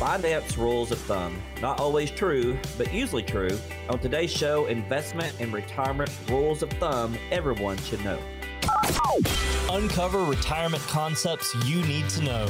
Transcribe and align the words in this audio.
Finance 0.00 0.56
rules 0.56 0.90
of 0.92 0.98
thumb. 1.00 1.36
Not 1.60 1.78
always 1.78 2.10
true, 2.10 2.58
but 2.78 2.90
usually 2.90 3.22
true. 3.22 3.50
On 3.90 3.98
today's 3.98 4.30
show, 4.30 4.64
investment 4.64 5.30
and 5.40 5.52
retirement 5.52 6.10
rules 6.30 6.62
of 6.62 6.70
thumb 6.70 7.18
everyone 7.30 7.76
should 7.76 8.02
know. 8.02 8.18
Uncover 9.68 10.24
retirement 10.24 10.82
concepts 10.84 11.54
you 11.66 11.82
need 11.82 12.08
to 12.08 12.24
know. 12.24 12.46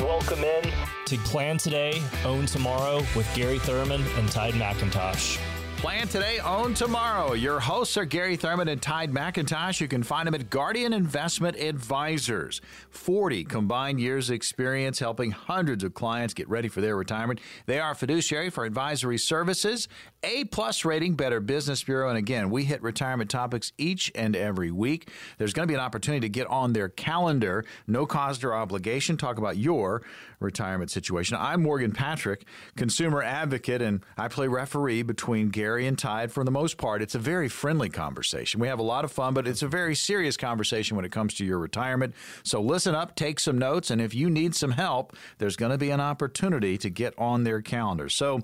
Welcome 0.00 0.42
in 0.42 0.64
to 1.04 1.18
Plan 1.18 1.58
Today, 1.58 2.00
Own 2.24 2.46
Tomorrow 2.46 3.02
with 3.14 3.30
Gary 3.34 3.58
Thurman 3.58 4.02
and 4.16 4.26
Tide 4.30 4.54
McIntosh. 4.54 5.38
Plan 5.78 6.08
today, 6.08 6.40
own 6.40 6.74
tomorrow. 6.74 7.34
Your 7.34 7.60
hosts 7.60 7.96
are 7.96 8.04
Gary 8.04 8.34
Thurman 8.34 8.66
and 8.66 8.82
Tide 8.82 9.12
McIntosh. 9.12 9.80
You 9.80 9.86
can 9.86 10.02
find 10.02 10.26
them 10.26 10.34
at 10.34 10.50
Guardian 10.50 10.92
Investment 10.92 11.56
Advisors. 11.56 12.60
40 12.90 13.44
combined 13.44 14.00
years 14.00 14.28
experience 14.28 14.98
helping 14.98 15.30
hundreds 15.30 15.84
of 15.84 15.94
clients 15.94 16.34
get 16.34 16.48
ready 16.48 16.66
for 16.66 16.80
their 16.80 16.96
retirement. 16.96 17.40
They 17.66 17.78
are 17.78 17.94
fiduciary 17.94 18.50
for 18.50 18.64
advisory 18.64 19.18
services, 19.18 19.86
A 20.24 20.44
plus 20.44 20.84
rating, 20.84 21.14
Better 21.14 21.38
Business 21.38 21.84
Bureau. 21.84 22.08
And 22.08 22.18
again, 22.18 22.50
we 22.50 22.64
hit 22.64 22.82
retirement 22.82 23.30
topics 23.30 23.72
each 23.78 24.10
and 24.16 24.34
every 24.34 24.72
week. 24.72 25.10
There's 25.38 25.52
going 25.52 25.68
to 25.68 25.70
be 25.70 25.76
an 25.76 25.80
opportunity 25.80 26.22
to 26.22 26.28
get 26.28 26.48
on 26.48 26.72
their 26.72 26.88
calendar, 26.88 27.64
no 27.86 28.04
cost 28.04 28.42
or 28.42 28.52
obligation. 28.52 29.16
Talk 29.16 29.38
about 29.38 29.58
your 29.58 30.02
retirement 30.40 30.90
situation. 30.90 31.36
I'm 31.40 31.62
Morgan 31.62 31.92
Patrick, 31.92 32.46
consumer 32.76 33.22
advocate, 33.22 33.80
and 33.80 34.02
I 34.16 34.26
play 34.26 34.48
referee 34.48 35.02
between 35.02 35.50
Gary 35.50 35.86
and 35.86 35.96
Tide 35.96 36.32
for 36.32 36.42
the 36.42 36.50
most 36.50 36.78
part. 36.78 37.00
It's 37.00 37.14
a 37.14 37.20
very 37.20 37.48
friendly 37.48 37.88
conversation. 37.88 38.58
We 38.58 38.66
have 38.66 38.80
a 38.80 38.84
lot 38.84 39.04
of 39.04 39.12
fun, 39.12 39.34
but 39.34 39.46
it's 39.46 39.62
a 39.62 39.68
very 39.68 39.94
serious 39.94 40.36
conversation 40.36 40.96
when 40.96 41.04
it 41.04 41.12
comes 41.12 41.34
to 41.34 41.44
your 41.44 41.58
retirement. 41.58 42.14
So 42.42 42.60
listen 42.60 42.94
up, 42.94 43.14
take 43.14 43.38
some 43.38 43.56
notes, 43.58 43.90
and 43.90 44.00
if 44.00 44.14
you 44.14 44.30
need 44.30 44.56
some 44.56 44.72
help, 44.72 45.16
there's 45.38 45.56
going 45.56 45.72
to 45.72 45.78
be 45.78 45.90
an 45.90 46.00
opportunity 46.00 46.76
to 46.78 46.90
get 46.90 47.14
on 47.16 47.44
their 47.44 47.62
calendar. 47.62 48.08
So, 48.08 48.40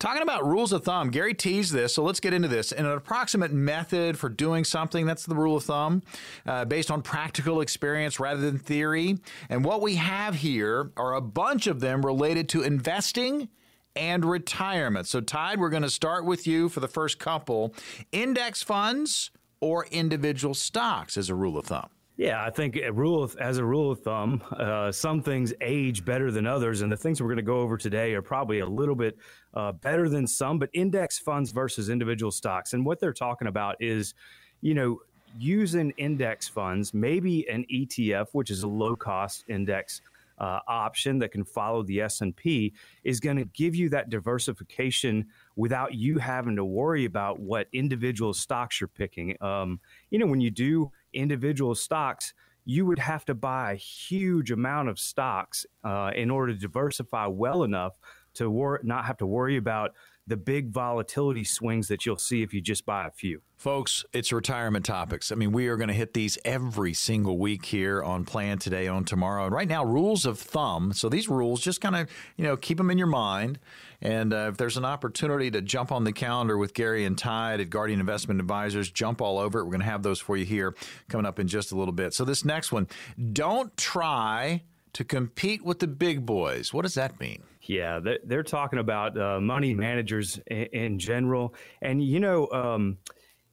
Talking 0.00 0.22
about 0.22 0.46
rules 0.46 0.72
of 0.72 0.82
thumb, 0.82 1.10
Gary 1.10 1.34
teased 1.34 1.74
this, 1.74 1.94
so 1.94 2.02
let's 2.02 2.20
get 2.20 2.32
into 2.32 2.48
this. 2.48 2.72
In 2.72 2.86
an 2.86 2.92
approximate 2.92 3.52
method 3.52 4.18
for 4.18 4.30
doing 4.30 4.64
something, 4.64 5.04
that's 5.04 5.26
the 5.26 5.34
rule 5.34 5.58
of 5.58 5.64
thumb, 5.64 6.02
uh, 6.46 6.64
based 6.64 6.90
on 6.90 7.02
practical 7.02 7.60
experience 7.60 8.18
rather 8.18 8.40
than 8.40 8.58
theory. 8.58 9.18
And 9.50 9.62
what 9.62 9.82
we 9.82 9.96
have 9.96 10.36
here 10.36 10.90
are 10.96 11.12
a 11.12 11.20
bunch 11.20 11.66
of 11.66 11.80
them 11.80 12.04
related 12.04 12.48
to 12.48 12.62
investing 12.62 13.50
and 13.94 14.24
retirement. 14.24 15.06
So, 15.06 15.20
Tide, 15.20 15.60
we're 15.60 15.68
going 15.68 15.82
to 15.82 15.90
start 15.90 16.24
with 16.24 16.46
you 16.46 16.70
for 16.70 16.80
the 16.80 16.88
first 16.88 17.18
couple 17.18 17.74
index 18.10 18.62
funds 18.62 19.30
or 19.60 19.84
individual 19.90 20.54
stocks 20.54 21.18
as 21.18 21.28
a 21.28 21.34
rule 21.34 21.58
of 21.58 21.66
thumb. 21.66 21.90
Yeah, 22.20 22.44
I 22.44 22.50
think 22.50 22.76
a 22.76 22.92
rule 22.92 23.22
of, 23.22 23.34
as 23.38 23.56
a 23.56 23.64
rule 23.64 23.90
of 23.90 24.00
thumb, 24.00 24.42
uh, 24.52 24.92
some 24.92 25.22
things 25.22 25.54
age 25.62 26.04
better 26.04 26.30
than 26.30 26.46
others, 26.46 26.82
and 26.82 26.92
the 26.92 26.96
things 26.98 27.22
we're 27.22 27.28
going 27.28 27.38
to 27.38 27.42
go 27.42 27.60
over 27.60 27.78
today 27.78 28.12
are 28.12 28.20
probably 28.20 28.58
a 28.58 28.66
little 28.66 28.94
bit 28.94 29.16
uh, 29.54 29.72
better 29.72 30.06
than 30.06 30.26
some. 30.26 30.58
But 30.58 30.68
index 30.74 31.18
funds 31.18 31.50
versus 31.50 31.88
individual 31.88 32.30
stocks, 32.30 32.74
and 32.74 32.84
what 32.84 33.00
they're 33.00 33.14
talking 33.14 33.48
about 33.48 33.76
is, 33.80 34.12
you 34.60 34.74
know, 34.74 35.00
using 35.38 35.94
index 35.96 36.46
funds, 36.46 36.92
maybe 36.92 37.48
an 37.48 37.64
ETF, 37.72 38.26
which 38.32 38.50
is 38.50 38.64
a 38.64 38.68
low 38.68 38.94
cost 38.94 39.46
index 39.48 40.02
uh, 40.40 40.60
option 40.68 41.18
that 41.18 41.32
can 41.32 41.44
follow 41.44 41.82
the 41.82 42.00
S&P 42.00 42.72
is 43.04 43.20
going 43.20 43.36
to 43.36 43.44
give 43.44 43.74
you 43.74 43.88
that 43.90 44.08
diversification 44.08 45.26
without 45.56 45.94
you 45.94 46.18
having 46.18 46.56
to 46.56 46.64
worry 46.64 47.04
about 47.04 47.38
what 47.38 47.68
individual 47.72 48.32
stocks 48.32 48.80
you're 48.80 48.88
picking. 48.88 49.36
Um, 49.42 49.80
you 50.10 50.18
know, 50.18 50.26
when 50.26 50.40
you 50.40 50.50
do 50.50 50.90
individual 51.12 51.74
stocks, 51.74 52.34
you 52.64 52.86
would 52.86 52.98
have 52.98 53.24
to 53.24 53.34
buy 53.34 53.72
a 53.72 53.76
huge 53.76 54.50
amount 54.50 54.88
of 54.88 54.98
stocks 54.98 55.66
uh, 55.84 56.10
in 56.14 56.30
order 56.30 56.52
to 56.52 56.58
diversify 56.58 57.26
well 57.26 57.64
enough 57.64 57.98
to 58.34 58.50
wor- 58.50 58.80
not 58.82 59.04
have 59.04 59.16
to 59.18 59.26
worry 59.26 59.56
about 59.56 59.92
the 60.30 60.36
big 60.36 60.68
volatility 60.68 61.44
swings 61.44 61.88
that 61.88 62.06
you'll 62.06 62.16
see 62.16 62.42
if 62.42 62.54
you 62.54 62.60
just 62.60 62.86
buy 62.86 63.06
a 63.06 63.10
few. 63.10 63.42
Folks, 63.56 64.06
it's 64.14 64.32
retirement 64.32 64.86
topics. 64.86 65.30
I 65.30 65.34
mean, 65.34 65.52
we 65.52 65.68
are 65.68 65.76
going 65.76 65.88
to 65.88 65.94
hit 65.94 66.14
these 66.14 66.38
every 66.46 66.94
single 66.94 67.36
week 67.36 67.66
here 67.66 68.02
on 68.02 68.24
Plan 68.24 68.58
Today, 68.58 68.88
Own 68.88 69.04
Tomorrow. 69.04 69.44
And 69.44 69.54
right 69.54 69.68
now, 69.68 69.84
rules 69.84 70.24
of 70.24 70.38
thumb. 70.38 70.94
So 70.94 71.10
these 71.10 71.28
rules, 71.28 71.60
just 71.60 71.82
kind 71.82 71.94
of, 71.94 72.08
you 72.36 72.44
know, 72.44 72.56
keep 72.56 72.78
them 72.78 72.90
in 72.90 72.96
your 72.96 73.06
mind. 73.06 73.58
And 74.00 74.32
uh, 74.32 74.48
if 74.50 74.56
there's 74.56 74.78
an 74.78 74.86
opportunity 74.86 75.50
to 75.50 75.60
jump 75.60 75.92
on 75.92 76.04
the 76.04 76.12
calendar 76.12 76.56
with 76.56 76.72
Gary 76.72 77.04
and 77.04 77.18
Tide 77.18 77.60
at 77.60 77.68
Guardian 77.68 78.00
Investment 78.00 78.40
Advisors, 78.40 78.90
jump 78.90 79.20
all 79.20 79.38
over 79.38 79.58
it. 79.58 79.64
We're 79.64 79.72
going 79.72 79.80
to 79.80 79.86
have 79.86 80.02
those 80.02 80.20
for 80.20 80.38
you 80.38 80.46
here 80.46 80.74
coming 81.10 81.26
up 81.26 81.38
in 81.38 81.46
just 81.46 81.70
a 81.72 81.76
little 81.76 81.92
bit. 81.92 82.14
So 82.14 82.24
this 82.24 82.46
next 82.46 82.72
one, 82.72 82.88
don't 83.32 83.76
try 83.76 84.62
to 84.92 85.04
compete 85.04 85.64
with 85.64 85.78
the 85.78 85.86
big 85.86 86.26
boys. 86.26 86.72
What 86.72 86.82
does 86.82 86.94
that 86.94 87.20
mean? 87.20 87.42
Yeah, 87.62 88.00
they're 88.24 88.42
talking 88.42 88.78
about 88.78 89.18
uh, 89.18 89.40
money 89.40 89.74
managers 89.74 90.40
in, 90.46 90.98
general. 90.98 91.54
And, 91.80 92.02
you 92.02 92.18
know, 92.18 92.48
um, 92.50 92.98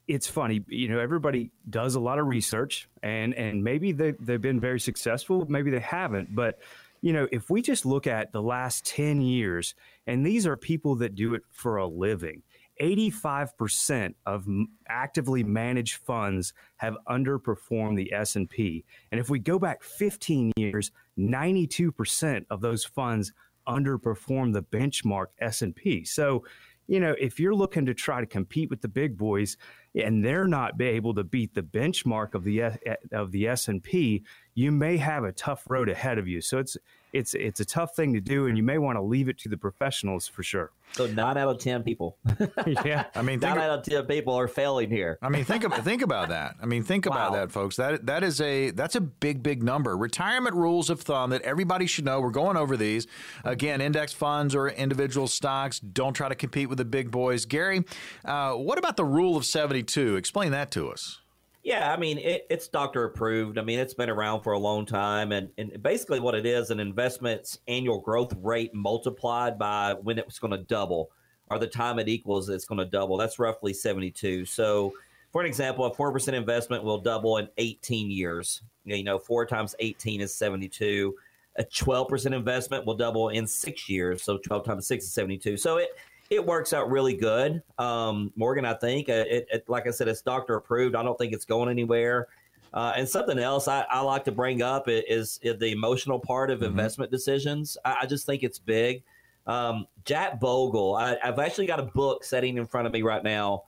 it's 0.08 0.28
funny, 0.28 0.64
you 0.68 0.88
know, 0.88 1.00
everybody 1.00 1.52
does 1.70 1.96
a 1.96 2.00
lot 2.00 2.18
of 2.18 2.28
research 2.28 2.90
and, 3.03 3.34
and 3.34 3.64
maybe 3.64 3.92
they, 3.92 4.14
they've 4.20 4.42
been 4.42 4.59
very 4.59 4.80
successful, 4.80 5.46
maybe 5.50 5.70
they 5.70 5.80
haven't. 5.80 6.34
But, 6.34 6.59
you 7.02 7.14
know, 7.14 7.28
if 7.31 7.50
we 7.50 7.62
just 7.62 7.86
look 7.86 8.08
at 8.08 8.31
the 8.31 8.42
last 8.42 8.86
10 8.86 9.22
years, 9.22 9.76
and 10.08 10.26
these 10.26 10.47
are 10.47 10.58
people 10.58 10.96
that 10.96 11.14
do 11.14 11.36
it 11.36 11.44
for 11.52 11.78
a 11.78 11.86
living, 11.86 12.42
85% 12.82 14.14
of 14.26 14.48
actively 14.88 15.44
managed 15.44 15.98
funds 15.98 16.54
have 16.78 16.96
underperformed 17.08 17.96
the 17.96 18.14
S&P. 18.14 18.86
And 19.12 19.20
if 19.20 19.30
we 19.30 19.40
go 19.40 19.60
back 19.60 19.84
15 19.84 20.52
years, 20.56 20.92
92% 21.18 22.46
of 22.50 22.62
those 22.62 22.86
funds 22.86 23.34
underperform 23.68 24.54
the 24.54 24.64
benchmark 24.64 25.28
S&P. 25.40 26.04
So, 26.06 26.44
you 26.88 27.00
know, 27.00 27.16
if 27.20 27.40
you're 27.40 27.56
looking 27.56 27.86
to 27.86 27.94
try 27.94 28.22
to 28.22 28.26
compete 28.26 28.70
with 28.70 28.82
the 28.82 28.88
big 28.88 29.18
boys 29.18 29.58
and 29.94 30.24
they're 30.24 30.48
not 30.48 30.82
able 30.82 31.14
to 31.16 31.24
beat 31.24 31.54
the 31.54 31.62
benchmark 31.62 32.34
of 32.34 32.44
the 32.44 32.62
eh, 32.62 32.96
of 33.12 33.32
the 33.32 33.48
S&P, 33.48 34.24
you 34.56 34.72
may 34.72 34.98
have 34.98 35.24
a 35.24 35.34
tough 35.34 35.66
road 35.70 35.90
ahead 35.90 36.18
of 36.18 36.28
you. 36.28 36.40
So 36.40 36.59
it's 36.59 36.78
it's 37.13 37.34
it's 37.34 37.59
a 37.59 37.66
tough 37.66 37.95
thing 37.95 38.13
to 38.13 38.22
do, 38.22 38.47
and 38.47 38.57
you 38.57 38.63
may 38.63 38.78
want 38.78 38.97
to 38.97 39.01
leave 39.01 39.29
it 39.29 39.38
to 39.40 39.50
the 39.50 39.57
professionals 39.57 40.28
for 40.28 40.44
sure. 40.44 40.72
So 40.94 41.07
nine 41.07 41.38
out 41.38 41.50
of 41.50 41.59
ten 41.59 41.84
people. 41.84 42.18
yeah, 42.85 43.06
I 43.16 43.22
mean, 43.22 43.40
nine 43.40 43.57
out 43.57 43.79
of 43.79 43.84
ten 43.84 44.06
people 44.06 44.34
are 44.35 44.47
failing 44.47 44.90
here. 44.90 45.17
I 45.22 45.29
mean, 45.29 45.46
think 45.46 45.63
about 45.63 45.79
think 45.84 46.01
about 46.01 46.29
that. 46.29 46.56
I 46.62 46.66
mean, 46.66 46.84
think 46.84 47.06
about 47.06 47.34
that, 47.34 47.51
folks. 47.51 47.75
That 47.78 48.06
that 48.06 48.23
is 48.23 48.41
a 48.41 48.72
that's 48.72 48.96
a 48.96 49.01
big 49.01 49.44
big 49.44 49.63
number. 49.63 49.96
Retirement 49.96 50.56
rules 50.56 50.90
of 50.90 51.01
thumb 51.01 51.29
that 51.31 51.41
everybody 51.44 51.88
should 51.88 52.06
know. 52.06 52.19
We're 52.19 52.31
going 52.31 52.57
over 52.57 52.78
these 52.78 53.07
again. 53.44 53.81
Index 53.81 54.13
funds 54.13 54.56
or 54.56 54.69
individual 54.69 55.28
stocks. 55.28 55.79
Don't 55.79 56.13
try 56.13 56.29
to 56.29 56.35
compete 56.35 56.69
with 56.69 56.78
the 56.78 56.85
big 56.85 57.12
boys. 57.12 57.46
Gary, 57.46 57.84
uh, 58.25 58.53
what 58.53 58.78
about 58.78 58.97
the 58.97 59.06
rule 59.06 59.38
of 59.38 59.46
seventy 59.46 59.84
two? 59.84 60.16
Explain 60.16 60.51
that 60.51 60.72
to 60.72 60.90
us. 60.90 61.19
Yeah, 61.67 61.91
I 61.91 61.97
mean, 61.97 62.17
it, 62.19 62.47
it's 62.50 62.69
doctor 62.69 63.03
approved. 63.03 63.57
I 63.57 63.61
mean, 63.61 63.78
it's 63.78 63.94
been 63.94 64.09
around 64.09 64.41
for 64.41 64.53
a 64.53 64.57
long 64.57 64.85
time. 64.85 65.33
And, 65.33 65.50
and 65.57 65.83
basically, 65.83 66.22
what 66.22 66.33
it 66.33 66.45
is 66.45 66.69
an 66.69 66.79
investment's 66.79 67.59
annual 67.67 68.00
growth 68.00 68.33
rate 68.41 68.73
multiplied 68.73 69.59
by 69.59 69.94
when 70.01 70.17
it's 70.17 70.39
going 70.39 70.51
to 70.51 70.59
double 70.59 71.11
or 71.50 71.59
the 71.59 71.67
time 71.67 72.00
it 72.00 72.07
equals 72.07 72.47
it's 72.47 72.63
going 72.63 72.79
to 72.79 72.85
double. 72.85 73.17
That's 73.17 73.38
roughly 73.38 73.73
72. 73.73 74.45
So, 74.45 74.94
for 75.33 75.41
an 75.41 75.47
example, 75.47 75.83
a 75.83 75.94
4% 75.94 76.31
investment 76.31 76.85
will 76.85 77.00
double 77.00 77.35
in 77.35 77.50
18 77.57 78.09
years. 78.11 78.61
You 78.85 79.03
know, 79.03 79.19
four 79.19 79.45
times 79.45 79.75
18 79.79 80.22
is 80.22 80.34
72. 80.34 81.13
A 81.57 81.66
12% 81.66 82.34
investment 82.34 82.85
will 82.85 82.95
double 82.95 83.28
in 83.28 83.45
six 83.45 83.89
years. 83.89 84.23
So, 84.23 84.38
12 84.38 84.63
times 84.63 84.88
six 84.88 85.03
is 85.03 85.11
72. 85.11 85.57
So, 85.57 85.79
it, 85.79 85.89
it 86.30 86.46
works 86.46 86.74
out 86.74 86.90
really 86.90 87.16
good. 87.16 87.62
Um, 87.78 88.32
Morgan, 88.36 88.66
I 88.66 88.74
think, 88.74 89.10
uh, 89.10 89.26
it, 89.28 89.48
it, 89.52 89.70
like 89.70 89.88
I 89.88 89.92
said, 89.92 90.08
it's 90.08 90.22
doctor 90.22 90.56
approved. 90.56 90.96
I 90.96 91.04
don't 91.04 91.18
think 91.18 91.34
it's 91.34 91.46
going 91.46 91.70
anywhere. 91.70 92.28
Uh, 92.74 92.94
and 92.96 93.08
something 93.08 93.40
else 93.40 93.68
I, 93.68 93.86
I, 93.90 94.02
like 94.02 94.26
to 94.26 94.32
bring 94.32 94.62
up 94.62 94.86
is, 94.88 95.40
is 95.42 95.58
the 95.58 95.72
emotional 95.72 96.20
part 96.20 96.52
of 96.52 96.60
mm-hmm. 96.60 96.68
investment 96.68 97.12
decisions. 97.12 97.78
I, 97.86 98.00
I, 98.02 98.06
just 98.06 98.26
think 98.26 98.44
it's 98.44 98.60
big. 98.60 99.04
Um, 99.47 99.88
Jack 100.03 100.40
Bogle, 100.40 100.96
I, 100.96 101.18
have 101.22 101.40
actually 101.40 101.66
got 101.66 101.79
a 101.79 101.84
book 101.84 102.24
sitting 102.26 102.58
in 102.58 102.68
front 102.68 102.85
of 102.85 102.94
me 102.94 103.02
right 103.02 103.23
now. 103.23 103.64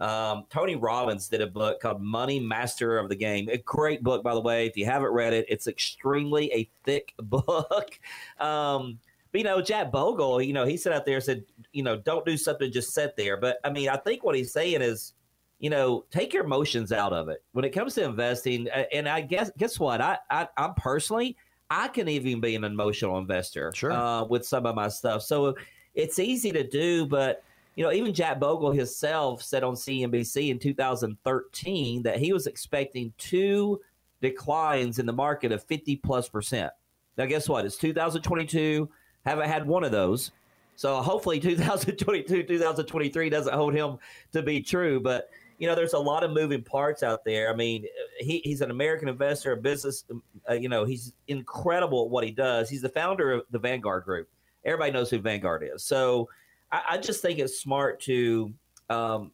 Um, 0.00 0.46
Tony 0.50 0.76
Robbins 0.76 1.28
did 1.28 1.42
a 1.42 1.46
book 1.46 1.80
called 1.80 2.00
Money 2.00 2.40
Master 2.40 2.98
of 2.98 3.08
the 3.08 3.14
Game. 3.14 3.48
A 3.50 3.58
great 3.58 4.02
book, 4.02 4.22
by 4.22 4.34
the 4.34 4.40
way. 4.40 4.66
If 4.66 4.76
you 4.76 4.86
haven't 4.86 5.12
read 5.12 5.32
it, 5.32 5.46
it's 5.48 5.66
extremely 5.66 6.50
a 6.52 6.68
thick 6.84 7.14
book. 7.22 8.00
um, 8.40 8.98
but, 9.32 9.38
you 9.38 9.44
know, 9.44 9.60
Jack 9.60 9.92
Bogle, 9.92 10.42
you 10.42 10.52
know, 10.52 10.64
he 10.64 10.76
sat 10.76 10.92
out 10.92 11.06
there 11.06 11.16
and 11.16 11.24
said, 11.24 11.44
you 11.72 11.82
know, 11.82 11.96
don't 11.96 12.24
do 12.26 12.36
something, 12.36 12.70
just 12.72 12.92
sit 12.92 13.16
there. 13.16 13.36
But 13.36 13.58
I 13.64 13.70
mean, 13.70 13.88
I 13.88 13.96
think 13.96 14.24
what 14.24 14.34
he's 14.34 14.52
saying 14.52 14.82
is, 14.82 15.12
you 15.58 15.70
know, 15.70 16.04
take 16.10 16.32
your 16.32 16.44
emotions 16.44 16.90
out 16.90 17.12
of 17.12 17.28
it 17.28 17.42
when 17.52 17.64
it 17.64 17.70
comes 17.70 17.94
to 17.94 18.04
investing. 18.04 18.68
And 18.92 19.08
I 19.08 19.20
guess, 19.20 19.50
guess 19.58 19.78
what? 19.78 20.00
I, 20.00 20.18
I, 20.30 20.48
I'm 20.56 20.74
personally, 20.74 21.36
I 21.68 21.88
can 21.88 22.08
even 22.08 22.40
be 22.40 22.56
an 22.56 22.64
emotional 22.64 23.18
investor 23.18 23.72
sure. 23.74 23.92
uh, 23.92 24.24
with 24.24 24.44
some 24.44 24.66
of 24.66 24.74
my 24.74 24.88
stuff. 24.88 25.22
So 25.22 25.54
it's 25.94 26.18
easy 26.18 26.50
to 26.52 26.66
do, 26.66 27.06
but 27.06 27.42
you 27.76 27.84
know, 27.84 27.92
even 27.92 28.12
Jack 28.12 28.40
Bogle 28.40 28.72
himself 28.72 29.42
said 29.42 29.62
on 29.62 29.74
CNBC 29.74 30.50
in 30.50 30.58
2013 30.58 32.02
that 32.02 32.18
he 32.18 32.32
was 32.32 32.46
expecting 32.46 33.12
two 33.16 33.80
declines 34.20 34.98
in 34.98 35.06
the 35.06 35.12
market 35.12 35.52
of 35.52 35.62
50 35.64 35.96
plus 35.96 36.28
percent. 36.28 36.72
Now, 37.16 37.26
guess 37.26 37.48
what? 37.48 37.64
It's 37.64 37.76
2022. 37.76 38.88
Haven't 39.26 39.48
had 39.48 39.66
one 39.66 39.84
of 39.84 39.92
those. 39.92 40.32
So 40.76 40.96
hopefully 41.02 41.38
2022, 41.40 42.42
2023 42.44 43.30
doesn't 43.30 43.54
hold 43.54 43.74
him 43.74 43.98
to 44.32 44.42
be 44.42 44.60
true. 44.62 44.98
But, 44.98 45.28
you 45.58 45.68
know, 45.68 45.74
there's 45.74 45.92
a 45.92 45.98
lot 45.98 46.24
of 46.24 46.30
moving 46.30 46.62
parts 46.62 47.02
out 47.02 47.24
there. 47.24 47.52
I 47.52 47.54
mean, 47.54 47.84
he, 48.18 48.40
he's 48.44 48.62
an 48.62 48.70
American 48.70 49.08
investor, 49.08 49.52
a 49.52 49.56
business, 49.56 50.04
uh, 50.48 50.54
you 50.54 50.70
know, 50.70 50.84
he's 50.84 51.12
incredible 51.28 52.04
at 52.04 52.10
what 52.10 52.24
he 52.24 52.30
does. 52.30 52.70
He's 52.70 52.82
the 52.82 52.88
founder 52.88 53.32
of 53.32 53.42
the 53.50 53.58
Vanguard 53.58 54.04
Group. 54.04 54.28
Everybody 54.64 54.92
knows 54.92 55.10
who 55.10 55.18
Vanguard 55.18 55.68
is. 55.70 55.84
So 55.84 56.28
I, 56.72 56.82
I 56.90 56.98
just 56.98 57.20
think 57.20 57.38
it's 57.38 57.60
smart 57.60 58.00
to 58.02 58.52
um, 58.88 59.32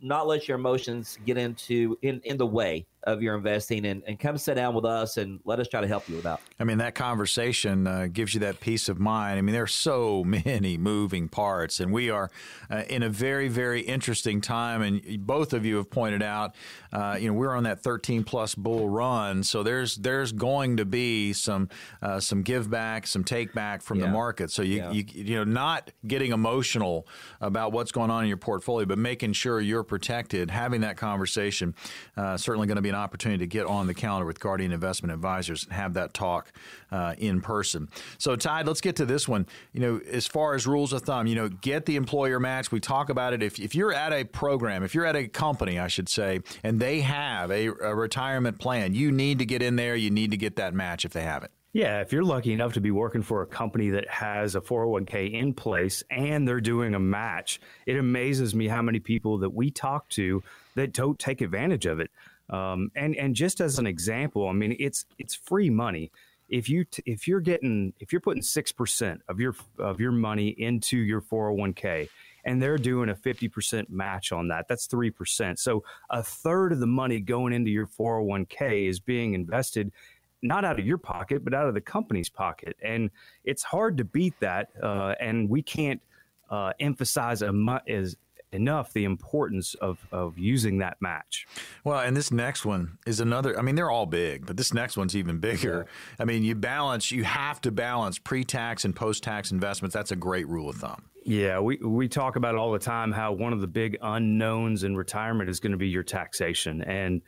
not 0.00 0.26
let 0.26 0.48
your 0.48 0.58
emotions 0.58 1.18
get 1.24 1.36
into 1.36 1.96
in, 2.02 2.20
in 2.24 2.36
the 2.36 2.46
way 2.46 2.86
of 3.08 3.22
your 3.22 3.34
investing 3.34 3.86
and, 3.86 4.02
and 4.06 4.18
come 4.18 4.36
sit 4.36 4.54
down 4.54 4.74
with 4.74 4.84
us 4.84 5.16
and 5.16 5.40
let 5.44 5.58
us 5.58 5.68
try 5.68 5.80
to 5.80 5.86
help 5.86 6.08
you 6.08 6.16
with 6.16 6.24
that. 6.24 6.40
I 6.60 6.64
mean, 6.64 6.78
that 6.78 6.94
conversation 6.94 7.86
uh, 7.86 8.08
gives 8.12 8.34
you 8.34 8.40
that 8.40 8.60
peace 8.60 8.88
of 8.88 8.98
mind. 8.98 9.38
I 9.38 9.42
mean, 9.42 9.54
there 9.54 9.62
are 9.62 9.66
so 9.66 10.24
many 10.46 10.76
moving 10.76 11.28
parts, 11.28 11.80
and 11.80 11.92
we 11.92 12.10
are 12.10 12.30
uh, 12.70 12.82
in 12.88 13.02
a 13.02 13.08
very, 13.08 13.48
very 13.48 13.80
interesting 13.80 14.40
time. 14.40 14.82
And 14.82 15.26
both 15.26 15.52
of 15.52 15.64
you 15.64 15.76
have 15.76 15.90
pointed 15.90 16.22
out, 16.22 16.54
uh, 16.92 17.16
you 17.18 17.28
know, 17.28 17.34
we're 17.34 17.56
on 17.56 17.64
that 17.64 17.80
13 17.80 18.24
plus 18.24 18.54
bull 18.54 18.88
run, 18.88 19.42
so 19.42 19.62
there's 19.62 19.96
there's 19.96 20.32
going 20.32 20.76
to 20.76 20.84
be 20.84 21.32
some 21.32 21.68
uh, 22.02 22.20
some 22.20 22.42
give 22.42 22.70
back, 22.70 23.06
some 23.06 23.24
take 23.24 23.52
back 23.52 23.82
from 23.82 23.98
yeah. 23.98 24.06
the 24.06 24.12
market. 24.12 24.50
So 24.50 24.62
you, 24.62 24.76
yeah. 24.76 24.90
you 24.90 25.04
you 25.08 25.36
know, 25.36 25.44
not 25.44 25.90
getting 26.06 26.32
emotional 26.32 27.06
about 27.40 27.72
what's 27.72 27.92
going 27.92 28.10
on 28.10 28.22
in 28.22 28.28
your 28.28 28.36
portfolio, 28.36 28.86
but 28.86 28.98
making 28.98 29.32
sure 29.32 29.60
you're 29.60 29.82
protected. 29.82 30.50
Having 30.50 30.82
that 30.82 30.96
conversation 30.96 31.74
uh, 32.16 32.36
certainly 32.36 32.66
going 32.66 32.76
to 32.76 32.82
be 32.82 32.88
an 32.88 32.94
opportunity 32.98 33.38
to 33.38 33.46
get 33.46 33.66
on 33.66 33.86
the 33.86 33.94
calendar 33.94 34.26
with 34.26 34.40
Guardian 34.40 34.72
Investment 34.72 35.12
Advisors 35.12 35.64
and 35.64 35.72
have 35.72 35.94
that 35.94 36.14
talk 36.14 36.52
uh, 36.90 37.14
in 37.18 37.40
person. 37.40 37.88
So, 38.18 38.36
Tide, 38.36 38.66
let's 38.66 38.80
get 38.80 38.96
to 38.96 39.06
this 39.06 39.26
one. 39.26 39.46
You 39.72 39.80
know, 39.80 40.00
as 40.10 40.26
far 40.26 40.54
as 40.54 40.66
rules 40.66 40.92
of 40.92 41.02
thumb, 41.02 41.26
you 41.26 41.34
know, 41.34 41.48
get 41.48 41.86
the 41.86 41.96
employer 41.96 42.38
match. 42.38 42.70
We 42.70 42.80
talk 42.80 43.08
about 43.08 43.32
it. 43.32 43.42
If, 43.42 43.58
if 43.58 43.74
you're 43.74 43.92
at 43.92 44.12
a 44.12 44.24
program, 44.24 44.82
if 44.82 44.94
you're 44.94 45.06
at 45.06 45.16
a 45.16 45.28
company, 45.28 45.78
I 45.78 45.88
should 45.88 46.08
say, 46.08 46.40
and 46.62 46.80
they 46.80 47.00
have 47.00 47.50
a, 47.50 47.66
a 47.66 47.94
retirement 47.94 48.58
plan, 48.58 48.94
you 48.94 49.10
need 49.10 49.38
to 49.38 49.46
get 49.46 49.62
in 49.62 49.76
there. 49.76 49.96
You 49.96 50.10
need 50.10 50.30
to 50.32 50.36
get 50.36 50.56
that 50.56 50.74
match 50.74 51.04
if 51.04 51.12
they 51.12 51.22
have 51.22 51.42
it. 51.42 51.50
Yeah, 51.74 52.00
if 52.00 52.12
you're 52.12 52.24
lucky 52.24 52.54
enough 52.54 52.72
to 52.72 52.80
be 52.80 52.90
working 52.90 53.22
for 53.22 53.42
a 53.42 53.46
company 53.46 53.90
that 53.90 54.08
has 54.08 54.56
a 54.56 54.60
401k 54.60 55.32
in 55.34 55.52
place 55.52 56.02
and 56.10 56.48
they're 56.48 56.62
doing 56.62 56.94
a 56.94 56.98
match, 56.98 57.60
it 57.84 57.98
amazes 57.98 58.54
me 58.54 58.68
how 58.68 58.80
many 58.80 59.00
people 59.00 59.38
that 59.38 59.50
we 59.50 59.70
talk 59.70 60.08
to 60.10 60.42
that 60.76 60.92
don't 60.92 61.18
take 61.18 61.42
advantage 61.42 61.84
of 61.84 62.00
it. 62.00 62.10
Um, 62.50 62.90
and 62.94 63.14
and 63.16 63.34
just 63.34 63.60
as 63.60 63.78
an 63.78 63.86
example, 63.86 64.48
I 64.48 64.52
mean, 64.52 64.76
it's 64.78 65.04
it's 65.18 65.34
free 65.34 65.70
money. 65.70 66.10
If 66.48 66.68
you 66.68 66.84
t- 66.84 67.02
if 67.04 67.28
you're 67.28 67.40
getting 67.40 67.92
if 68.00 68.12
you're 68.12 68.20
putting 68.20 68.42
six 68.42 68.72
percent 68.72 69.20
of 69.28 69.38
your 69.38 69.54
of 69.78 70.00
your 70.00 70.12
money 70.12 70.48
into 70.48 70.96
your 70.96 71.20
401k 71.20 72.08
and 72.44 72.62
they're 72.62 72.78
doing 72.78 73.10
a 73.10 73.14
50% 73.14 73.90
match 73.90 74.32
on 74.32 74.48
that. 74.48 74.68
That's 74.68 74.86
3%. 74.88 75.58
So 75.58 75.84
a 76.08 76.22
third 76.22 76.72
of 76.72 76.80
the 76.80 76.86
money 76.86 77.20
going 77.20 77.52
into 77.52 77.70
your 77.70 77.86
401k 77.86 78.88
is 78.88 79.00
being 79.00 79.34
invested 79.34 79.92
not 80.40 80.64
out 80.64 80.78
of 80.78 80.86
your 80.86 80.98
pocket, 80.98 81.44
but 81.44 81.52
out 81.52 81.66
of 81.66 81.74
the 81.74 81.80
company's 81.80 82.28
pocket. 82.28 82.76
And 82.82 83.10
it's 83.44 83.62
hard 83.62 83.98
to 83.98 84.04
beat 84.04 84.38
that. 84.40 84.68
Uh, 84.82 85.14
and 85.20 85.48
we 85.50 85.62
can't 85.62 86.00
uh, 86.48 86.72
emphasize 86.80 87.42
mu- 87.42 87.78
as 87.88 88.16
enough 88.52 88.92
the 88.92 89.04
importance 89.04 89.74
of, 89.74 90.06
of 90.12 90.38
using 90.38 90.78
that 90.78 90.96
match. 91.00 91.46
Well, 91.84 92.00
and 92.00 92.16
this 92.16 92.30
next 92.30 92.64
one 92.64 92.98
is 93.06 93.20
another, 93.20 93.58
I 93.58 93.62
mean, 93.62 93.74
they're 93.74 93.90
all 93.90 94.06
big, 94.06 94.46
but 94.46 94.56
this 94.56 94.72
next 94.72 94.96
one's 94.96 95.16
even 95.16 95.38
bigger. 95.38 95.86
Yeah. 95.86 96.22
I 96.22 96.24
mean, 96.24 96.42
you 96.42 96.54
balance, 96.54 97.10
you 97.10 97.24
have 97.24 97.60
to 97.62 97.70
balance 97.70 98.18
pre 98.18 98.44
tax 98.44 98.84
and 98.84 98.94
post 98.94 99.22
tax 99.22 99.50
investments. 99.50 99.94
That's 99.94 100.12
a 100.12 100.16
great 100.16 100.48
rule 100.48 100.68
of 100.68 100.76
thumb. 100.76 101.04
Yeah, 101.24 101.60
we, 101.60 101.76
we 101.76 102.08
talk 102.08 102.36
about 102.36 102.54
it 102.54 102.58
all 102.58 102.72
the 102.72 102.78
time 102.78 103.12
how 103.12 103.32
one 103.32 103.52
of 103.52 103.60
the 103.60 103.66
big 103.66 103.98
unknowns 104.00 104.84
in 104.84 104.96
retirement 104.96 105.50
is 105.50 105.60
going 105.60 105.72
to 105.72 105.78
be 105.78 105.88
your 105.88 106.02
taxation. 106.02 106.80
And, 106.82 107.20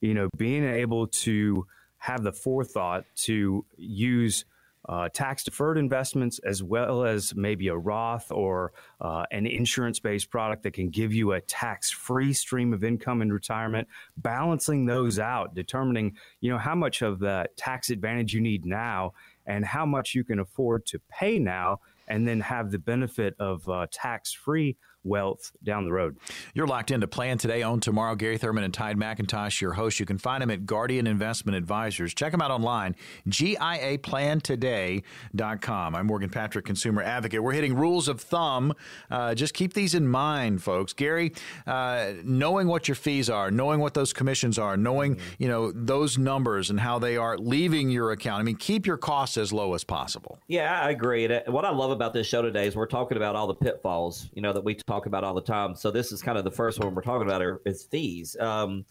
you 0.00 0.14
know, 0.14 0.28
being 0.36 0.64
able 0.64 1.08
to 1.08 1.66
have 1.98 2.22
the 2.22 2.32
forethought 2.32 3.04
to 3.16 3.64
use 3.76 4.44
uh, 4.88 5.08
tax 5.10 5.44
deferred 5.44 5.76
investments 5.76 6.40
as 6.40 6.62
well 6.62 7.04
as 7.04 7.34
maybe 7.34 7.68
a 7.68 7.76
Roth 7.76 8.32
or 8.32 8.72
uh, 9.00 9.24
an 9.30 9.46
insurance 9.46 10.00
based 10.00 10.30
product 10.30 10.62
that 10.62 10.72
can 10.72 10.88
give 10.88 11.12
you 11.12 11.32
a 11.32 11.40
tax 11.42 11.90
free 11.90 12.32
stream 12.32 12.72
of 12.72 12.82
income 12.82 13.20
in 13.20 13.32
retirement, 13.32 13.86
balancing 14.16 14.86
those 14.86 15.18
out, 15.18 15.54
determining 15.54 16.16
you 16.40 16.50
know 16.50 16.58
how 16.58 16.74
much 16.74 17.02
of 17.02 17.18
the 17.18 17.46
tax 17.56 17.90
advantage 17.90 18.32
you 18.32 18.40
need 18.40 18.64
now 18.64 19.12
and 19.46 19.64
how 19.64 19.84
much 19.84 20.14
you 20.14 20.24
can 20.24 20.38
afford 20.38 20.86
to 20.86 21.00
pay 21.10 21.38
now 21.38 21.80
and 22.08 22.26
then 22.26 22.40
have 22.40 22.70
the 22.70 22.78
benefit 22.78 23.34
of 23.38 23.68
uh, 23.68 23.86
tax 23.90 24.32
free 24.32 24.76
wealth 25.04 25.52
down 25.62 25.84
the 25.84 25.92
road. 25.92 26.16
You're 26.54 26.66
locked 26.66 26.90
into 26.90 27.06
Plan 27.06 27.38
Today, 27.38 27.62
Own 27.62 27.78
Tomorrow. 27.80 28.16
Gary 28.16 28.38
Thurman 28.38 28.64
and 28.64 28.74
Tide 28.74 28.96
McIntosh, 28.96 29.60
your 29.60 29.74
host. 29.74 30.00
You 30.00 30.06
can 30.06 30.18
find 30.18 30.42
them 30.42 30.50
at 30.50 30.66
Guardian 30.66 31.06
Investment 31.06 31.56
Advisors. 31.56 32.12
Check 32.14 32.32
them 32.32 32.42
out 32.42 32.50
online, 32.50 32.96
GIAPlantoday.com. 33.28 35.94
I'm 35.94 36.06
Morgan 36.06 36.30
Patrick, 36.30 36.64
consumer 36.64 37.02
advocate. 37.02 37.42
We're 37.42 37.52
hitting 37.52 37.74
rules 37.74 38.08
of 38.08 38.20
thumb. 38.20 38.74
Uh, 39.10 39.34
just 39.34 39.54
keep 39.54 39.74
these 39.74 39.94
in 39.94 40.08
mind, 40.08 40.62
folks. 40.62 40.92
Gary, 40.92 41.32
uh, 41.66 42.12
knowing 42.24 42.68
what 42.68 42.88
your 42.88 42.94
fees 42.94 43.30
are, 43.30 43.50
knowing 43.50 43.80
what 43.80 43.94
those 43.94 44.12
commissions 44.12 44.58
are, 44.58 44.76
knowing 44.76 45.16
mm-hmm. 45.16 45.28
you 45.38 45.48
know 45.48 45.72
those 45.72 46.18
numbers 46.18 46.70
and 46.70 46.80
how 46.80 46.98
they 46.98 47.16
are 47.16 47.38
leaving 47.38 47.90
your 47.90 48.12
account. 48.12 48.40
I 48.40 48.42
mean, 48.42 48.56
keep 48.56 48.86
your 48.86 48.96
costs 48.96 49.36
as 49.36 49.52
low 49.52 49.74
as 49.74 49.84
possible. 49.84 50.38
Yeah, 50.48 50.80
I 50.80 50.90
agree. 50.90 51.28
What 51.46 51.64
I 51.64 51.70
love 51.70 51.90
about 51.90 52.12
this 52.12 52.26
show 52.26 52.42
today 52.42 52.66
is 52.66 52.76
we're 52.76 52.86
talking 52.86 53.16
about 53.16 53.36
all 53.36 53.46
the 53.46 53.54
pitfalls, 53.54 54.28
you 54.32 54.42
know, 54.42 54.52
that 54.52 54.64
we 54.64 54.74
talk 54.74 54.97
about 55.06 55.24
all 55.24 55.34
the 55.34 55.40
time. 55.40 55.74
So 55.74 55.90
this 55.90 56.12
is 56.12 56.22
kind 56.22 56.38
of 56.38 56.44
the 56.44 56.50
first 56.50 56.78
one 56.78 56.94
we're 56.94 57.02
talking 57.02 57.26
about 57.26 57.42
are, 57.42 57.60
is 57.64 57.84
fees. 57.84 58.36
Um, 58.38 58.84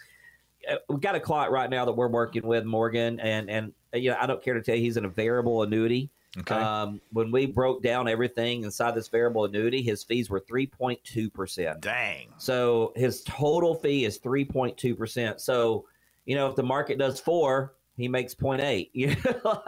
uh, 0.69 0.75
we've 0.89 1.01
got 1.01 1.15
a 1.15 1.19
client 1.19 1.51
right 1.51 1.69
now 1.69 1.85
that 1.85 1.93
we're 1.93 2.07
working 2.07 2.45
with, 2.45 2.65
Morgan, 2.65 3.19
and 3.19 3.49
and 3.49 3.73
uh, 3.93 3.97
you 3.97 4.11
know 4.11 4.17
I 4.19 4.25
don't 4.25 4.43
care 4.43 4.53
to 4.53 4.61
tell 4.61 4.75
you 4.75 4.81
he's 4.81 4.97
in 4.97 5.05
a 5.05 5.09
variable 5.09 5.63
annuity. 5.63 6.09
Okay. 6.39 6.55
Um, 6.55 7.01
when 7.13 7.31
we 7.31 7.45
broke 7.45 7.81
down 7.81 8.07
everything 8.07 8.63
inside 8.63 8.93
this 8.93 9.07
variable 9.07 9.45
annuity, 9.45 9.81
his 9.81 10.03
fees 10.03 10.29
were 10.29 10.39
three 10.39 10.67
point 10.67 10.99
two 11.03 11.29
percent. 11.29 11.81
Dang! 11.81 12.29
So 12.37 12.93
his 12.95 13.23
total 13.23 13.75
fee 13.75 14.05
is 14.05 14.17
three 14.17 14.45
point 14.45 14.77
two 14.77 14.95
percent. 14.95 15.41
So 15.41 15.85
you 16.25 16.35
know 16.35 16.47
if 16.47 16.55
the 16.55 16.63
market 16.63 16.97
does 16.97 17.19
four, 17.19 17.73
he 17.97 18.07
makes 18.07 18.33
0.8 18.33 18.89
you 18.93 19.15
know? 19.43 19.63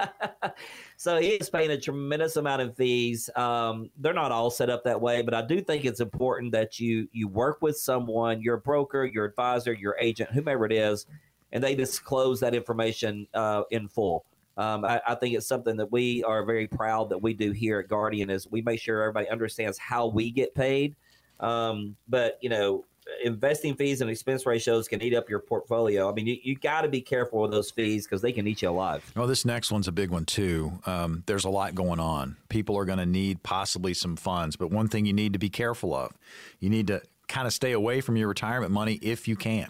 so 0.96 1.20
he 1.20 1.30
is 1.30 1.50
paying 1.50 1.72
a 1.72 1.78
tremendous 1.80 2.36
amount 2.38 2.62
of 2.62 2.76
fees. 2.78 3.30
Um, 3.36 3.90
they're 3.98 4.14
not 4.14 4.32
all 4.32 4.50
set 4.50 4.70
up 4.70 4.84
that 4.86 5.02
way 5.02 5.22
but 5.22 5.34
i 5.34 5.42
do 5.42 5.62
think 5.62 5.86
it's 5.86 6.00
important 6.00 6.52
that 6.52 6.80
you 6.80 7.08
you 7.12 7.28
work 7.28 7.62
with 7.62 7.78
someone 7.78 8.42
your 8.42 8.58
broker 8.58 9.06
your 9.06 9.26
advisor 9.26 9.74
your 9.74 9.98
agent 10.00 10.30
whomever 10.32 10.66
it 10.66 10.72
is 10.72 11.06
and 11.52 11.64
they 11.64 11.76
disclose 11.76 12.40
that 12.40 12.54
information 12.54 13.28
uh, 13.34 13.64
in 13.72 13.88
full. 13.88 14.26
Um, 14.58 14.84
I, 14.84 15.02
I, 15.08 15.16
think 15.16 15.36
it's 15.36 15.48
something 15.48 15.78
that 15.78 15.90
we 15.90 16.22
are 16.26 16.44
very 16.44 16.68
proud 16.68 17.10
that 17.10 17.18
we 17.18 17.34
do 17.34 17.52
here 17.52 17.80
at 17.80 17.88
guardian 17.88 18.30
is 18.30 18.46
we 18.50 18.62
make 18.62 18.82
sure 18.82 19.02
everybody 19.02 19.30
understands 19.30 19.78
how 19.78 20.08
we 20.08 20.32
get 20.32 20.54
paid. 20.54 20.96
Um, 21.40 21.96
but 22.10 22.38
you 22.42 22.50
know 22.50 22.86
investing 23.24 23.76
fees 23.76 24.02
and 24.02 24.10
expense 24.10 24.46
ratios 24.46 24.88
can 24.88 25.02
eat 25.02 25.14
up 25.14 25.30
your 25.30 25.40
portfolio. 25.40 26.10
I 26.10 26.14
mean, 26.14 26.28
you, 26.28 26.38
you 26.42 26.56
got 26.56 26.82
to 26.82 26.88
be 26.88 27.02
careful 27.02 27.42
with 27.42 27.52
those 27.52 27.72
fees 27.72 28.06
because 28.06 28.22
they 28.22 28.32
can 28.32 28.48
eat 28.48 28.62
you 28.62 28.70
alive. 28.70 29.12
Well, 29.16 29.28
this 29.28 29.46
next 29.46 29.72
one's 29.72 29.88
a 29.88 29.92
big 29.92 30.10
one, 30.10 30.26
too. 30.26 30.80
Um, 30.86 31.24
there's 31.26 31.46
a 31.46 31.50
lot 31.50 31.76
going 31.76 32.00
on. 32.00 32.38
People 32.50 32.78
are 32.78 32.86
going 32.86 33.00
to 33.00 33.06
need 33.06 33.44
possibly 33.44 33.94
some 33.94 34.16
funds, 34.16 34.56
but 34.56 34.72
one 34.72 34.88
thing 34.88 35.06
you 35.06 35.14
need 35.14 35.34
to 35.34 35.40
be 35.40 35.50
careful 35.50 35.94
of 35.94 36.14
you 36.60 36.70
need 36.70 36.88
to 36.88 37.02
kind 37.28 37.48
of 37.48 37.54
stay 37.54 37.72
away 37.72 38.02
from 38.02 38.18
your 38.18 38.28
retirement 38.28 38.72
money 38.72 39.00
if 39.02 39.28
you 39.28 39.36
can. 39.36 39.70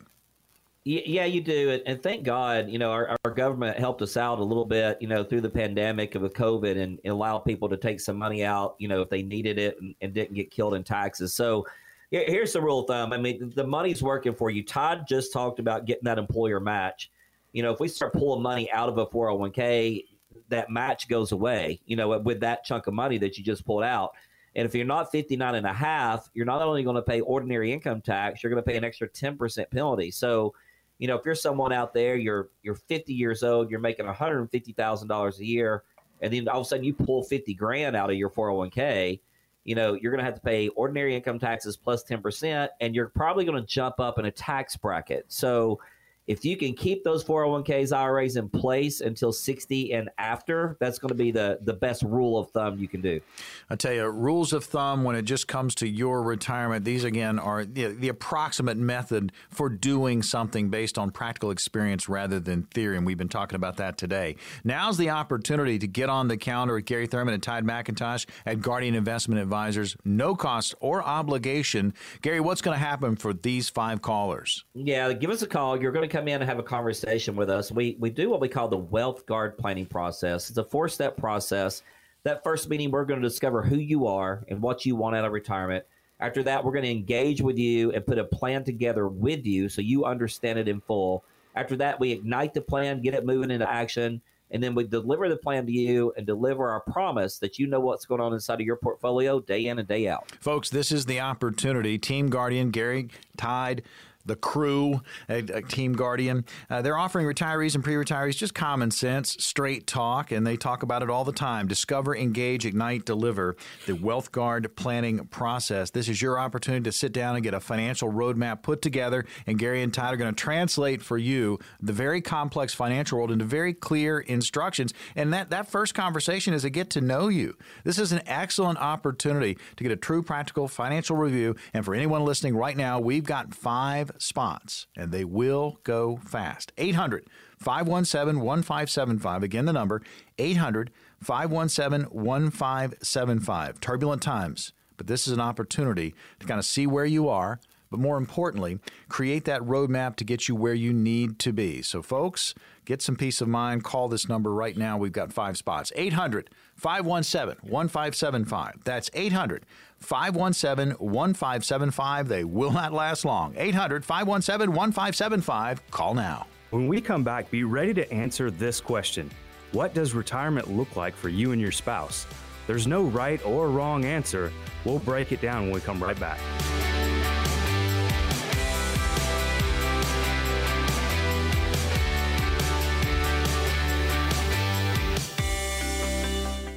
Yeah, 0.85 1.25
you 1.25 1.41
do. 1.41 1.81
And 1.85 2.01
thank 2.01 2.23
God, 2.23 2.69
you 2.69 2.79
know, 2.79 2.89
our, 2.91 3.15
our 3.23 3.31
government 3.31 3.77
helped 3.77 4.01
us 4.01 4.17
out 4.17 4.39
a 4.39 4.43
little 4.43 4.65
bit, 4.65 4.97
you 4.99 5.07
know, 5.07 5.23
through 5.23 5.41
the 5.41 5.49
pandemic 5.49 6.15
with 6.15 6.33
COVID 6.33 6.81
and, 6.81 6.99
and 7.03 7.11
allow 7.11 7.37
people 7.37 7.69
to 7.69 7.77
take 7.77 7.99
some 7.99 8.15
money 8.15 8.43
out, 8.43 8.75
you 8.79 8.87
know, 8.87 9.01
if 9.01 9.09
they 9.09 9.21
needed 9.21 9.59
it 9.59 9.79
and, 9.79 9.93
and 10.01 10.13
didn't 10.13 10.33
get 10.33 10.49
killed 10.49 10.73
in 10.73 10.83
taxes. 10.83 11.33
So, 11.33 11.67
here's 12.11 12.53
the 12.53 12.61
rule 12.61 12.79
of 12.81 12.87
thumb. 12.87 13.13
I 13.13 13.17
mean, 13.17 13.51
the 13.55 13.65
money's 13.65 14.01
working 14.01 14.33
for 14.33 14.49
you. 14.49 14.63
Todd 14.63 15.05
just 15.07 15.31
talked 15.31 15.59
about 15.59 15.85
getting 15.85 16.05
that 16.05 16.17
employer 16.17 16.59
match. 16.59 17.11
You 17.53 17.63
know, 17.63 17.71
if 17.71 17.79
we 17.79 17.87
start 17.87 18.13
pulling 18.13 18.41
money 18.41 18.71
out 18.71 18.89
of 18.89 18.97
a 18.97 19.05
401k, 19.05 20.05
that 20.49 20.69
match 20.69 21.07
goes 21.07 21.31
away, 21.31 21.79
you 21.85 21.95
know, 21.95 22.17
with 22.19 22.39
that 22.41 22.63
chunk 22.63 22.87
of 22.87 22.93
money 22.93 23.17
that 23.19 23.37
you 23.37 23.43
just 23.43 23.65
pulled 23.65 23.83
out. 23.83 24.11
And 24.55 24.65
if 24.65 24.73
you're 24.73 24.85
not 24.85 25.11
59 25.11 25.55
and 25.55 25.65
a 25.65 25.73
half, 25.73 26.29
you're 26.33 26.45
not 26.45 26.61
only 26.61 26.83
going 26.83 26.95
to 26.95 27.01
pay 27.01 27.21
ordinary 27.21 27.71
income 27.71 28.01
tax, 28.01 28.41
you're 28.41 28.49
going 28.49 28.63
to 28.63 28.67
pay 28.67 28.77
an 28.77 28.83
extra 28.83 29.07
10% 29.07 29.69
penalty. 29.69 30.09
So, 30.11 30.53
you 30.97 31.07
know, 31.07 31.15
if 31.17 31.25
you're 31.25 31.35
someone 31.35 31.71
out 31.71 31.93
there, 31.93 32.15
you're 32.15 32.49
you're 32.63 32.75
50 32.75 33.13
years 33.13 33.43
old, 33.43 33.69
you're 33.69 33.79
making 33.79 34.05
$150,000 34.05 35.39
a 35.39 35.45
year, 35.45 35.83
and 36.21 36.33
then 36.33 36.47
all 36.49 36.61
of 36.61 36.65
a 36.65 36.69
sudden 36.69 36.83
you 36.83 36.93
pull 36.93 37.23
50 37.23 37.53
grand 37.53 37.95
out 37.95 38.09
of 38.09 38.17
your 38.17 38.29
401k, 38.29 39.19
you 39.63 39.75
know, 39.75 39.93
you're 39.93 40.11
going 40.11 40.19
to 40.19 40.25
have 40.25 40.35
to 40.35 40.41
pay 40.41 40.69
ordinary 40.69 41.15
income 41.15 41.39
taxes 41.39 41.77
plus 41.77 42.03
10%, 42.03 42.69
and 42.81 42.95
you're 42.95 43.09
probably 43.09 43.45
going 43.45 43.59
to 43.59 43.67
jump 43.67 43.99
up 43.99 44.19
in 44.19 44.25
a 44.25 44.31
tax 44.31 44.75
bracket. 44.75 45.25
So 45.27 45.79
if 46.29 46.45
you 46.45 46.55
can 46.55 46.73
keep 46.73 47.03
those 47.03 47.23
401ks, 47.23 47.91
IRAs 47.91 48.35
in 48.35 48.49
place 48.49 49.01
until 49.01 49.33
60 49.33 49.93
and 49.93 50.11
after, 50.19 50.77
that's 50.79 50.99
going 50.99 51.09
to 51.09 51.15
be 51.15 51.31
the, 51.31 51.57
the 51.63 51.73
best 51.73 52.03
rule 52.03 52.37
of 52.37 52.51
thumb 52.51 52.77
you 52.77 52.87
can 52.87 53.01
do. 53.01 53.19
I 53.67 53.75
tell 53.75 53.93
you, 53.93 54.05
rules 54.05 54.53
of 54.53 54.63
thumb 54.63 55.03
when 55.03 55.15
it 55.15 55.23
just 55.23 55.47
comes 55.47 55.73
to 55.75 55.87
your 55.87 56.21
retirement, 56.21 56.85
these 56.85 57.03
again 57.03 57.39
are 57.39 57.65
the, 57.65 57.87
the 57.87 58.09
approximate 58.09 58.77
method 58.77 59.31
for 59.49 59.69
doing 59.69 60.21
something 60.21 60.69
based 60.69 60.99
on 60.99 61.09
practical 61.09 61.49
experience 61.49 62.07
rather 62.07 62.39
than 62.39 62.61
theory. 62.61 62.95
And 62.95 63.07
we've 63.07 63.17
been 63.17 63.27
talking 63.27 63.55
about 63.55 63.77
that 63.77 63.97
today. 63.97 64.35
Now's 64.63 64.97
the 64.99 65.09
opportunity 65.09 65.79
to 65.79 65.87
get 65.87 66.09
on 66.09 66.27
the 66.27 66.37
calendar 66.37 66.75
with 66.75 66.85
Gary 66.85 67.07
Thurman 67.07 67.33
and 67.33 67.41
Tide 67.41 67.63
McIntosh 67.65 68.27
at 68.45 68.61
Guardian 68.61 68.93
Investment 68.93 69.41
Advisors. 69.41 69.97
No 70.05 70.35
cost 70.35 70.75
or 70.79 71.01
obligation. 71.01 71.95
Gary, 72.21 72.39
what's 72.39 72.61
going 72.61 72.75
to 72.75 72.85
happen 72.85 73.15
for 73.15 73.33
these 73.33 73.67
five 73.67 74.03
callers? 74.03 74.63
Yeah, 74.75 75.11
give 75.13 75.31
us 75.31 75.41
a 75.41 75.47
call. 75.47 75.81
You're 75.81 75.91
going 75.91 76.07
to 76.07 76.15
come 76.15 76.18
come 76.19 76.27
in 76.27 76.41
and 76.41 76.49
have 76.49 76.59
a 76.59 76.63
conversation 76.63 77.35
with 77.35 77.49
us. 77.49 77.71
We 77.71 77.95
we 77.99 78.09
do 78.09 78.29
what 78.29 78.41
we 78.41 78.49
call 78.49 78.67
the 78.67 78.77
wealth 78.77 79.25
guard 79.25 79.57
planning 79.57 79.85
process. 79.85 80.49
It's 80.49 80.57
a 80.57 80.63
four 80.63 80.89
step 80.89 81.15
process. 81.15 81.81
That 82.23 82.43
first 82.43 82.69
meeting, 82.69 82.91
we're 82.91 83.05
going 83.05 83.21
to 83.21 83.27
discover 83.27 83.61
who 83.61 83.77
you 83.77 84.05
are 84.05 84.43
and 84.49 84.61
what 84.61 84.85
you 84.85 84.97
want 84.97 85.15
out 85.15 85.23
of 85.23 85.31
retirement. 85.31 85.85
After 86.19 86.43
that, 86.43 86.65
we're 86.65 86.73
going 86.73 86.83
to 86.83 86.91
engage 86.91 87.41
with 87.41 87.57
you 87.57 87.93
and 87.93 88.05
put 88.05 88.17
a 88.17 88.25
plan 88.25 88.65
together 88.65 89.07
with 89.07 89.45
you 89.45 89.69
so 89.69 89.81
you 89.81 90.03
understand 90.03 90.59
it 90.59 90.67
in 90.67 90.81
full. 90.81 91.23
After 91.55 91.77
that, 91.77 91.97
we 91.97 92.11
ignite 92.11 92.53
the 92.53 92.59
plan, 92.59 93.01
get 93.01 93.13
it 93.13 93.25
moving 93.25 93.51
into 93.51 93.69
action, 93.69 94.21
and 94.51 94.61
then 94.61 94.75
we 94.75 94.83
deliver 94.83 95.29
the 95.29 95.37
plan 95.37 95.65
to 95.65 95.71
you 95.71 96.11
and 96.17 96.27
deliver 96.27 96.69
our 96.69 96.81
promise 96.81 97.37
that 97.39 97.57
you 97.57 97.67
know 97.67 97.79
what's 97.79 98.05
going 98.05 98.19
on 98.19 98.33
inside 98.33 98.55
of 98.55 98.65
your 98.65 98.75
portfolio 98.75 99.39
day 99.39 99.67
in 99.67 99.79
and 99.79 99.87
day 99.87 100.09
out. 100.09 100.29
Folks, 100.41 100.69
this 100.69 100.91
is 100.91 101.05
the 101.05 101.21
opportunity. 101.21 101.97
Team 101.97 102.29
Guardian, 102.29 102.71
Gary 102.71 103.07
Tide, 103.37 103.83
the 104.29 104.35
crew 104.35 105.01
a 105.27 105.61
Team 105.63 105.93
Guardian. 105.93 106.45
Uh, 106.69 106.81
they're 106.81 106.97
offering 106.97 107.25
retirees 107.25 107.75
and 107.75 107.83
pre 107.83 107.95
retirees 107.95 108.37
just 108.37 108.53
common 108.53 108.91
sense, 108.91 109.35
straight 109.43 109.87
talk, 109.87 110.31
and 110.31 110.47
they 110.47 110.55
talk 110.55 110.83
about 110.83 111.03
it 111.03 111.09
all 111.09 111.25
the 111.25 111.33
time. 111.33 111.67
Discover, 111.67 112.15
engage, 112.15 112.65
ignite, 112.65 113.05
deliver 113.05 113.57
the 113.85 113.93
Wealth 113.93 114.31
Guard 114.31 114.75
planning 114.75 115.25
process. 115.27 115.89
This 115.89 116.07
is 116.07 116.21
your 116.21 116.39
opportunity 116.39 116.83
to 116.83 116.91
sit 116.91 117.11
down 117.11 117.35
and 117.35 117.43
get 117.43 117.53
a 117.53 117.59
financial 117.59 118.11
roadmap 118.11 118.61
put 118.61 118.81
together, 118.81 119.25
and 119.45 119.59
Gary 119.59 119.81
and 119.81 119.93
Todd 119.93 120.13
are 120.13 120.17
going 120.17 120.33
to 120.33 120.41
translate 120.41 121.01
for 121.01 121.17
you 121.17 121.59
the 121.81 121.93
very 121.93 122.21
complex 122.21 122.73
financial 122.73 123.17
world 123.17 123.31
into 123.31 123.45
very 123.45 123.73
clear 123.73 124.19
instructions. 124.19 124.93
And 125.15 125.33
that, 125.33 125.49
that 125.49 125.69
first 125.69 125.95
conversation 125.95 126.53
is 126.53 126.63
a 126.63 126.69
get 126.69 126.91
to 126.91 127.01
know 127.01 127.27
you. 127.27 127.57
This 127.83 127.97
is 127.97 128.11
an 128.11 128.21
excellent 128.27 128.79
opportunity 128.79 129.57
to 129.77 129.83
get 129.83 129.91
a 129.91 129.97
true 129.97 130.21
practical 130.21 130.67
financial 130.67 131.17
review. 131.17 131.55
And 131.73 131.83
for 131.83 131.95
anyone 131.95 132.23
listening 132.23 132.55
right 132.55 132.77
now, 132.77 132.99
we've 132.99 133.23
got 133.23 133.55
five 133.55 134.11
spots, 134.19 134.87
and 134.95 135.11
they 135.11 135.25
will 135.25 135.79
go 135.83 136.19
fast. 136.25 136.71
800 136.77 137.25
517 137.57 138.41
1575. 138.41 139.43
Again, 139.43 139.65
the 139.65 139.73
number 139.73 140.01
800 140.37 140.91
517 141.21 142.09
1575. 142.11 143.81
Turbulent 143.81 144.21
times, 144.21 144.73
but 144.97 145.07
this 145.07 145.27
is 145.27 145.33
an 145.33 145.41
opportunity 145.41 146.13
to 146.39 146.45
kind 146.45 146.59
of 146.59 146.65
see 146.65 146.85
where 146.87 147.05
you 147.05 147.27
are, 147.27 147.59
but 147.89 147.99
more 147.99 148.17
importantly, 148.17 148.79
create 149.07 149.45
that 149.45 149.61
roadmap 149.61 150.15
to 150.17 150.23
get 150.23 150.47
you 150.47 150.55
where 150.55 150.73
you 150.73 150.93
need 150.93 151.39
to 151.39 151.51
be. 151.51 151.81
So, 151.81 152.01
folks, 152.01 152.53
get 152.85 153.01
some 153.01 153.15
peace 153.15 153.41
of 153.41 153.47
mind. 153.47 153.83
Call 153.83 154.07
this 154.07 154.29
number 154.29 154.53
right 154.53 154.77
now. 154.77 154.97
We've 154.97 155.11
got 155.11 155.33
five 155.33 155.57
spots 155.57 155.91
800 155.95 156.49
517 156.75 157.57
1575. 157.69 158.83
That's 158.83 159.09
800 159.13 159.65
517 159.99 160.95
1575. 160.99 162.27
They 162.27 162.43
will 162.43 162.71
not 162.71 162.93
last 162.93 163.25
long. 163.25 163.53
800 163.57 164.03
517 164.03 164.69
1575. 164.73 165.91
Call 165.91 166.13
now. 166.13 166.47
When 166.71 166.87
we 166.87 167.01
come 167.01 167.23
back, 167.23 167.49
be 167.49 167.63
ready 167.63 167.93
to 167.95 168.11
answer 168.11 168.51
this 168.51 168.79
question 168.79 169.29
What 169.71 169.93
does 169.93 170.13
retirement 170.13 170.69
look 170.69 170.95
like 170.95 171.15
for 171.15 171.29
you 171.29 171.51
and 171.51 171.61
your 171.61 171.71
spouse? 171.71 172.27
There's 172.67 172.85
no 172.85 173.03
right 173.05 173.43
or 173.45 173.69
wrong 173.69 174.05
answer. 174.05 174.51
We'll 174.85 174.99
break 174.99 175.31
it 175.31 175.41
down 175.41 175.63
when 175.63 175.73
we 175.73 175.81
come 175.81 176.01
right 176.01 176.19
back. 176.19 176.39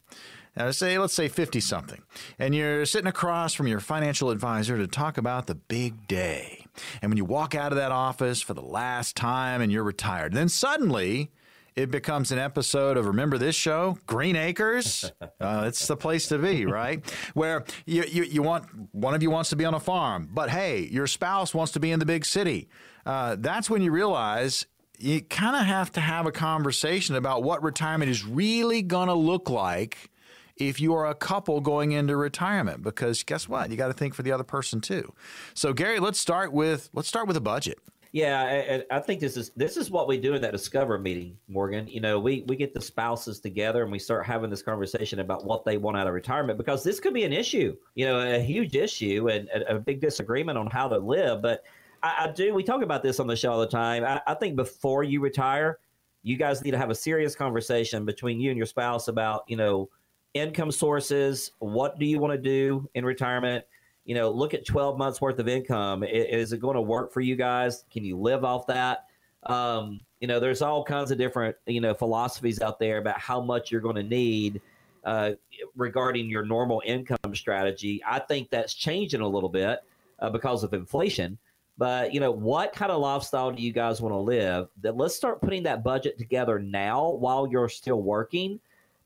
now, 0.54 0.70
say, 0.72 0.98
let's 0.98 1.14
say 1.14 1.28
50 1.28 1.58
something, 1.60 2.02
and 2.38 2.54
you're 2.54 2.84
sitting 2.84 3.06
across 3.06 3.54
from 3.54 3.66
your 3.66 3.80
financial 3.80 4.28
advisor 4.28 4.76
to 4.76 4.86
talk 4.86 5.16
about 5.16 5.46
the 5.46 5.54
big 5.54 6.06
day. 6.06 6.57
And 7.02 7.10
when 7.10 7.16
you 7.16 7.24
walk 7.24 7.54
out 7.54 7.72
of 7.72 7.76
that 7.76 7.92
office 7.92 8.40
for 8.40 8.54
the 8.54 8.62
last 8.62 9.16
time 9.16 9.60
and 9.60 9.70
you're 9.70 9.84
retired, 9.84 10.32
then 10.32 10.48
suddenly 10.48 11.30
it 11.76 11.92
becomes 11.92 12.32
an 12.32 12.40
episode 12.40 12.96
of 12.96 13.06
Remember 13.06 13.38
This 13.38 13.54
Show? 13.54 13.98
Green 14.06 14.36
Acres? 14.36 15.12
Uh, 15.40 15.64
it's 15.68 15.86
the 15.86 15.96
place 15.96 16.26
to 16.26 16.36
be, 16.36 16.66
right? 16.66 17.08
Where 17.32 17.64
you, 17.86 18.02
you, 18.02 18.24
you, 18.24 18.42
want, 18.42 18.66
one 18.90 19.14
of 19.14 19.22
you 19.22 19.30
wants 19.30 19.50
to 19.50 19.56
be 19.56 19.64
on 19.64 19.72
a 19.72 19.78
farm, 19.78 20.28
but 20.32 20.50
hey, 20.50 20.80
your 20.90 21.06
spouse 21.06 21.54
wants 21.54 21.72
to 21.72 21.80
be 21.80 21.92
in 21.92 22.00
the 22.00 22.06
big 22.06 22.24
city. 22.24 22.68
Uh, 23.06 23.36
that's 23.38 23.70
when 23.70 23.80
you 23.80 23.92
realize 23.92 24.66
you 24.98 25.20
kind 25.20 25.54
of 25.54 25.62
have 25.62 25.92
to 25.92 26.00
have 26.00 26.26
a 26.26 26.32
conversation 26.32 27.14
about 27.14 27.44
what 27.44 27.62
retirement 27.62 28.10
is 28.10 28.24
really 28.24 28.82
going 28.82 29.06
to 29.06 29.14
look 29.14 29.48
like 29.48 30.10
if 30.58 30.80
you 30.80 30.94
are 30.94 31.06
a 31.06 31.14
couple 31.14 31.60
going 31.60 31.92
into 31.92 32.16
retirement 32.16 32.82
because 32.82 33.22
guess 33.22 33.48
what 33.48 33.70
you 33.70 33.76
got 33.76 33.88
to 33.88 33.92
think 33.92 34.14
for 34.14 34.22
the 34.22 34.32
other 34.32 34.44
person 34.44 34.80
too 34.80 35.12
so 35.54 35.72
gary 35.72 35.98
let's 35.98 36.18
start 36.18 36.52
with 36.52 36.90
let's 36.92 37.08
start 37.08 37.26
with 37.26 37.36
a 37.36 37.40
budget 37.40 37.78
yeah, 38.12 38.82
I, 38.90 38.96
I, 38.96 39.00
think 39.00 39.20
this 39.20 39.36
is 39.36 39.50
this 39.50 39.76
is 39.76 39.90
what 39.90 40.08
we 40.08 40.18
do 40.18 40.32
in 40.32 40.40
that 40.40 40.52
Discover 40.52 40.98
meeting, 40.98 41.36
Morgan. 41.46 41.86
You 41.86 42.00
know, 42.00 42.18
we 42.18 42.42
we 42.48 42.56
get 42.56 42.72
the 42.72 42.80
spouses 42.80 43.38
together 43.38 43.82
and 43.82 43.92
we 43.92 43.98
start 43.98 44.24
having 44.24 44.48
this 44.48 44.62
conversation 44.62 45.20
about 45.20 45.44
what 45.44 45.64
they 45.64 45.76
want 45.76 45.98
out 45.98 46.06
of 46.06 46.14
retirement 46.14 46.56
because 46.56 46.82
this 46.82 47.00
could 47.00 47.12
be 47.12 47.24
an 47.24 47.34
issue, 47.34 47.76
you 47.94 48.06
know, 48.06 48.18
a 48.20 48.40
huge 48.40 48.74
issue 48.74 49.28
and 49.28 49.48
a, 49.48 49.76
a 49.76 49.78
big 49.78 50.00
disagreement 50.00 50.56
on 50.56 50.68
how 50.68 50.88
to 50.88 50.96
live. 50.96 51.42
But 51.42 51.64
I, 52.02 52.28
I, 52.28 52.32
do. 52.32 52.54
We 52.54 52.62
talk 52.62 52.82
about 52.82 53.02
this 53.02 53.20
on 53.20 53.26
the 53.26 53.36
show 53.36 53.52
all 53.52 53.60
the 53.60 53.66
time. 53.66 54.04
I, 54.04 54.22
I 54.26 54.34
think 54.34 54.56
before 54.56 55.04
you 55.04 55.20
retire, 55.20 55.78
you 56.22 56.38
guys 56.38 56.62
need 56.62 56.70
to 56.70 56.78
have 56.78 56.90
a 56.90 56.94
serious 56.94 57.34
conversation 57.34 58.06
between 58.06 58.40
you 58.40 58.50
and 58.50 58.56
your 58.56 58.66
spouse 58.66 59.08
about 59.08 59.44
you 59.48 59.56
know 59.58 59.90
income 60.34 60.70
sources. 60.70 61.52
What 61.58 61.98
do 61.98 62.06
you 62.06 62.18
want 62.18 62.32
to 62.32 62.38
do 62.38 62.88
in 62.94 63.04
retirement? 63.04 63.64
You 64.04 64.14
know, 64.14 64.30
look 64.30 64.54
at 64.54 64.66
12 64.66 64.96
months 64.96 65.20
worth 65.20 65.38
of 65.38 65.48
income. 65.48 66.02
Is 66.02 66.52
it 66.52 66.60
going 66.60 66.76
to 66.76 66.80
work 66.80 67.12
for 67.12 67.20
you 67.20 67.36
guys? 67.36 67.84
Can 67.90 68.04
you 68.04 68.18
live 68.18 68.44
off 68.44 68.66
that? 68.68 69.06
Um, 69.44 70.00
you 70.20 70.26
know, 70.26 70.40
there's 70.40 70.62
all 70.62 70.82
kinds 70.82 71.10
of 71.10 71.18
different, 71.18 71.56
you 71.66 71.80
know, 71.80 71.94
philosophies 71.94 72.60
out 72.60 72.78
there 72.78 72.98
about 72.98 73.20
how 73.20 73.40
much 73.40 73.70
you're 73.70 73.80
going 73.80 73.96
to 73.96 74.02
need 74.02 74.60
uh, 75.04 75.32
regarding 75.76 76.28
your 76.28 76.44
normal 76.44 76.82
income 76.84 77.34
strategy. 77.34 78.02
I 78.06 78.18
think 78.18 78.50
that's 78.50 78.74
changing 78.74 79.20
a 79.20 79.28
little 79.28 79.48
bit 79.48 79.80
uh, 80.18 80.30
because 80.30 80.64
of 80.64 80.74
inflation. 80.74 81.38
But 81.78 82.12
you 82.12 82.18
know, 82.18 82.32
what 82.32 82.72
kind 82.72 82.90
of 82.90 83.00
lifestyle 83.00 83.52
do 83.52 83.62
you 83.62 83.72
guys 83.72 84.00
want 84.00 84.12
to 84.12 84.18
live? 84.18 84.68
That 84.82 84.96
let's 84.96 85.14
start 85.14 85.40
putting 85.40 85.62
that 85.62 85.84
budget 85.84 86.18
together 86.18 86.58
now 86.58 87.10
while 87.10 87.46
you're 87.46 87.68
still 87.68 88.02
working, 88.02 88.58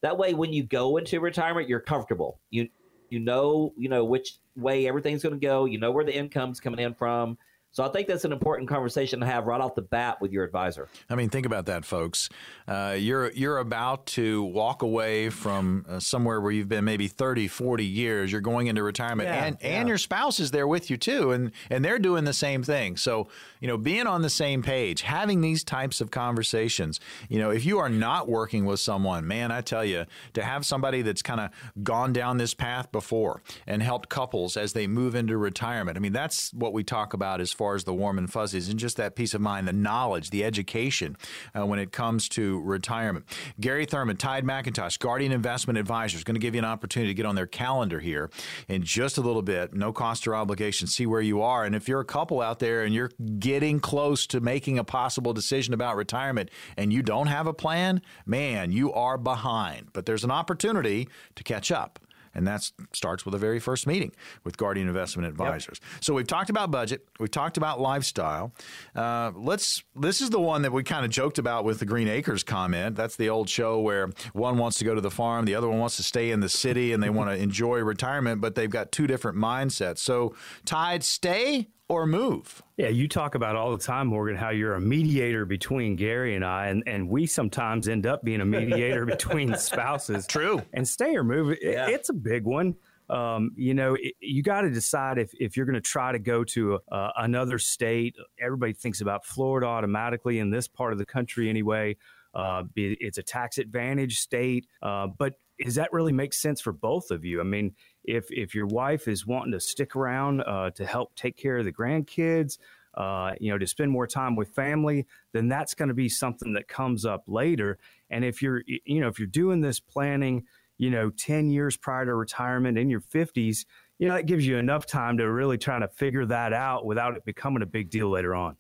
that 0.03 0.19
way, 0.19 0.35
when 0.35 0.53
you 0.53 0.63
go 0.65 0.97
into 0.99 1.19
retirement, 1.21 1.69
you're 1.69 1.81
comfortable. 1.81 2.41
You 2.51 2.69
you 3.09 3.19
know 3.21 3.73
you 3.77 3.89
know 3.89 4.05
which 4.05 4.35
way 4.57 4.87
everything's 4.87 5.23
going 5.23 5.39
to 5.39 5.47
go. 5.47 5.65
You 5.65 5.79
know 5.79 5.91
where 5.91 6.05
the 6.05 6.15
income's 6.15 6.61
coming 6.61 6.81
in 6.81 6.95
from. 6.95 7.39
So 7.75 7.83
I 7.83 7.89
think 7.89 8.07
that's 8.07 8.27
an 8.27 8.33
important 8.33 8.69
conversation 8.69 9.21
to 9.21 9.25
have 9.27 9.47
right 9.47 9.59
off 9.59 9.75
the 9.75 9.81
bat 9.81 10.21
with 10.21 10.31
your 10.31 10.45
advisor. 10.45 10.91
I 11.09 11.15
mean, 11.15 11.31
think 11.31 11.47
about 11.47 11.65
that, 11.67 11.87
folks. 11.87 12.29
Uh, 12.69 12.97
you're 12.99 13.31
you're 13.33 13.57
about 13.57 14.05
to 14.09 14.43
walk 14.43 14.83
away 14.83 15.31
from 15.31 15.87
uh, 15.89 15.99
somewhere 15.99 16.39
where 16.43 16.53
you've 16.53 16.69
been 16.69 16.85
maybe 16.85 17.09
30, 17.09 17.49
40 17.49 17.87
years. 17.87 18.31
You're 18.31 18.43
going 18.43 18.67
into 18.67 18.83
retirement, 18.83 19.27
Yeah, 19.27 19.45
and 19.47 19.57
yeah. 19.63 19.69
and 19.69 19.89
your 19.89 19.97
spouse 19.97 20.39
is 20.39 20.51
there 20.51 20.69
with 20.69 20.91
you 20.91 20.99
too, 20.99 21.31
and 21.31 21.51
and 21.71 21.83
they're 21.83 21.99
doing 21.99 22.25
the 22.25 22.35
same 22.35 22.63
thing. 22.63 22.99
So 22.99 23.29
you 23.63 23.69
know, 23.69 23.79
being 23.79 24.09
on 24.09 24.23
the 24.23 24.29
same 24.29 24.61
page, 24.61 25.03
having 25.03 25.41
these 25.41 25.63
types 25.63 26.01
of 26.01 26.11
conversations. 26.11 26.99
You 27.29 27.39
know, 27.39 27.51
if 27.51 27.65
you 27.65 27.79
are 27.79 27.89
not 27.89 28.29
working 28.29 28.65
with 28.65 28.81
someone, 28.81 29.25
man, 29.29 29.53
I 29.53 29.61
tell 29.61 29.85
you, 29.85 30.05
to 30.35 30.43
have 30.43 30.67
somebody 30.67 31.01
that's 31.03 31.23
kind 31.23 31.39
of 31.39 31.51
gone 31.85 32.13
down 32.13 32.39
this 32.39 32.55
path 32.55 32.91
before 32.91 33.41
and 33.65 33.81
helped 33.81 34.09
couples 34.09 34.57
as 34.57 34.73
they 34.73 34.89
move 34.89 35.15
into 35.15 35.37
retirement. 35.37 35.97
I 35.97 36.01
mean, 36.01 36.13
that's 36.13 36.53
what 36.53 36.73
we 36.73 36.83
talk 36.83 37.15
about 37.15 37.41
as 37.41 37.53
far 37.53 37.77
as 37.77 37.85
the 37.85 37.95
warm 37.95 38.19
and 38.19 38.29
fuzzies, 38.29 38.69
and 38.69 38.81
just 38.81 38.97
that 38.97 39.15
peace 39.15 39.33
of 39.33 39.41
mind, 39.41 39.69
the 39.69 39.73
knowledge, 39.73 40.31
the 40.31 40.43
education 40.43 41.17
uh, 41.55 41.65
when 41.65 41.79
it 41.79 41.93
comes 41.93 42.29
to 42.31 42.61
retirement. 42.63 43.27
Gary 43.61 43.87
Thurman, 43.87 44.17
Tide 44.17 44.45
McIntosh, 44.45 44.99
Guardian 44.99 45.31
Investment 45.31 45.79
Advisors, 45.79 46.25
going 46.25 46.35
to 46.35 46.41
give 46.41 46.57
you 46.57 46.59
an 46.59 46.65
opportunity 46.65 47.13
to 47.13 47.17
get 47.17 47.27
on 47.27 47.37
their 47.37 47.47
calendar 47.47 48.01
here 48.01 48.29
in 48.67 48.83
just 48.83 49.19
a 49.19 49.21
little 49.21 49.41
bit. 49.41 49.73
No 49.73 49.93
cost 49.93 50.27
or 50.27 50.35
obligation. 50.35 50.89
See 50.89 51.07
where 51.07 51.21
you 51.21 51.43
are, 51.43 51.65
and 51.65 51.77
if 51.77 51.87
you're 51.87 52.01
a 52.01 52.05
couple 52.05 52.41
out 52.41 52.59
there 52.59 52.83
and 52.83 52.93
you're 52.93 53.13
getting 53.39 53.52
close 53.81 54.27
to 54.29 54.41
making 54.41 54.79
a 54.79 54.85
possible 54.85 55.33
decision 55.33 55.75
about 55.75 55.97
retirement 55.97 56.51
and 56.77 56.93
you 56.93 57.03
don't 57.03 57.27
have 57.27 57.47
a 57.47 57.55
plan, 57.55 58.03
man, 58.27 58.73
you 58.73 58.93
are 58.93 59.19
behind. 59.19 59.89
But 59.93 60.07
there's 60.07 60.25
an 60.25 60.31
opportunity 60.31 61.09
to 61.35 61.45
catch 61.45 61.71
up. 61.71 61.99
And 62.35 62.47
that 62.47 62.71
starts 62.93 63.25
with 63.25 63.33
the 63.33 63.39
very 63.39 63.59
first 63.59 63.87
meeting 63.87 64.13
with 64.45 64.57
Guardian 64.57 64.89
Investment 64.89 65.29
Advisors. 65.29 65.81
So 66.01 66.15
we've 66.15 66.27
talked 66.27 66.51
about 66.51 66.71
budget, 66.71 67.07
we've 67.21 67.31
talked 67.31 67.57
about 67.57 67.81
lifestyle. 67.81 68.53
Uh, 68.95 69.33
let's. 69.35 69.83
This 69.95 70.21
is 70.21 70.31
the 70.31 70.41
one 70.41 70.63
that 70.63 70.73
we 70.73 70.83
kind 70.83 71.05
of 71.05 71.11
joked 71.11 71.39
about 71.39 71.65
with 71.65 71.79
the 71.79 71.85
Green 71.85 72.09
Acres 72.09 72.43
comment. 72.43 72.97
That's 72.97 73.17
the 73.17 73.29
old 73.29 73.49
show 73.49 73.81
where 73.81 74.11
one 74.33 74.57
wants 74.57 74.79
to 74.79 74.85
go 74.85 74.95
to 74.95 75.01
the 75.01 75.11
farm, 75.11 75.45
the 75.45 75.55
other 75.55 75.69
one 75.69 75.79
wants 75.79 75.97
to 75.97 76.03
stay 76.03 76.31
in 76.31 76.41
the 76.41 76.49
city, 76.49 76.93
and 76.93 77.03
they 77.03 77.11
want 77.11 77.31
to 77.31 77.37
enjoy 77.43 77.81
retirement, 77.81 78.41
but 78.41 78.55
they've 78.55 78.71
got 78.71 78.93
two 78.93 79.07
different 79.07 79.37
mindsets. 79.37 79.99
So, 79.99 80.35
Tide, 80.65 81.05
stay 81.05 81.69
or 81.93 82.07
move. 82.07 82.63
Yeah, 82.77 82.89
you 82.89 83.07
talk 83.07 83.35
about 83.35 83.55
all 83.55 83.71
the 83.77 83.83
time, 83.83 84.09
Morgan, 84.09 84.37
how 84.37 84.51
you're 84.51 84.75
a 84.75 84.81
mediator 84.81 85.45
between 85.45 85.95
Gary 85.97 86.35
and 86.35 86.45
I, 86.45 86.69
and, 86.69 86.83
and 86.87 87.09
we 87.09 87.27
sometimes 87.27 87.87
end 87.89 88.07
up 88.07 88.25
being 88.25 88.41
a 88.41 88.45
mediator 88.47 89.05
between 89.17 89.55
spouses. 89.57 90.27
True. 90.27 90.63
And 90.73 90.89
stay 90.89 91.15
or 91.15 91.23
move, 91.23 91.51
it, 91.51 91.59
Yeah. 91.63 91.89
it's 91.89 92.09
a 92.09 92.15
big 92.15 92.45
one. 92.45 92.77
Um, 93.11 93.51
you 93.57 93.75
know, 93.75 93.95
it, 94.01 94.15
you 94.21 94.43
got 94.43 94.63
to 94.63 94.71
decide 94.71 95.19
if, 95.19 95.33
if 95.39 95.57
you're 95.57 95.67
going 95.67 95.75
to 95.75 95.81
try 95.83 96.13
to 96.13 96.19
go 96.19 96.45
to 96.45 96.79
uh, 96.91 97.11
another 97.19 97.59
state. 97.59 98.17
Everybody 98.41 98.73
thinks 98.73 99.03
about 99.03 99.27
Florida 99.27 99.67
automatically 99.67 100.39
in 100.39 100.51
this 100.51 100.67
part 100.69 100.93
of 100.93 100.99
the 100.99 101.05
country 101.05 101.51
anyway. 101.51 101.97
Uh, 102.35 102.63
it's 102.75 103.19
a 103.19 103.23
tax 103.23 103.59
advantage 103.59 104.19
state, 104.19 104.67
uh, 104.81 105.07
but 105.19 105.35
does 105.63 105.75
that 105.75 105.93
really 105.93 106.13
make 106.13 106.33
sense 106.33 106.63
for 106.63 106.73
both 106.73 107.11
of 107.11 107.27
you? 107.27 107.41
I 107.41 107.45
mean, 107.45 107.75
if 108.05 108.31
if 108.31 108.55
your 108.55 108.67
wife 108.67 109.09
is 109.09 109.27
wanting 109.27 109.53
to 109.53 109.61
stick 109.61 109.97
around 109.97 110.43
uh, 110.43 110.71
to 110.71 110.87
help 110.87 111.15
take 111.15 111.37
care 111.37 111.59
of 111.59 111.65
the 111.65 111.73
grandkids, 111.73 112.59
uh, 112.95 113.33
you 113.41 113.51
know, 113.51 113.59
to 113.59 113.67
spend 113.67 113.91
more 113.91 114.07
time 114.07 114.37
with 114.37 114.49
family, 114.51 115.07
then 115.33 115.49
that's 115.49 115.75
going 115.75 115.89
to 115.89 115.95
be 115.95 116.09
something 116.09 116.53
that 116.55 116.69
comes 116.69 117.05
up 117.05 117.25
later. 117.27 117.79
And 118.11 118.25
if 118.25 118.43
you're, 118.43 118.63
you 118.67 119.01
know, 119.01 119.09
if 119.09 119.19
you're 119.19 119.27
doing 119.27 119.61
this 119.61 119.81
planning, 119.81 120.45
you 120.79 120.91
know, 120.91 121.11
10 121.11 121.51
years 121.51 121.77
prior 121.77 122.05
to 122.05 122.15
retirement 122.15 122.77
in 122.77 122.91
your 122.91 123.01
50s, 123.01 123.65
you 123.99 124.09
know, 124.09 124.15
that 124.15 124.27
gives 124.27 124.47
you 124.47 124.57
enough 124.57 124.85
time 124.85 125.17
to 125.19 125.31
really 125.31 125.57
try 125.57 125.79
to 125.79 125.89
figure 125.89 126.27
that 126.27 126.53
out 126.53 126.85
without 126.85 127.17
it 127.17 127.25
becoming 127.25 127.63
a 127.63 127.67
big 127.67 127.89
deal 127.89 128.11
later 128.11 128.35
on. 128.35 128.57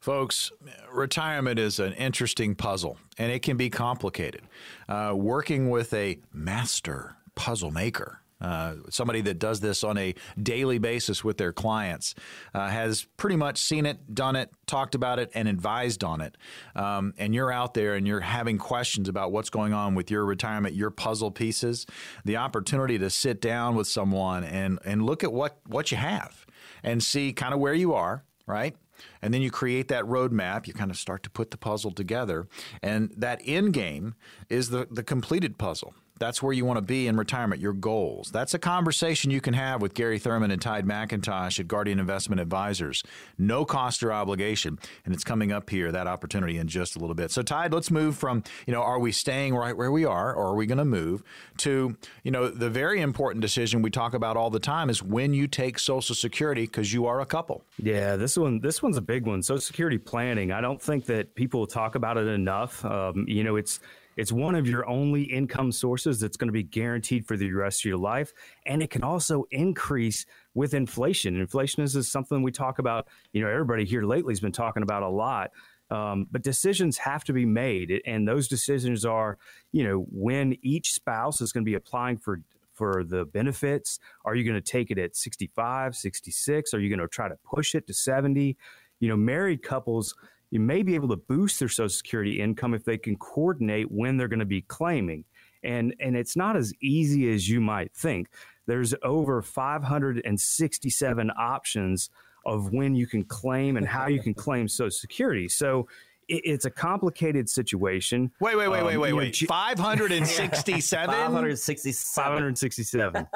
Folks, 0.00 0.50
retirement 0.92 1.58
is 1.58 1.78
an 1.78 1.92
interesting 1.92 2.54
puzzle 2.54 2.98
and 3.16 3.30
it 3.30 3.42
can 3.42 3.56
be 3.56 3.70
complicated. 3.70 4.42
Uh, 4.88 5.12
working 5.14 5.70
with 5.70 5.94
a 5.94 6.18
master 6.32 7.14
puzzle 7.36 7.70
maker, 7.70 8.19
uh, 8.40 8.74
somebody 8.88 9.20
that 9.22 9.38
does 9.38 9.60
this 9.60 9.84
on 9.84 9.98
a 9.98 10.14
daily 10.40 10.78
basis 10.78 11.22
with 11.24 11.36
their 11.36 11.52
clients, 11.52 12.14
uh, 12.54 12.68
has 12.68 13.06
pretty 13.16 13.36
much 13.36 13.58
seen 13.58 13.86
it, 13.86 14.14
done 14.14 14.36
it, 14.36 14.50
talked 14.66 14.94
about 14.94 15.18
it, 15.18 15.30
and 15.34 15.48
advised 15.48 16.04
on 16.04 16.20
it. 16.20 16.36
Um, 16.74 17.14
and 17.18 17.34
you're 17.34 17.52
out 17.52 17.74
there 17.74 17.94
and 17.94 18.06
you're 18.06 18.20
having 18.20 18.58
questions 18.58 19.08
about 19.08 19.32
what's 19.32 19.50
going 19.50 19.72
on 19.72 19.94
with 19.94 20.10
your 20.10 20.24
retirement, 20.24 20.74
your 20.74 20.90
puzzle 20.90 21.30
pieces, 21.30 21.86
the 22.24 22.36
opportunity 22.36 22.98
to 22.98 23.10
sit 23.10 23.40
down 23.40 23.74
with 23.74 23.86
someone 23.86 24.44
and, 24.44 24.78
and 24.84 25.02
look 25.02 25.24
at 25.24 25.32
what, 25.32 25.58
what 25.66 25.90
you 25.90 25.96
have 25.96 26.46
and 26.82 27.02
see 27.02 27.32
kind 27.32 27.52
of 27.52 27.60
where 27.60 27.74
you 27.74 27.92
are, 27.94 28.24
right? 28.46 28.76
And 29.22 29.32
then 29.32 29.42
you 29.42 29.50
create 29.50 29.88
that 29.88 30.04
roadmap. 30.04 30.66
You 30.66 30.74
kind 30.74 30.90
of 30.90 30.96
start 30.96 31.22
to 31.22 31.30
put 31.30 31.50
the 31.50 31.56
puzzle 31.56 31.90
together. 31.90 32.48
And 32.82 33.12
that 33.16 33.40
end 33.44 33.72
game 33.72 34.14
is 34.48 34.70
the, 34.70 34.86
the 34.90 35.02
completed 35.02 35.58
puzzle. 35.58 35.94
That's 36.20 36.42
where 36.42 36.52
you 36.52 36.66
want 36.66 36.76
to 36.76 36.82
be 36.82 37.08
in 37.08 37.16
retirement, 37.16 37.62
your 37.62 37.72
goals. 37.72 38.30
That's 38.30 38.52
a 38.52 38.58
conversation 38.58 39.30
you 39.30 39.40
can 39.40 39.54
have 39.54 39.80
with 39.80 39.94
Gary 39.94 40.18
Thurman 40.18 40.50
and 40.50 40.60
Tide 40.60 40.84
McIntosh 40.84 41.58
at 41.58 41.66
Guardian 41.66 41.98
Investment 41.98 42.42
Advisors. 42.42 43.02
No 43.38 43.64
cost 43.64 44.02
or 44.02 44.12
obligation. 44.12 44.78
And 45.06 45.14
it's 45.14 45.24
coming 45.24 45.50
up 45.50 45.70
here, 45.70 45.90
that 45.90 46.06
opportunity 46.06 46.58
in 46.58 46.68
just 46.68 46.94
a 46.94 46.98
little 46.98 47.14
bit. 47.14 47.30
So, 47.30 47.42
Tide, 47.42 47.72
let's 47.72 47.90
move 47.90 48.18
from, 48.18 48.44
you 48.66 48.74
know, 48.74 48.82
are 48.82 48.98
we 48.98 49.12
staying 49.12 49.54
right 49.54 49.74
where 49.74 49.90
we 49.90 50.04
are 50.04 50.34
or 50.34 50.48
are 50.48 50.54
we 50.54 50.66
going 50.66 50.76
to 50.76 50.84
move 50.84 51.22
to, 51.56 51.96
you 52.22 52.30
know, 52.30 52.48
the 52.48 52.68
very 52.68 53.00
important 53.00 53.40
decision 53.40 53.80
we 53.80 53.90
talk 53.90 54.12
about 54.12 54.36
all 54.36 54.50
the 54.50 54.60
time 54.60 54.90
is 54.90 55.02
when 55.02 55.32
you 55.32 55.48
take 55.48 55.78
Social 55.78 56.14
Security 56.14 56.66
because 56.66 56.92
you 56.92 57.06
are 57.06 57.22
a 57.22 57.26
couple. 57.26 57.64
Yeah, 57.78 58.16
this 58.16 58.36
one 58.36 58.60
this 58.60 58.82
one's 58.82 58.98
a 58.98 59.02
big 59.02 59.26
one. 59.26 59.42
Social 59.42 59.62
Security 59.62 59.96
planning. 59.96 60.52
I 60.52 60.60
don't 60.60 60.82
think 60.82 61.06
that 61.06 61.34
people 61.34 61.66
talk 61.66 61.94
about 61.94 62.18
it 62.18 62.26
enough. 62.26 62.84
Um, 62.84 63.24
you 63.26 63.42
know, 63.42 63.56
it's 63.56 63.80
it's 64.16 64.32
one 64.32 64.54
of 64.54 64.68
your 64.68 64.88
only 64.88 65.22
income 65.22 65.72
sources 65.72 66.20
that's 66.20 66.36
going 66.36 66.48
to 66.48 66.52
be 66.52 66.62
guaranteed 66.62 67.26
for 67.26 67.36
the 67.36 67.52
rest 67.52 67.82
of 67.82 67.84
your 67.86 67.98
life, 67.98 68.32
and 68.66 68.82
it 68.82 68.90
can 68.90 69.02
also 69.02 69.44
increase 69.50 70.26
with 70.54 70.74
inflation. 70.74 71.36
Inflation 71.40 71.82
is, 71.82 71.96
is 71.96 72.10
something 72.10 72.42
we 72.42 72.52
talk 72.52 72.78
about. 72.78 73.08
You 73.32 73.42
know, 73.42 73.48
everybody 73.48 73.84
here 73.84 74.04
lately 74.04 74.32
has 74.32 74.40
been 74.40 74.52
talking 74.52 74.82
about 74.82 75.02
a 75.02 75.08
lot. 75.08 75.50
Um, 75.90 76.28
but 76.30 76.42
decisions 76.42 76.98
have 76.98 77.24
to 77.24 77.32
be 77.32 77.44
made, 77.44 78.00
and 78.06 78.26
those 78.26 78.46
decisions 78.46 79.04
are, 79.04 79.38
you 79.72 79.82
know, 79.82 80.06
when 80.12 80.56
each 80.62 80.92
spouse 80.92 81.40
is 81.40 81.52
going 81.52 81.64
to 81.64 81.68
be 81.68 81.74
applying 81.74 82.16
for 82.16 82.40
for 82.80 83.04
the 83.04 83.26
benefits? 83.26 83.98
Are 84.24 84.34
you 84.34 84.42
going 84.42 84.58
to 84.58 84.62
take 84.62 84.90
it 84.90 84.96
at 84.96 85.14
65, 85.14 85.94
66? 85.94 86.72
Are 86.72 86.80
you 86.80 86.88
going 86.88 86.98
to 86.98 87.08
try 87.08 87.28
to 87.28 87.36
push 87.44 87.74
it 87.74 87.86
to 87.88 87.92
70? 87.92 88.56
You 89.00 89.08
know, 89.10 89.18
married 89.18 89.62
couples, 89.62 90.14
you 90.50 90.60
may 90.60 90.82
be 90.82 90.94
able 90.94 91.08
to 91.08 91.16
boost 91.16 91.58
their 91.58 91.68
Social 91.68 91.88
Security 91.88 92.40
income 92.40 92.74
if 92.74 92.84
they 92.84 92.98
can 92.98 93.16
coordinate 93.16 93.90
when 93.90 94.16
they're 94.16 94.28
going 94.28 94.40
to 94.40 94.44
be 94.44 94.62
claiming. 94.62 95.24
And, 95.62 95.94
and 96.00 96.16
it's 96.16 96.36
not 96.36 96.56
as 96.56 96.72
easy 96.80 97.32
as 97.32 97.48
you 97.48 97.60
might 97.60 97.94
think. 97.94 98.28
There's 98.66 98.94
over 99.02 99.42
567 99.42 101.30
options 101.38 102.10
of 102.46 102.72
when 102.72 102.94
you 102.94 103.06
can 103.06 103.24
claim 103.24 103.76
and 103.76 103.86
how 103.86 104.06
you 104.06 104.20
can 104.20 104.34
claim 104.34 104.68
Social 104.68 104.90
Security. 104.90 105.48
So 105.48 105.88
it's 106.30 106.64
a 106.64 106.70
complicated 106.70 107.48
situation. 107.48 108.30
Wait, 108.40 108.56
wait, 108.56 108.68
wait, 108.68 108.80
Um, 108.80 108.86
wait, 108.86 108.96
wait, 108.96 109.12
wait. 109.12 109.32
G- 109.34 109.46
567? 109.46 111.06
567. 111.14 112.04
567. 112.14 113.26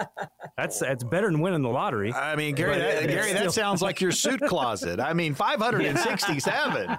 that's 0.56 0.78
that's 0.78 1.04
better 1.04 1.30
than 1.30 1.40
winning 1.40 1.62
the 1.62 1.68
lottery. 1.68 2.12
I 2.12 2.36
mean, 2.36 2.54
Gary, 2.54 2.78
that, 2.78 2.94
But 3.02 3.04
it's 3.04 3.12
Gary, 3.12 3.32
that 3.32 3.52
sounds 3.52 3.82
like 3.82 4.00
your 4.00 4.12
suit 4.12 4.40
closet. 4.42 5.00
I 5.00 5.12
mean, 5.12 5.34
567. 5.34 6.96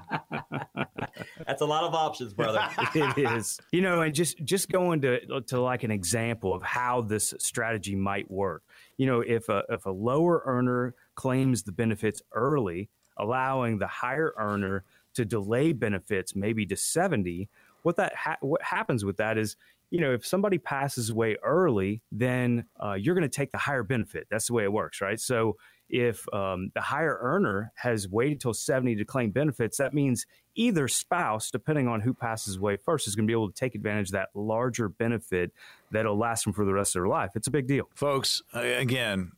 That's 1.46 1.62
a 1.62 1.66
lot 1.66 1.84
of 1.84 1.94
options, 1.94 2.34
brother. 2.34 2.60
it 2.96 3.18
is. 3.18 3.60
You 3.72 3.82
know, 3.82 4.02
and 4.02 4.14
just 4.14 4.44
just 4.44 4.70
going 4.70 5.02
to 5.02 5.42
to 5.42 5.62
like 5.62 5.84
an 5.84 5.92
example 5.92 6.54
of 6.54 6.62
how 6.64 7.02
this 7.02 7.34
strategy 7.40 7.96
might 7.96 8.30
work. 8.30 8.64
You 8.98 9.06
know, 9.08 9.22
if 9.22 9.50
a 9.50 9.64
if 9.70 9.86
a 9.86 9.92
lower 9.92 10.42
earner 10.46 10.96
claims 11.16 11.64
the 11.64 11.72
benefits 11.72 12.22
early, 12.34 12.90
allowing 13.18 13.78
the 13.78 13.88
higher 13.88 14.34
earner 14.38 14.84
to 15.16 15.26
delay 15.26 15.74
benefits 15.74 16.36
maybe 16.36 16.66
to 16.68 16.78
70, 16.78 17.50
what 17.84 17.98
that 17.98 18.16
ha- 18.16 18.38
what 18.42 18.62
happens 18.62 19.04
with 19.06 19.18
that 19.18 19.38
is 19.38 19.56
you 19.92 20.02
know, 20.02 20.14
if 20.14 20.26
somebody 20.26 20.58
passes 20.58 21.12
away 21.12 21.38
early, 21.44 22.02
then 22.12 22.66
uh, 22.84 22.94
you're 22.94 23.16
going 23.16 23.30
to 23.30 23.30
take 23.30 23.52
the 23.52 23.58
higher 23.58 23.84
benefit. 23.84 24.28
That's 24.30 24.48
the 24.48 24.54
way 24.54 24.64
it 24.64 24.74
works, 24.74 25.00
right? 25.00 25.20
So 25.20 25.58
if 25.90 26.28
um, 26.34 26.72
the 26.74 26.82
higher 26.82 27.18
earner 27.22 27.72
has 27.76 28.10
waited 28.10 28.42
till 28.42 28.54
70 28.54 28.96
to 28.96 29.06
claim 29.06 29.32
benefits, 29.32 29.78
that 29.78 29.94
means 29.94 30.26
either 30.56 30.88
spouse, 30.88 31.52
depending 31.52 31.88
on 31.88 32.02
who 32.02 32.14
passes 32.14 32.58
away 32.58 32.78
first, 32.78 33.08
is 33.08 33.16
going 33.16 33.28
to 33.28 33.32
be 33.32 33.34
able 33.34 33.50
to 33.50 33.56
take 33.56 33.76
advantage 33.76 34.10
of 34.10 34.14
that 34.14 34.30
larger 34.34 34.90
benefit 34.90 35.52
that'll 35.92 36.18
last 36.18 36.44
them 36.44 36.54
for 36.54 36.66
the 36.66 36.74
rest 36.74 36.96
of 36.96 37.02
their 37.02 37.08
life. 37.08 37.32
It's 37.36 37.48
a 37.48 37.52
big 37.52 37.68
deal. 37.68 37.88
Folks, 37.94 38.42
again, 38.54 39.34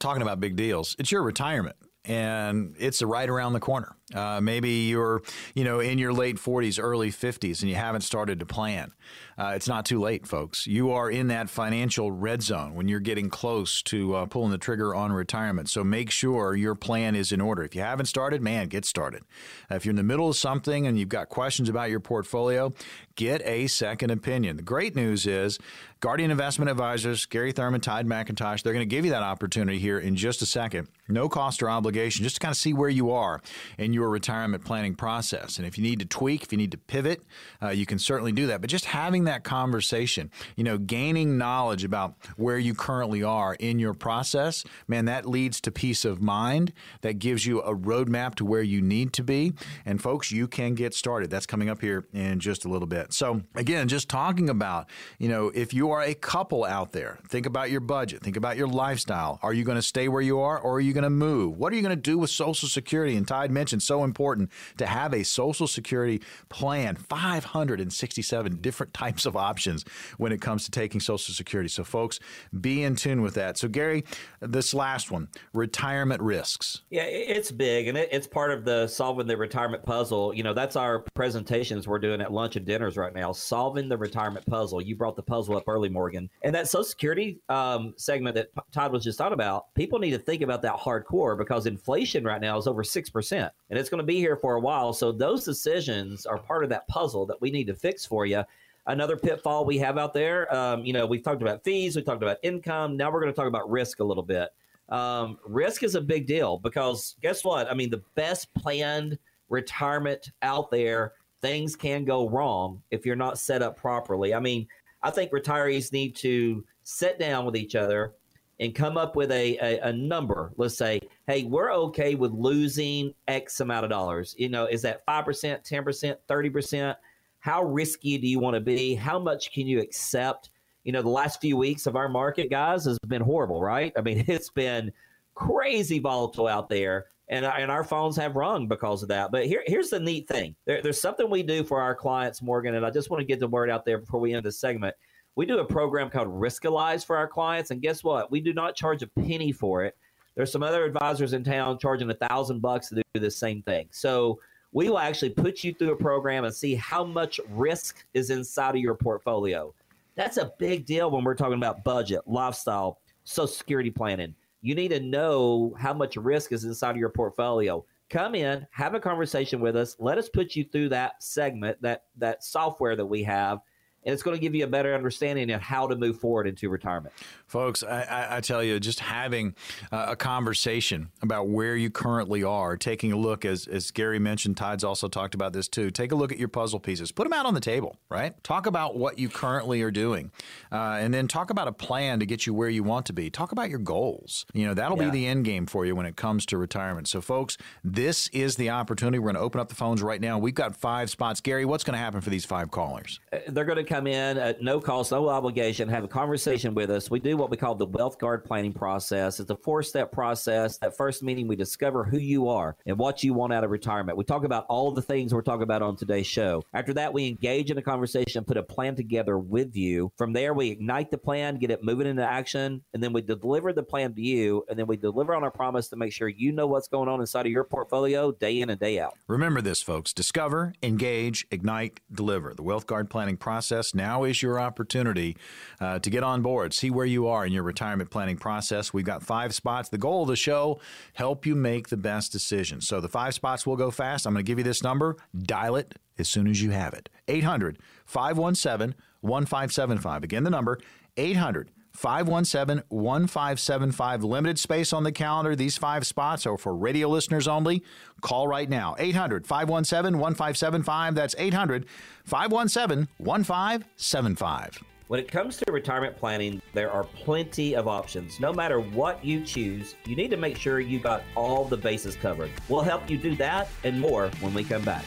talking 0.00 0.22
about 0.22 0.40
big 0.40 0.56
deals, 0.56 0.96
it's 0.98 1.12
your 1.12 1.22
retirement 1.22 1.76
and 2.04 2.74
it's 2.78 3.02
right 3.02 3.28
around 3.28 3.54
the 3.54 3.60
corner. 3.60 3.96
Uh, 4.12 4.38
maybe 4.40 4.70
you're, 4.70 5.22
you 5.54 5.64
know, 5.64 5.80
in 5.80 5.98
your 5.98 6.12
late 6.12 6.36
40s, 6.36 6.78
early 6.82 7.10
50s, 7.10 7.60
and 7.60 7.70
you 7.70 7.74
haven't 7.74 8.02
started 8.02 8.38
to 8.40 8.46
plan. 8.46 8.92
Uh, 9.38 9.52
it's 9.56 9.66
not 9.66 9.86
too 9.86 9.98
late, 9.98 10.26
folks. 10.26 10.66
You 10.66 10.90
are 10.90 11.10
in 11.10 11.28
that 11.28 11.48
financial 11.48 12.12
red 12.12 12.42
zone 12.42 12.74
when 12.74 12.86
you're 12.86 13.00
getting 13.00 13.30
close 13.30 13.82
to 13.84 14.14
uh, 14.14 14.26
pulling 14.26 14.50
the 14.50 14.58
trigger 14.58 14.94
on 14.94 15.12
retirement. 15.12 15.70
So 15.70 15.82
make 15.82 16.10
sure 16.10 16.54
your 16.54 16.74
plan 16.74 17.14
is 17.14 17.32
in 17.32 17.40
order. 17.40 17.62
If 17.62 17.74
you 17.74 17.80
haven't 17.80 18.06
started, 18.06 18.42
man, 18.42 18.68
get 18.68 18.84
started. 18.84 19.22
if 19.70 19.84
you're 19.86 19.90
in 19.90 19.96
the 19.96 20.02
middle 20.02 20.28
of 20.28 20.36
something 20.36 20.86
and 20.86 20.98
you've 20.98 21.08
got 21.08 21.30
questions 21.30 21.68
about 21.68 21.90
your 21.90 22.00
portfolio, 22.00 22.72
get 23.16 23.40
a 23.44 23.66
second 23.68 24.10
opinion. 24.10 24.56
The 24.56 24.62
great 24.62 24.94
news 24.94 25.26
is 25.26 25.58
Guardian 26.00 26.30
Investment 26.30 26.70
Advisors, 26.70 27.24
Gary 27.24 27.52
Thurman, 27.52 27.80
Tide 27.80 28.06
McIntosh, 28.06 28.62
they're 28.62 28.74
going 28.74 28.86
to 28.86 28.94
give 28.94 29.06
you 29.06 29.12
that 29.12 29.22
opportunity 29.22 29.78
here 29.78 29.98
in 29.98 30.16
just 30.16 30.42
a 30.42 30.46
second. 30.46 30.88
No 31.08 31.30
cost 31.30 31.62
or 31.62 31.70
obligation, 31.70 32.22
just 32.22 32.36
to 32.36 32.40
kind 32.40 32.52
of 32.52 32.58
see 32.58 32.74
where 32.74 32.90
you 32.90 33.10
are 33.10 33.40
in 33.78 33.93
your 33.94 34.10
retirement 34.10 34.64
planning 34.64 34.94
process. 34.94 35.56
And 35.56 35.66
if 35.66 35.78
you 35.78 35.82
need 35.82 36.00
to 36.00 36.06
tweak, 36.06 36.42
if 36.42 36.52
you 36.52 36.58
need 36.58 36.72
to 36.72 36.78
pivot, 36.78 37.22
uh, 37.62 37.70
you 37.70 37.86
can 37.86 37.98
certainly 37.98 38.32
do 38.32 38.46
that. 38.48 38.60
But 38.60 38.68
just 38.68 38.84
having 38.84 39.24
that 39.24 39.44
conversation, 39.44 40.30
you 40.56 40.64
know, 40.64 40.76
gaining 40.76 41.38
knowledge 41.38 41.84
about 41.84 42.16
where 42.36 42.58
you 42.58 42.74
currently 42.74 43.22
are 43.22 43.54
in 43.54 43.78
your 43.78 43.94
process, 43.94 44.64
man, 44.86 45.06
that 45.06 45.24
leads 45.26 45.60
to 45.62 45.70
peace 45.70 46.04
of 46.04 46.20
mind. 46.20 46.72
That 47.00 47.18
gives 47.18 47.46
you 47.46 47.60
a 47.62 47.74
roadmap 47.74 48.34
to 48.36 48.44
where 48.44 48.62
you 48.62 48.82
need 48.82 49.12
to 49.14 49.22
be. 49.22 49.52
And 49.86 50.02
folks, 50.02 50.30
you 50.30 50.48
can 50.48 50.74
get 50.74 50.94
started. 50.94 51.30
That's 51.30 51.46
coming 51.46 51.70
up 51.70 51.80
here 51.80 52.06
in 52.12 52.40
just 52.40 52.64
a 52.64 52.68
little 52.68 52.88
bit. 52.88 53.12
So 53.12 53.42
again, 53.54 53.88
just 53.88 54.08
talking 54.08 54.50
about, 54.50 54.88
you 55.18 55.28
know, 55.28 55.50
if 55.54 55.72
you 55.72 55.90
are 55.90 56.02
a 56.02 56.14
couple 56.14 56.64
out 56.64 56.92
there, 56.92 57.18
think 57.28 57.46
about 57.46 57.70
your 57.70 57.80
budget, 57.80 58.22
think 58.22 58.36
about 58.36 58.56
your 58.56 58.66
lifestyle. 58.66 59.38
Are 59.42 59.52
you 59.52 59.64
going 59.64 59.76
to 59.76 59.82
stay 59.82 60.08
where 60.08 60.22
you 60.22 60.40
are 60.40 60.58
or 60.58 60.74
are 60.74 60.80
you 60.80 60.92
going 60.92 61.04
to 61.04 61.10
move? 61.10 61.56
What 61.56 61.72
are 61.72 61.76
you 61.76 61.82
going 61.82 61.96
to 61.96 62.02
do 62.02 62.18
with 62.18 62.30
Social 62.30 62.68
Security? 62.68 63.16
And 63.16 63.26
Tide 63.26 63.50
mentioned 63.50 63.82
so 63.84 64.04
important 64.04 64.50
to 64.78 64.86
have 64.86 65.14
a 65.14 65.22
Social 65.22 65.66
Security 65.66 66.22
plan, 66.48 66.96
567 66.96 68.56
different 68.56 68.94
types 68.94 69.26
of 69.26 69.36
options 69.36 69.84
when 70.18 70.32
it 70.32 70.40
comes 70.40 70.64
to 70.64 70.70
taking 70.70 71.00
Social 71.00 71.34
Security. 71.34 71.68
So, 71.68 71.84
folks, 71.84 72.20
be 72.60 72.82
in 72.82 72.96
tune 72.96 73.22
with 73.22 73.34
that. 73.34 73.58
So, 73.58 73.68
Gary, 73.68 74.04
this 74.40 74.74
last 74.74 75.10
one 75.10 75.28
retirement 75.52 76.22
risks. 76.22 76.82
Yeah, 76.90 77.04
it's 77.04 77.50
big 77.50 77.88
and 77.88 77.96
it's 77.96 78.26
part 78.26 78.50
of 78.50 78.64
the 78.64 78.86
solving 78.86 79.26
the 79.26 79.36
retirement 79.36 79.84
puzzle. 79.84 80.34
You 80.34 80.42
know, 80.42 80.54
that's 80.54 80.76
our 80.76 81.00
presentations 81.14 81.86
we're 81.86 81.98
doing 81.98 82.20
at 82.20 82.32
lunch 82.32 82.56
and 82.56 82.66
dinners 82.66 82.96
right 82.96 83.14
now, 83.14 83.32
solving 83.32 83.88
the 83.88 83.96
retirement 83.96 84.46
puzzle. 84.46 84.80
You 84.80 84.96
brought 84.96 85.16
the 85.16 85.22
puzzle 85.22 85.56
up 85.56 85.64
early, 85.66 85.88
Morgan. 85.88 86.28
And 86.42 86.54
that 86.54 86.68
Social 86.68 86.84
Security 86.84 87.40
um, 87.48 87.94
segment 87.96 88.34
that 88.36 88.48
Todd 88.72 88.92
was 88.92 89.04
just 89.04 89.18
talking 89.18 89.34
about, 89.34 89.74
people 89.74 89.98
need 89.98 90.10
to 90.10 90.18
think 90.18 90.42
about 90.42 90.62
that 90.62 90.74
hardcore 90.74 91.36
because 91.36 91.66
inflation 91.66 92.24
right 92.24 92.40
now 92.40 92.58
is 92.58 92.66
over 92.66 92.82
6%, 92.82 93.50
and 93.70 93.73
it's 93.78 93.88
going 93.88 93.98
to 93.98 94.06
be 94.06 94.18
here 94.18 94.36
for 94.36 94.56
a 94.56 94.60
while. 94.60 94.92
So 94.92 95.12
those 95.12 95.44
decisions 95.44 96.26
are 96.26 96.38
part 96.38 96.64
of 96.64 96.70
that 96.70 96.86
puzzle 96.88 97.26
that 97.26 97.40
we 97.40 97.50
need 97.50 97.66
to 97.68 97.74
fix 97.74 98.04
for 98.04 98.26
you. 98.26 98.42
Another 98.86 99.16
pitfall 99.16 99.64
we 99.64 99.78
have 99.78 99.96
out 99.96 100.12
there, 100.12 100.54
um, 100.54 100.84
you 100.84 100.92
know, 100.92 101.06
we've 101.06 101.22
talked 101.22 101.40
about 101.40 101.64
fees, 101.64 101.96
we 101.96 102.02
talked 102.02 102.22
about 102.22 102.36
income. 102.42 102.96
Now 102.96 103.10
we're 103.10 103.20
going 103.20 103.32
to 103.32 103.36
talk 103.36 103.48
about 103.48 103.70
risk 103.70 104.00
a 104.00 104.04
little 104.04 104.22
bit. 104.22 104.50
Um, 104.90 105.38
risk 105.46 105.82
is 105.82 105.94
a 105.94 106.00
big 106.00 106.26
deal 106.26 106.58
because 106.58 107.16
guess 107.22 107.42
what? 107.44 107.70
I 107.70 107.74
mean, 107.74 107.88
the 107.88 108.02
best 108.14 108.52
planned 108.52 109.18
retirement 109.48 110.30
out 110.42 110.70
there, 110.70 111.12
things 111.40 111.76
can 111.76 112.04
go 112.04 112.28
wrong 112.28 112.82
if 112.90 113.06
you're 113.06 113.16
not 113.16 113.38
set 113.38 113.62
up 113.62 113.76
properly. 113.78 114.34
I 114.34 114.40
mean, 114.40 114.66
I 115.02 115.10
think 115.10 115.32
retirees 115.32 115.92
need 115.92 116.14
to 116.16 116.64
sit 116.82 117.18
down 117.18 117.46
with 117.46 117.56
each 117.56 117.74
other 117.74 118.12
and 118.60 118.74
come 118.74 118.96
up 118.96 119.16
with 119.16 119.30
a, 119.32 119.58
a, 119.58 119.88
a, 119.88 119.92
number. 119.92 120.52
Let's 120.56 120.76
say, 120.76 121.00
hey, 121.26 121.44
we're 121.44 121.72
okay 121.72 122.14
with 122.14 122.32
losing 122.32 123.14
X 123.26 123.60
amount 123.60 123.84
of 123.84 123.90
dollars. 123.90 124.34
You 124.38 124.48
know, 124.48 124.66
is 124.66 124.82
that 124.82 125.04
5%, 125.06 125.24
10%, 125.68 126.16
30%? 126.28 126.96
How 127.40 127.62
risky 127.64 128.16
do 128.16 128.26
you 128.26 128.38
want 128.38 128.54
to 128.54 128.60
be? 128.60 128.94
How 128.94 129.18
much 129.18 129.52
can 129.52 129.66
you 129.66 129.80
accept? 129.80 130.50
You 130.84 130.92
know, 130.92 131.02
the 131.02 131.08
last 131.08 131.40
few 131.40 131.56
weeks 131.56 131.86
of 131.86 131.96
our 131.96 132.08
market, 132.08 132.50
guys, 132.50 132.84
has 132.84 132.98
been 133.08 133.22
horrible, 133.22 133.60
right? 133.60 133.92
I 133.96 134.02
mean, 134.02 134.24
it's 134.28 134.50
been 134.50 134.92
crazy 135.34 135.98
volatile 135.98 136.46
out 136.46 136.68
there. 136.68 137.06
And, 137.28 137.46
uh, 137.46 137.54
and 137.56 137.70
our 137.70 137.84
phones 137.84 138.16
have 138.18 138.36
rung 138.36 138.68
because 138.68 139.02
of 139.02 139.08
that. 139.08 139.32
But 139.32 139.46
here, 139.46 139.62
here's 139.66 139.88
the 139.88 139.98
neat 139.98 140.28
thing 140.28 140.54
there, 140.66 140.82
there's 140.82 141.00
something 141.00 141.28
we 141.28 141.42
do 141.42 141.64
for 141.64 141.80
our 141.80 141.94
clients, 141.94 142.42
Morgan, 142.42 142.74
and 142.74 142.84
I 142.84 142.90
just 142.90 143.10
want 143.10 143.22
to 143.22 143.24
get 143.24 143.40
the 143.40 143.48
word 143.48 143.70
out 143.70 143.86
there 143.86 143.98
before 143.98 144.20
we 144.20 144.34
end 144.34 144.44
this 144.44 144.60
segment 144.60 144.94
we 145.36 145.46
do 145.46 145.58
a 145.58 145.64
program 145.64 146.10
called 146.10 146.28
Riskalyze 146.28 147.04
for 147.04 147.16
our 147.16 147.26
clients, 147.26 147.70
and 147.70 147.82
guess 147.82 148.04
what? 148.04 148.30
We 148.30 148.40
do 148.40 148.52
not 148.52 148.76
charge 148.76 149.02
a 149.02 149.06
penny 149.06 149.52
for 149.52 149.84
it. 149.84 149.96
There's 150.34 150.50
some 150.50 150.62
other 150.62 150.84
advisors 150.84 151.32
in 151.32 151.44
town 151.44 151.78
charging 151.78 152.10
a 152.10 152.14
thousand 152.14 152.60
bucks 152.60 152.88
to 152.88 152.96
do 152.96 153.20
the 153.20 153.30
same 153.30 153.62
thing. 153.62 153.88
So 153.90 154.40
we 154.72 154.88
will 154.88 154.98
actually 154.98 155.30
put 155.30 155.62
you 155.62 155.72
through 155.72 155.92
a 155.92 155.96
program 155.96 156.44
and 156.44 156.54
see 156.54 156.74
how 156.74 157.04
much 157.04 157.40
risk 157.50 158.04
is 158.14 158.30
inside 158.30 158.74
of 158.74 158.80
your 158.80 158.96
portfolio. 158.96 159.72
That's 160.16 160.36
a 160.36 160.52
big 160.58 160.86
deal 160.86 161.10
when 161.10 161.24
we're 161.24 161.34
talking 161.34 161.54
about 161.54 161.84
budget, 161.84 162.22
lifestyle, 162.26 162.98
social 163.24 163.48
security 163.48 163.90
planning. 163.90 164.34
You 164.62 164.74
need 164.74 164.88
to 164.88 165.00
know 165.00 165.74
how 165.78 165.92
much 165.92 166.16
risk 166.16 166.52
is 166.52 166.64
inside 166.64 166.90
of 166.92 166.96
your 166.96 167.10
portfolio. 167.10 167.84
Come 168.10 168.34
in, 168.34 168.66
have 168.70 168.94
a 168.94 169.00
conversation 169.00 169.60
with 169.60 169.76
us. 169.76 169.96
Let 169.98 170.18
us 170.18 170.28
put 170.28 170.54
you 170.56 170.64
through 170.64 170.90
that 170.90 171.22
segment, 171.22 171.80
that 171.82 172.04
that 172.16 172.44
software 172.44 172.96
that 172.96 173.06
we 173.06 173.22
have 173.24 173.60
and 174.04 174.12
it's 174.12 174.22
going 174.22 174.36
to 174.36 174.40
give 174.40 174.54
you 174.54 174.64
a 174.64 174.68
better 174.68 174.94
understanding 174.94 175.50
of 175.50 175.60
how 175.60 175.86
to 175.86 175.96
move 175.96 176.18
forward 176.18 176.46
into 176.46 176.68
retirement. 176.68 177.14
Folks, 177.46 177.82
I, 177.82 178.36
I 178.36 178.40
tell 178.40 178.62
you, 178.62 178.78
just 178.80 179.00
having 179.00 179.54
a 179.92 180.16
conversation 180.16 181.10
about 181.22 181.48
where 181.48 181.76
you 181.76 181.90
currently 181.90 182.42
are, 182.42 182.76
taking 182.76 183.12
a 183.12 183.16
look, 183.16 183.44
as, 183.44 183.66
as 183.66 183.90
Gary 183.90 184.18
mentioned, 184.18 184.56
Tide's 184.56 184.84
also 184.84 185.08
talked 185.08 185.34
about 185.34 185.52
this 185.52 185.68
too. 185.68 185.90
Take 185.90 186.12
a 186.12 186.14
look 186.14 186.32
at 186.32 186.38
your 186.38 186.48
puzzle 186.48 186.80
pieces, 186.80 187.12
put 187.12 187.24
them 187.24 187.32
out 187.32 187.46
on 187.46 187.54
the 187.54 187.60
table, 187.60 187.98
right? 188.10 188.42
Talk 188.44 188.66
about 188.66 188.96
what 188.96 189.18
you 189.18 189.28
currently 189.28 189.82
are 189.82 189.90
doing, 189.90 190.30
uh, 190.72 190.98
and 191.00 191.12
then 191.12 191.28
talk 191.28 191.50
about 191.50 191.68
a 191.68 191.72
plan 191.72 192.20
to 192.20 192.26
get 192.26 192.46
you 192.46 192.54
where 192.54 192.68
you 192.68 192.82
want 192.82 193.06
to 193.06 193.12
be. 193.12 193.30
Talk 193.30 193.52
about 193.52 193.70
your 193.70 193.78
goals. 193.78 194.46
You 194.52 194.66
know, 194.66 194.74
that'll 194.74 194.98
yeah. 194.98 195.10
be 195.10 195.10
the 195.10 195.26
end 195.26 195.44
game 195.44 195.66
for 195.66 195.86
you 195.86 195.94
when 195.94 196.06
it 196.06 196.16
comes 196.16 196.46
to 196.46 196.58
retirement. 196.58 197.08
So, 197.08 197.20
folks, 197.20 197.56
this 197.82 198.28
is 198.28 198.56
the 198.56 198.70
opportunity. 198.70 199.18
We're 199.18 199.32
going 199.32 199.36
to 199.36 199.40
open 199.40 199.60
up 199.60 199.68
the 199.68 199.74
phones 199.74 200.02
right 200.02 200.20
now. 200.20 200.38
We've 200.38 200.54
got 200.54 200.76
five 200.76 201.10
spots. 201.10 201.40
Gary, 201.40 201.64
what's 201.64 201.84
going 201.84 201.94
to 201.94 201.98
happen 201.98 202.20
for 202.20 202.30
these 202.30 202.44
five 202.44 202.70
callers? 202.70 203.20
Uh, 203.32 203.38
they're 203.48 203.64
going 203.64 203.78
to 203.78 203.84
come 203.94 204.08
in 204.08 204.38
at 204.38 204.60
no 204.60 204.80
cost, 204.80 205.12
no 205.12 205.28
obligation, 205.28 205.88
have 205.88 206.02
a 206.02 206.08
conversation 206.08 206.74
with 206.74 206.90
us. 206.90 207.12
We 207.12 207.20
do 207.20 207.36
what 207.36 207.48
we 207.48 207.56
call 207.56 207.76
the 207.76 207.86
Wealth 207.86 208.18
Guard 208.18 208.44
planning 208.44 208.72
process. 208.72 209.38
It's 209.38 209.50
a 209.50 209.56
four 209.56 209.84
step 209.84 210.10
process. 210.10 210.78
That 210.78 210.96
first 210.96 211.22
meeting, 211.22 211.46
we 211.46 211.54
discover 211.54 212.02
who 212.02 212.18
you 212.18 212.48
are 212.48 212.74
and 212.86 212.98
what 212.98 213.22
you 213.22 213.34
want 213.34 213.52
out 213.52 213.62
of 213.62 213.70
retirement. 213.70 214.18
We 214.18 214.24
talk 214.24 214.42
about 214.42 214.66
all 214.68 214.90
the 214.90 215.00
things 215.00 215.32
we're 215.32 215.42
talking 215.42 215.62
about 215.62 215.80
on 215.80 215.94
today's 215.94 216.26
show. 216.26 216.64
After 216.72 216.92
that, 216.94 217.12
we 217.12 217.28
engage 217.28 217.70
in 217.70 217.78
a 217.78 217.82
conversation, 217.82 218.42
put 218.42 218.56
a 218.56 218.64
plan 218.64 218.96
together 218.96 219.38
with 219.38 219.76
you. 219.76 220.10
From 220.18 220.32
there, 220.32 220.54
we 220.54 220.70
ignite 220.70 221.12
the 221.12 221.18
plan, 221.18 221.58
get 221.58 221.70
it 221.70 221.84
moving 221.84 222.08
into 222.08 222.28
action, 222.28 222.82
and 222.94 223.00
then 223.00 223.12
we 223.12 223.22
deliver 223.22 223.72
the 223.72 223.84
plan 223.84 224.12
to 224.14 224.20
you. 224.20 224.64
And 224.68 224.76
then 224.76 224.88
we 224.88 224.96
deliver 224.96 225.36
on 225.36 225.44
our 225.44 225.52
promise 225.52 225.86
to 225.90 225.96
make 225.96 226.12
sure 226.12 226.26
you 226.26 226.50
know 226.50 226.66
what's 226.66 226.88
going 226.88 227.08
on 227.08 227.20
inside 227.20 227.46
of 227.46 227.52
your 227.52 227.62
portfolio 227.62 228.32
day 228.32 228.60
in 228.60 228.70
and 228.70 228.80
day 228.80 228.98
out. 228.98 229.14
Remember 229.28 229.60
this, 229.60 229.82
folks 229.82 230.12
discover, 230.12 230.72
engage, 230.82 231.46
ignite, 231.52 232.00
deliver. 232.12 232.54
The 232.54 232.64
Wealth 232.64 232.88
Guard 232.88 233.08
planning 233.08 233.36
process 233.36 233.83
now 233.92 234.22
is 234.22 234.40
your 234.40 234.60
opportunity 234.60 235.36
uh, 235.80 235.98
to 235.98 236.10
get 236.10 236.22
on 236.22 236.42
board, 236.42 236.72
see 236.72 236.90
where 236.90 237.04
you 237.04 237.26
are 237.26 237.44
in 237.44 237.52
your 237.52 237.64
retirement 237.64 238.10
planning 238.10 238.36
process. 238.36 238.92
We've 238.92 239.04
got 239.04 239.24
five 239.24 239.52
spots. 239.52 239.88
The 239.88 239.98
goal 239.98 240.22
of 240.22 240.28
the 240.28 240.36
show, 240.36 240.80
help 241.14 241.44
you 241.44 241.56
make 241.56 241.88
the 241.88 241.96
best 241.96 242.30
decision. 242.30 242.80
So 242.80 243.00
the 243.00 243.08
five 243.08 243.34
spots 243.34 243.66
will 243.66 243.76
go 243.76 243.90
fast. 243.90 244.26
I'm 244.26 244.32
going 244.32 244.44
to 244.44 244.48
give 244.48 244.58
you 244.58 244.64
this 244.64 244.84
number. 244.84 245.16
Dial 245.36 245.74
it 245.74 245.96
as 246.16 246.28
soon 246.28 246.46
as 246.46 246.62
you 246.62 246.70
have 246.70 246.94
it. 246.94 247.08
800 247.26 247.78
517 248.06 248.94
1575. 249.22 250.22
Again, 250.22 250.44
the 250.44 250.50
number 250.50 250.78
800 251.16 251.70
517 251.94 252.84
1575. 252.88 254.24
Limited 254.24 254.58
space 254.58 254.92
on 254.92 255.04
the 255.04 255.12
calendar. 255.12 255.56
These 255.56 255.78
five 255.78 256.06
spots 256.06 256.46
are 256.46 256.58
for 256.58 256.74
radio 256.74 257.08
listeners 257.08 257.48
only. 257.48 257.82
Call 258.20 258.48
right 258.48 258.68
now 258.68 258.96
800 258.98 259.46
517 259.46 260.18
1575. 260.18 261.14
That's 261.14 261.34
800 261.38 261.86
517 262.24 263.08
1575. 263.18 264.82
When 265.06 265.20
it 265.20 265.30
comes 265.30 265.58
to 265.58 265.70
retirement 265.70 266.16
planning, 266.16 266.62
there 266.72 266.90
are 266.90 267.04
plenty 267.04 267.76
of 267.76 267.86
options. 267.86 268.40
No 268.40 268.52
matter 268.52 268.80
what 268.80 269.22
you 269.24 269.44
choose, 269.44 269.94
you 270.06 270.16
need 270.16 270.30
to 270.30 270.38
make 270.38 270.56
sure 270.56 270.80
you 270.80 270.98
got 270.98 271.22
all 271.36 271.64
the 271.66 271.76
bases 271.76 272.16
covered. 272.16 272.50
We'll 272.68 272.82
help 272.82 273.10
you 273.10 273.18
do 273.18 273.36
that 273.36 273.68
and 273.84 274.00
more 274.00 274.30
when 274.40 274.54
we 274.54 274.64
come 274.64 274.82
back. 274.82 275.04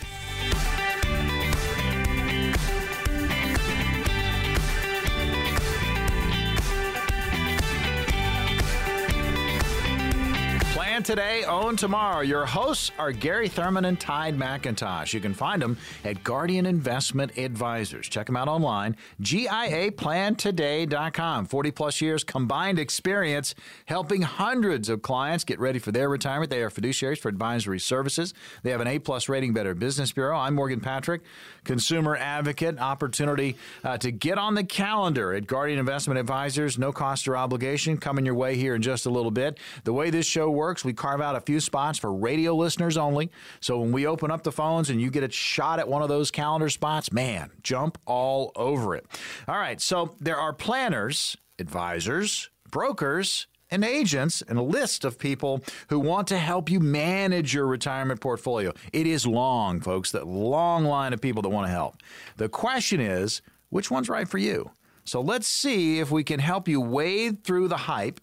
Today, 11.04 11.44
own 11.44 11.76
tomorrow. 11.76 12.22
Your 12.22 12.46
hosts 12.46 12.92
are 12.98 13.12
Gary 13.12 13.50
Thurman 13.50 13.84
and 13.86 14.00
Tide 14.00 14.38
McIntosh. 14.38 15.14
You 15.14 15.20
can 15.20 15.34
find 15.34 15.62
them 15.62 15.78
at 16.04 16.24
Guardian 16.24 16.66
Investment 16.66 17.38
Advisors. 17.38 18.10
Check 18.10 18.26
them 18.26 18.36
out 18.36 18.48
online, 18.48 18.98
GIAPlantoday.com. 19.22 21.46
40 21.46 21.72
plus 21.72 22.02
years 22.02 22.24
combined 22.24 22.80
experience 22.80 23.54
helping 23.86 24.24
hundreds 24.24 24.90
of 24.90 25.02
clients 25.02 25.44
get 25.44 25.60
ready 25.60 25.80
for 25.80 25.92
their 25.92 26.08
retirement. 26.10 26.50
They 26.50 26.64
are 26.64 26.70
fiduciaries 26.70 27.20
for 27.20 27.30
advisory 27.30 27.80
services. 27.80 28.34
They 28.64 28.72
have 28.72 28.82
an 28.82 28.88
A 28.88 29.00
plus 29.00 29.30
rating 29.30 29.54
Better 29.54 29.76
Business 29.76 30.12
Bureau. 30.12 30.38
I'm 30.38 30.56
Morgan 30.56 30.80
Patrick, 30.80 31.22
consumer 31.64 32.18
advocate. 32.18 32.80
Opportunity 32.80 33.58
uh, 33.84 33.98
to 34.00 34.12
get 34.12 34.38
on 34.38 34.56
the 34.56 34.64
calendar 34.64 35.34
at 35.34 35.48
Guardian 35.48 35.80
Investment 35.80 36.20
Advisors. 36.20 36.78
No 36.78 36.92
cost 36.92 37.28
or 37.28 37.38
obligation 37.38 37.98
coming 37.98 38.26
your 38.26 38.36
way 38.36 38.56
here 38.56 38.76
in 38.76 38.82
just 38.82 39.06
a 39.06 39.10
little 39.10 39.32
bit. 39.32 39.58
The 39.84 39.94
way 39.94 40.10
this 40.10 40.26
show 40.26 40.50
works, 40.50 40.86
we 40.88 40.94
carve 40.94 41.22
out 41.22 41.36
a 41.36 41.42
few 41.42 41.60
spots 41.60 42.00
for 42.00 42.12
radio 42.14 42.56
listeners 42.56 42.98
only. 42.98 43.30
So 43.60 43.80
when 43.82 43.92
we 43.92 44.08
open 44.08 44.32
up 44.32 44.44
the 44.44 44.52
phones 44.52 44.90
and 44.90 45.00
you 45.02 45.12
get 45.12 45.24
a 45.24 45.30
shot 45.30 45.80
at 45.80 45.88
one 45.88 46.02
of 46.02 46.08
those 46.08 46.32
calendar 46.32 46.70
spots, 46.70 47.12
man, 47.12 47.52
jump 47.62 47.98
all 48.06 48.54
over 48.56 48.96
it. 48.96 49.06
All 49.48 49.58
right, 49.58 49.82
so 49.82 50.16
there 50.22 50.38
are 50.38 50.54
planners, 50.54 51.36
advisors, 51.60 52.50
brokers, 52.72 53.48
and 53.70 53.84
agents 53.84 54.42
and 54.48 54.58
a 54.58 54.62
list 54.62 55.04
of 55.04 55.20
people 55.20 55.62
who 55.90 56.00
want 56.00 56.28
to 56.30 56.38
help 56.38 56.70
you 56.70 56.80
manage 56.80 57.54
your 57.54 57.68
retirement 57.68 58.22
portfolio. 58.22 58.72
It 58.94 59.06
is 59.06 59.28
long, 59.28 59.82
folks, 59.82 60.12
that 60.12 60.26
long 60.26 60.86
line 60.86 61.12
of 61.12 61.20
people 61.20 61.42
that 61.42 61.50
want 61.50 61.68
to 61.68 61.72
help. 61.72 61.98
The 62.38 62.48
question 62.48 63.02
is, 63.02 63.42
which 63.70 63.92
one's 63.92 64.08
right 64.08 64.28
for 64.28 64.38
you? 64.38 64.72
So 65.04 65.20
let's 65.20 65.48
see 65.48 66.00
if 66.00 66.12
we 66.12 66.24
can 66.24 66.40
help 66.40 66.70
you 66.70 66.80
wade 66.80 67.44
through 67.44 67.68
the 67.68 67.78
hype 67.78 68.22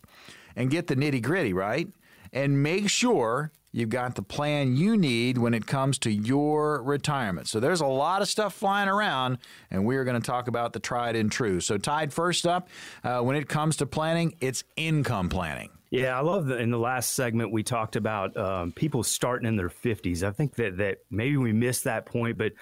and 0.57 0.70
get 0.70 0.87
the 0.87 0.96
nitty 0.96 1.22
gritty, 1.22 1.53
right? 1.53 1.88
And 2.34 2.62
make 2.62 2.90
sure 2.90 3.52
you've 3.70 3.88
got 3.88 4.16
the 4.16 4.22
plan 4.22 4.76
you 4.76 4.96
need 4.96 5.38
when 5.38 5.54
it 5.54 5.66
comes 5.66 5.98
to 6.00 6.10
your 6.10 6.82
retirement. 6.82 7.48
So 7.48 7.60
there's 7.60 7.80
a 7.80 7.86
lot 7.86 8.22
of 8.22 8.28
stuff 8.28 8.54
flying 8.54 8.88
around, 8.88 9.38
and 9.70 9.86
we're 9.86 10.04
going 10.04 10.20
to 10.20 10.26
talk 10.26 10.48
about 10.48 10.72
the 10.72 10.80
tried 10.80 11.16
and 11.16 11.30
true. 11.30 11.60
So, 11.60 11.78
Tide, 11.78 12.12
first 12.12 12.46
up, 12.46 12.68
uh, 13.02 13.20
when 13.20 13.36
it 13.36 13.48
comes 13.48 13.76
to 13.76 13.86
planning, 13.86 14.34
it's 14.40 14.64
income 14.76 15.28
planning. 15.28 15.70
Yeah, 15.90 16.18
I 16.18 16.22
love 16.22 16.46
that 16.46 16.60
in 16.60 16.70
the 16.70 16.78
last 16.78 17.14
segment 17.14 17.52
we 17.52 17.62
talked 17.62 17.94
about 17.94 18.36
um, 18.36 18.72
people 18.72 19.04
starting 19.04 19.46
in 19.46 19.54
their 19.54 19.68
50s. 19.68 20.24
I 20.24 20.32
think 20.32 20.56
that, 20.56 20.78
that 20.78 20.98
maybe 21.08 21.36
we 21.36 21.52
missed 21.52 21.84
that 21.84 22.04
point, 22.04 22.36
but 22.36 22.52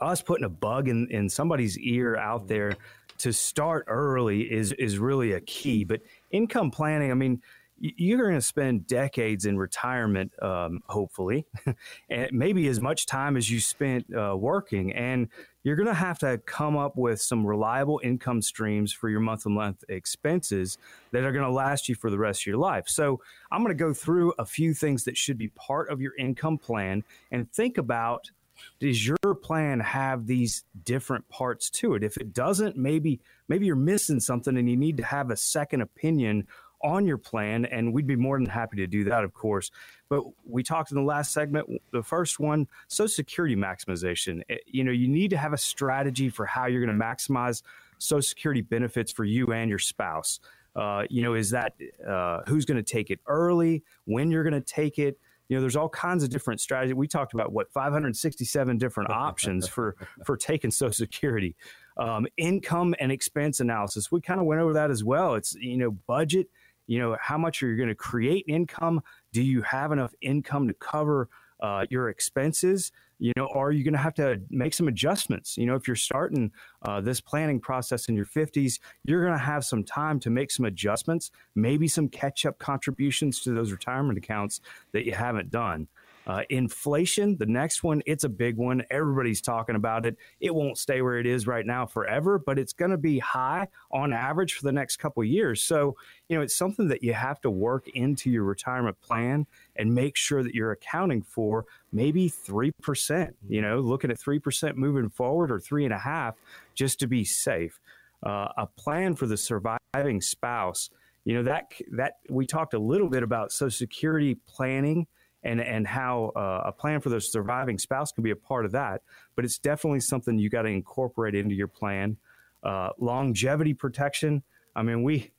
us 0.00 0.22
putting 0.22 0.46
a 0.46 0.50
bug 0.50 0.88
in, 0.88 1.08
in 1.10 1.28
somebody's 1.28 1.78
ear 1.78 2.16
out 2.16 2.48
there 2.48 2.78
to 3.18 3.34
start 3.34 3.84
early 3.86 4.50
is 4.50 4.72
is 4.72 4.98
really 4.98 5.32
a 5.32 5.40
key. 5.40 5.84
But 5.84 6.00
income 6.30 6.70
planning, 6.70 7.10
I 7.10 7.14
mean, 7.14 7.42
you're 7.80 8.18
going 8.18 8.34
to 8.34 8.42
spend 8.42 8.86
decades 8.86 9.46
in 9.46 9.56
retirement, 9.56 10.32
um, 10.42 10.82
hopefully, 10.86 11.46
and 12.10 12.28
maybe 12.30 12.68
as 12.68 12.80
much 12.80 13.06
time 13.06 13.38
as 13.38 13.50
you 13.50 13.58
spent 13.58 14.04
uh, 14.14 14.36
working. 14.36 14.92
And 14.92 15.28
you're 15.62 15.76
going 15.76 15.88
to 15.88 15.94
have 15.94 16.18
to 16.18 16.38
come 16.44 16.76
up 16.76 16.96
with 16.96 17.22
some 17.22 17.46
reliable 17.46 18.00
income 18.04 18.42
streams 18.42 18.92
for 18.92 19.08
your 19.08 19.20
month 19.20 19.44
to 19.44 19.48
month 19.48 19.82
expenses 19.88 20.76
that 21.12 21.24
are 21.24 21.32
going 21.32 21.44
to 21.44 21.50
last 21.50 21.88
you 21.88 21.94
for 21.94 22.10
the 22.10 22.18
rest 22.18 22.42
of 22.42 22.46
your 22.46 22.58
life. 22.58 22.86
So, 22.86 23.20
I'm 23.50 23.62
going 23.62 23.76
to 23.76 23.82
go 23.82 23.94
through 23.94 24.34
a 24.38 24.44
few 24.44 24.74
things 24.74 25.04
that 25.04 25.16
should 25.16 25.38
be 25.38 25.48
part 25.48 25.90
of 25.90 26.00
your 26.02 26.12
income 26.18 26.58
plan 26.58 27.02
and 27.30 27.50
think 27.50 27.78
about 27.78 28.30
does 28.78 29.06
your 29.06 29.34
plan 29.34 29.80
have 29.80 30.26
these 30.26 30.64
different 30.84 31.26
parts 31.30 31.70
to 31.70 31.94
it? 31.94 32.04
If 32.04 32.18
it 32.18 32.34
doesn't, 32.34 32.76
maybe 32.76 33.20
maybe 33.48 33.64
you're 33.64 33.74
missing 33.76 34.20
something 34.20 34.56
and 34.56 34.68
you 34.68 34.76
need 34.76 34.98
to 34.98 35.04
have 35.04 35.30
a 35.30 35.36
second 35.36 35.80
opinion 35.80 36.46
on 36.82 37.06
your 37.06 37.18
plan, 37.18 37.64
and 37.66 37.92
we'd 37.92 38.06
be 38.06 38.16
more 38.16 38.38
than 38.38 38.46
happy 38.46 38.76
to 38.78 38.86
do 38.86 39.04
that, 39.04 39.24
of 39.24 39.32
course. 39.32 39.70
But 40.08 40.24
we 40.44 40.62
talked 40.62 40.90
in 40.90 40.96
the 40.96 41.02
last 41.02 41.32
segment, 41.32 41.68
the 41.92 42.02
first 42.02 42.40
one, 42.40 42.66
Social 42.88 43.08
Security 43.08 43.56
maximization. 43.56 44.42
Eh, 44.48 44.56
you 44.66 44.84
know, 44.84 44.92
you 44.92 45.08
need 45.08 45.30
to 45.30 45.36
have 45.36 45.52
a 45.52 45.58
strategy 45.58 46.28
for 46.28 46.46
how 46.46 46.66
you're 46.66 46.84
going 46.84 46.96
to 46.96 47.04
maximize 47.04 47.62
Social 47.98 48.22
Security 48.22 48.60
benefits 48.60 49.12
for 49.12 49.24
you 49.24 49.52
and 49.52 49.68
your 49.68 49.78
spouse. 49.78 50.40
Uh, 50.74 51.04
you 51.10 51.22
know, 51.22 51.34
is 51.34 51.50
that 51.50 51.74
uh, 52.08 52.40
who's 52.46 52.64
going 52.64 52.76
to 52.76 52.82
take 52.82 53.10
it 53.10 53.20
early, 53.26 53.82
when 54.04 54.30
you're 54.30 54.44
going 54.44 54.54
to 54.54 54.60
take 54.60 54.98
it? 54.98 55.18
You 55.48 55.56
know, 55.56 55.62
there's 55.62 55.74
all 55.74 55.88
kinds 55.88 56.22
of 56.22 56.30
different 56.30 56.60
strategies. 56.60 56.94
We 56.94 57.08
talked 57.08 57.34
about 57.34 57.52
what 57.52 57.72
567 57.72 58.78
different 58.78 59.10
options 59.10 59.66
for 59.68 59.96
for 60.24 60.36
taking 60.36 60.70
Social 60.70 60.92
Security, 60.92 61.56
um, 61.96 62.26
income 62.36 62.94
and 63.00 63.10
expense 63.10 63.58
analysis. 63.58 64.12
We 64.12 64.20
kind 64.20 64.38
of 64.38 64.46
went 64.46 64.60
over 64.60 64.72
that 64.74 64.90
as 64.90 65.02
well. 65.02 65.34
It's 65.34 65.54
you 65.54 65.76
know 65.76 65.90
budget 65.90 66.46
you 66.90 66.98
know 66.98 67.16
how 67.20 67.38
much 67.38 67.62
are 67.62 67.68
you 67.68 67.76
going 67.76 67.88
to 67.88 67.94
create 67.94 68.44
income? 68.48 69.00
Do 69.32 69.42
you 69.42 69.62
have 69.62 69.92
enough 69.92 70.12
income 70.20 70.66
to 70.66 70.74
cover 70.74 71.28
uh, 71.60 71.86
your 71.88 72.08
expenses? 72.08 72.90
You 73.20 73.32
know 73.36 73.46
are 73.54 73.70
you 73.70 73.84
going 73.84 73.94
to 73.94 74.00
have 74.00 74.14
to 74.14 74.40
make 74.50 74.74
some 74.74 74.88
adjustments? 74.88 75.56
You 75.56 75.66
know 75.66 75.76
if 75.76 75.86
you're 75.86 75.94
starting 75.94 76.50
uh, 76.82 77.00
this 77.00 77.20
planning 77.20 77.60
process 77.60 78.08
in 78.08 78.16
your 78.16 78.26
50s 78.26 78.80
you're 79.04 79.24
going 79.24 79.38
to 79.38 79.44
have 79.44 79.64
some 79.64 79.84
time 79.84 80.18
to 80.20 80.30
make 80.30 80.50
some 80.50 80.64
adjustments 80.64 81.30
maybe 81.54 81.86
some 81.86 82.08
catch 82.08 82.44
up 82.44 82.58
contributions 82.58 83.40
to 83.42 83.52
those 83.52 83.70
retirement 83.70 84.18
accounts 84.18 84.60
that 84.92 85.04
you 85.04 85.12
haven't 85.12 85.50
done 85.50 85.86
uh, 86.30 86.42
inflation, 86.48 87.36
the 87.38 87.46
next 87.46 87.82
one, 87.82 88.00
it's 88.06 88.22
a 88.22 88.28
big 88.28 88.56
one. 88.56 88.84
Everybody's 88.88 89.40
talking 89.40 89.74
about 89.74 90.06
it. 90.06 90.16
It 90.38 90.54
won't 90.54 90.78
stay 90.78 91.02
where 91.02 91.18
it 91.18 91.26
is 91.26 91.48
right 91.48 91.66
now 91.66 91.86
forever, 91.86 92.38
but 92.38 92.56
it's 92.56 92.72
going 92.72 92.92
to 92.92 92.96
be 92.96 93.18
high 93.18 93.66
on 93.90 94.12
average 94.12 94.54
for 94.54 94.62
the 94.62 94.70
next 94.70 94.98
couple 94.98 95.24
years. 95.24 95.60
So, 95.60 95.96
you 96.28 96.36
know, 96.36 96.42
it's 96.42 96.54
something 96.54 96.86
that 96.86 97.02
you 97.02 97.14
have 97.14 97.40
to 97.40 97.50
work 97.50 97.88
into 97.88 98.30
your 98.30 98.44
retirement 98.44 99.00
plan 99.00 99.44
and 99.74 99.92
make 99.92 100.16
sure 100.16 100.44
that 100.44 100.54
you're 100.54 100.70
accounting 100.70 101.22
for 101.22 101.66
maybe 101.92 102.30
3%, 102.30 103.32
you 103.48 103.60
know, 103.60 103.80
looking 103.80 104.12
at 104.12 104.18
3% 104.20 104.76
moving 104.76 105.08
forward 105.08 105.50
or 105.50 105.58
three 105.58 105.84
and 105.84 105.92
a 105.92 105.98
half 105.98 106.36
just 106.76 107.00
to 107.00 107.08
be 107.08 107.24
safe. 107.24 107.80
Uh, 108.22 108.46
a 108.56 108.68
plan 108.68 109.16
for 109.16 109.26
the 109.26 109.36
surviving 109.36 110.20
spouse, 110.20 110.90
you 111.24 111.34
know, 111.34 111.42
that, 111.42 111.72
that 111.90 112.18
we 112.28 112.46
talked 112.46 112.74
a 112.74 112.78
little 112.78 113.08
bit 113.08 113.24
about 113.24 113.50
Social 113.50 113.76
Security 113.76 114.36
planning 114.46 115.08
and 115.42 115.60
and 115.60 115.86
how 115.86 116.32
uh, 116.36 116.62
a 116.66 116.72
plan 116.72 117.00
for 117.00 117.08
the 117.08 117.20
surviving 117.20 117.78
spouse 117.78 118.12
can 118.12 118.22
be 118.22 118.30
a 118.30 118.36
part 118.36 118.64
of 118.64 118.72
that. 118.72 119.02
But 119.36 119.44
it's 119.44 119.58
definitely 119.58 120.00
something 120.00 120.38
you 120.38 120.50
got 120.50 120.62
to 120.62 120.68
incorporate 120.68 121.34
into 121.34 121.54
your 121.54 121.68
plan. 121.68 122.16
Uh, 122.62 122.90
longevity 122.98 123.72
protection. 123.72 124.42
I 124.76 124.82
mean, 124.82 125.02
we 125.02 125.30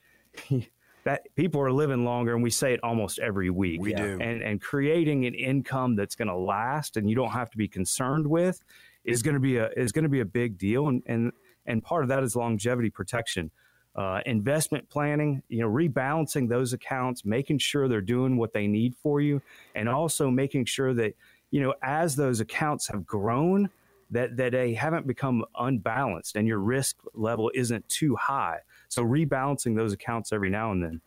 that 1.04 1.34
people 1.36 1.62
are 1.62 1.72
living 1.72 2.04
longer, 2.04 2.34
and 2.34 2.44
we 2.44 2.50
say 2.50 2.74
it 2.74 2.80
almost 2.84 3.20
every 3.20 3.50
week. 3.50 3.82
We 3.82 3.94
do. 3.94 4.18
And 4.20 4.42
and 4.42 4.62
creating 4.62 5.26
an 5.26 5.34
income 5.34 5.96
that's 5.96 6.16
going 6.16 6.30
to 6.30 6.36
last, 6.38 6.98
and 6.98 7.10
you 7.10 7.16
don't 7.16 7.32
have 7.32 7.52
to 7.52 7.58
be 7.58 7.68
concerned 7.68 8.28
with, 8.28 8.64
is 9.04 9.22
going 9.22 9.36
to 9.36 9.40
be 9.40 9.58
a 9.58 9.70
is 9.78 9.92
going 9.92 10.04
to 10.04 10.10
be 10.10 10.22
a 10.22 10.26
big 10.26 10.58
deal. 10.58 10.88
And 10.88 11.04
and 11.06 11.32
and 11.66 11.84
part 11.84 12.04
of 12.04 12.10
that 12.10 12.24
is 12.24 12.36
longevity 12.36 12.90
protection 12.90 13.52
uh, 13.96 14.22
investment 14.26 14.90
planning, 14.90 15.44
you 15.50 15.60
know, 15.60 15.70
rebalancing 15.70 16.48
those 16.48 16.74
accounts, 16.74 17.26
making 17.26 17.58
sure 17.58 17.88
they're 17.88 18.02
doing 18.02 18.38
what 18.38 18.54
they 18.54 18.68
need 18.68 18.96
for 18.96 19.20
you, 19.20 19.42
and 19.76 19.90
also 19.90 20.30
making 20.30 20.66
sure 20.66 20.94
that, 20.94 21.14
you 21.52 21.62
know, 21.62 21.74
as 21.84 22.16
those 22.16 22.40
accounts 22.40 22.88
have 22.88 23.06
grown, 23.06 23.70
that, 24.12 24.38
that 24.38 24.52
they 24.52 24.74
haven't 24.74 25.08
become 25.08 25.44
unbalanced 25.58 26.36
and 26.36 26.48
your 26.48 26.60
risk 26.60 26.98
level 27.14 27.52
isn't 27.56 27.88
too 27.88 28.16
high. 28.16 28.60
So 28.90 29.04
rebalancing 29.04 29.76
those 29.76 29.94
accounts 29.94 30.34
every 30.34 30.50
now 30.50 30.72
and 30.72 30.84
then. 30.84 31.02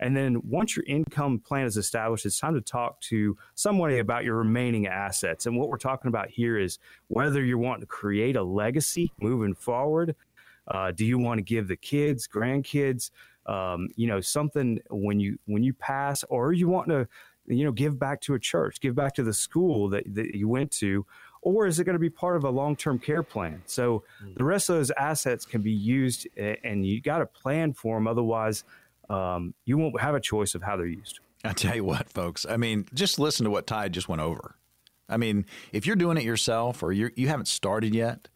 And 0.00 0.16
then 0.16 0.40
once 0.48 0.76
your 0.76 0.84
income 0.86 1.38
plan 1.38 1.66
is 1.66 1.76
established, 1.76 2.26
it's 2.26 2.38
time 2.38 2.54
to 2.54 2.60
talk 2.60 3.00
to 3.02 3.36
somebody 3.54 3.98
about 3.98 4.24
your 4.24 4.36
remaining 4.36 4.86
assets. 4.86 5.46
And 5.46 5.56
what 5.56 5.68
we're 5.68 5.78
talking 5.78 6.08
about 6.08 6.30
here 6.30 6.58
is 6.58 6.78
whether 7.08 7.44
you 7.44 7.58
want 7.58 7.80
to 7.80 7.86
create 7.86 8.36
a 8.36 8.42
legacy 8.42 9.12
moving 9.20 9.54
forward 9.54 10.14
uh, 10.68 10.92
do 10.92 11.04
you 11.04 11.18
want 11.18 11.38
to 11.38 11.42
give 11.42 11.68
the 11.68 11.76
kids, 11.76 12.26
grandkids, 12.26 13.10
um, 13.46 13.88
you 13.96 14.06
know, 14.06 14.20
something 14.20 14.80
when 14.90 15.20
you 15.20 15.38
when 15.46 15.62
you 15.62 15.74
pass, 15.74 16.24
or 16.24 16.52
you 16.52 16.68
want 16.68 16.88
to, 16.88 17.06
you 17.46 17.64
know, 17.64 17.72
give 17.72 17.98
back 17.98 18.20
to 18.22 18.34
a 18.34 18.38
church, 18.38 18.80
give 18.80 18.94
back 18.94 19.14
to 19.14 19.22
the 19.22 19.34
school 19.34 19.88
that, 19.90 20.02
that 20.14 20.34
you 20.34 20.48
went 20.48 20.70
to, 20.70 21.04
or 21.42 21.66
is 21.66 21.78
it 21.78 21.84
going 21.84 21.94
to 21.94 22.00
be 22.00 22.10
part 22.10 22.36
of 22.36 22.44
a 22.44 22.50
long 22.50 22.74
term 22.74 22.98
care 22.98 23.22
plan? 23.22 23.62
So 23.66 24.04
mm-hmm. 24.22 24.34
the 24.36 24.44
rest 24.44 24.70
of 24.70 24.76
those 24.76 24.90
assets 24.92 25.44
can 25.44 25.60
be 25.60 25.72
used, 25.72 26.26
and 26.36 26.86
you 26.86 27.00
got 27.00 27.18
to 27.18 27.26
plan 27.26 27.74
for 27.74 27.96
them. 27.96 28.08
Otherwise, 28.08 28.64
um, 29.10 29.54
you 29.66 29.76
won't 29.76 30.00
have 30.00 30.14
a 30.14 30.20
choice 30.20 30.54
of 30.54 30.62
how 30.62 30.76
they're 30.76 30.86
used. 30.86 31.20
I 31.44 31.52
tell 31.52 31.74
you 31.74 31.84
what, 31.84 32.08
folks. 32.08 32.46
I 32.48 32.56
mean, 32.56 32.86
just 32.94 33.18
listen 33.18 33.44
to 33.44 33.50
what 33.50 33.66
Tide 33.66 33.92
just 33.92 34.08
went 34.08 34.22
over. 34.22 34.56
I 35.08 35.18
mean, 35.18 35.44
if 35.72 35.86
you're 35.86 35.96
doing 35.96 36.16
it 36.16 36.24
yourself 36.24 36.82
or 36.82 36.92
you 36.92 37.10
you 37.14 37.28
haven't 37.28 37.48
started 37.48 37.94
yet, 37.94 38.28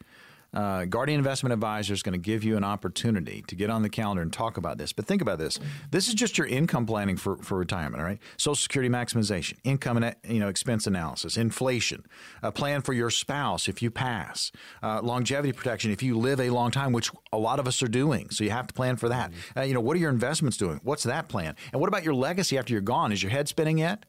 uh, 0.55 0.85
Guardian 0.87 1.19
Investment 1.19 1.53
Advisor 1.53 1.93
is 1.93 2.03
going 2.03 2.15
to 2.15 2.19
give 2.19 2.43
you 2.43 2.57
an 2.57 2.65
opportunity 2.65 3.45
to 3.49 3.55
get 3.55 3.71
on 3.71 3.83
the 3.83 3.89
calendar 3.89 4.23
and 4.23 4.33
talk 4.33 4.57
about 4.57 4.79
this. 4.79 4.93
But 4.93 5.07
think 5.07 5.21
about 5.21 5.39
this: 5.39 5.59
this 5.91 6.09
is 6.09 6.15
just 6.15 6.39
your 6.39 6.47
income 6.47 6.87
planning 6.87 7.17
for, 7.17 7.37
for 7.39 7.59
retirement, 7.59 8.01
all 8.01 8.07
right? 8.07 8.19
Social 8.37 8.55
Security 8.57 8.89
maximization, 8.89 9.55
income 9.65 9.97
and 9.97 10.15
you 10.27 10.41
know 10.41 10.49
expense 10.49 10.87
analysis, 10.87 11.37
inflation, 11.37 12.05
a 12.43 12.51
plan 12.51 12.81
for 12.81 12.93
your 12.93 13.11
spouse 13.11 13.69
if 13.69 13.83
you 13.83 13.91
pass, 13.91 14.51
uh, 14.83 15.01
longevity 15.03 15.53
protection 15.53 15.91
if 15.91 16.03
you 16.03 16.19
live 16.19 16.41
a 16.41 16.51
long 16.51 16.71
time, 16.71 16.93
which 16.93 17.11
a 17.33 17.39
lot 17.39 17.59
of 17.59 17.67
us 17.67 17.83
are 17.83 17.89
doing. 17.89 18.31
So 18.31 18.45
you 18.45 18.51
have 18.51 18.67
to 18.67 18.75
plan 18.75 18.97
for 18.97 19.09
that. 19.09 19.33
Uh, 19.57 19.63
you 19.63 19.75
know, 19.75 19.81
what 19.81 19.97
are 19.97 20.01
your 20.01 20.11
investments 20.11 20.57
doing? 20.57 20.81
What's 20.83 21.05
that 21.05 21.29
plan? 21.29 21.57
And 21.73 21.81
what 21.81 21.89
about 21.89 22.05
your 22.05 22.15
legacy 22.15 22.59
after 22.59 22.73
you're 22.73 22.81
gone? 22.81 23.13
Is 23.13 23.23
your 23.23 23.31
head 23.31 23.49
spinning 23.49 23.79
yet? 23.79 24.05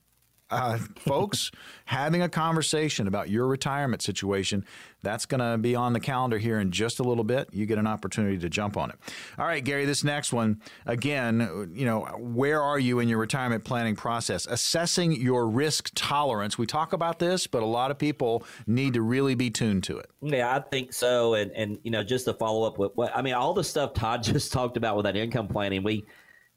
Uh, 0.52 0.78
folks, 0.96 1.52
having 1.86 2.22
a 2.22 2.30
conversation 2.30 3.08
about 3.08 3.30
your 3.30 3.48
retirement 3.48 4.02
situation, 4.02 4.66
that's 5.02 5.26
going 5.26 5.40
to 5.40 5.58
be 5.58 5.76
on 5.76 5.94
the 5.94 6.00
calendar 6.00 6.38
here 6.38 6.60
in 6.60 6.72
just 6.72 7.00
a 7.00 7.04
little 7.04 7.24
bit. 7.24 7.50
You 7.52 7.66
get 7.66 7.78
an 7.78 7.88
opportunity 7.88 8.38
to 8.40 8.50
jump 8.50 8.76
on 8.76 8.90
it. 8.90 8.98
All 9.38 9.46
right, 9.46 9.64
Gary, 9.64 9.86
this 9.86 10.04
next 10.04 10.34
one, 10.34 10.62
again, 10.86 11.72
you 11.74 11.86
know, 11.86 12.02
where 12.18 12.62
are 12.62 12.80
you 12.80 13.00
in 13.00 13.08
your 13.08 13.20
retirement 13.20 13.64
planning 13.64 13.96
process? 13.96 14.46
Assessing 14.48 15.14
your 15.14 15.48
risk 15.48 15.92
tolerance. 15.96 16.58
We 16.58 16.66
talk 16.66 16.94
about 16.94 17.20
this, 17.20 17.48
but 17.48 17.64
a 17.64 17.68
lot 17.68 17.92
of 17.92 17.98
people 17.98 18.44
need 18.68 18.94
to 18.96 19.02
really 19.02 19.36
be 19.36 19.50
tuned 19.50 19.84
to 19.86 19.98
it. 19.98 20.10
Yeah, 20.22 20.54
I 20.56 20.60
think 20.60 20.94
so. 20.94 21.36
And, 21.36 21.52
and 21.52 21.80
you 21.84 21.92
know, 21.92 22.04
just 22.04 22.26
to 22.26 22.34
follow 22.34 22.68
up 22.68 22.78
with 22.78 22.92
what 22.96 23.16
I 23.16 23.22
mean, 23.22 23.34
all 23.34 23.54
the 23.54 23.64
stuff 23.64 23.94
Todd 23.94 24.24
just 24.24 24.52
talked 24.52 24.78
about 24.78 24.96
with 24.96 25.06
that 25.06 25.16
income 25.16 25.48
planning, 25.48 25.84
we 25.84 26.06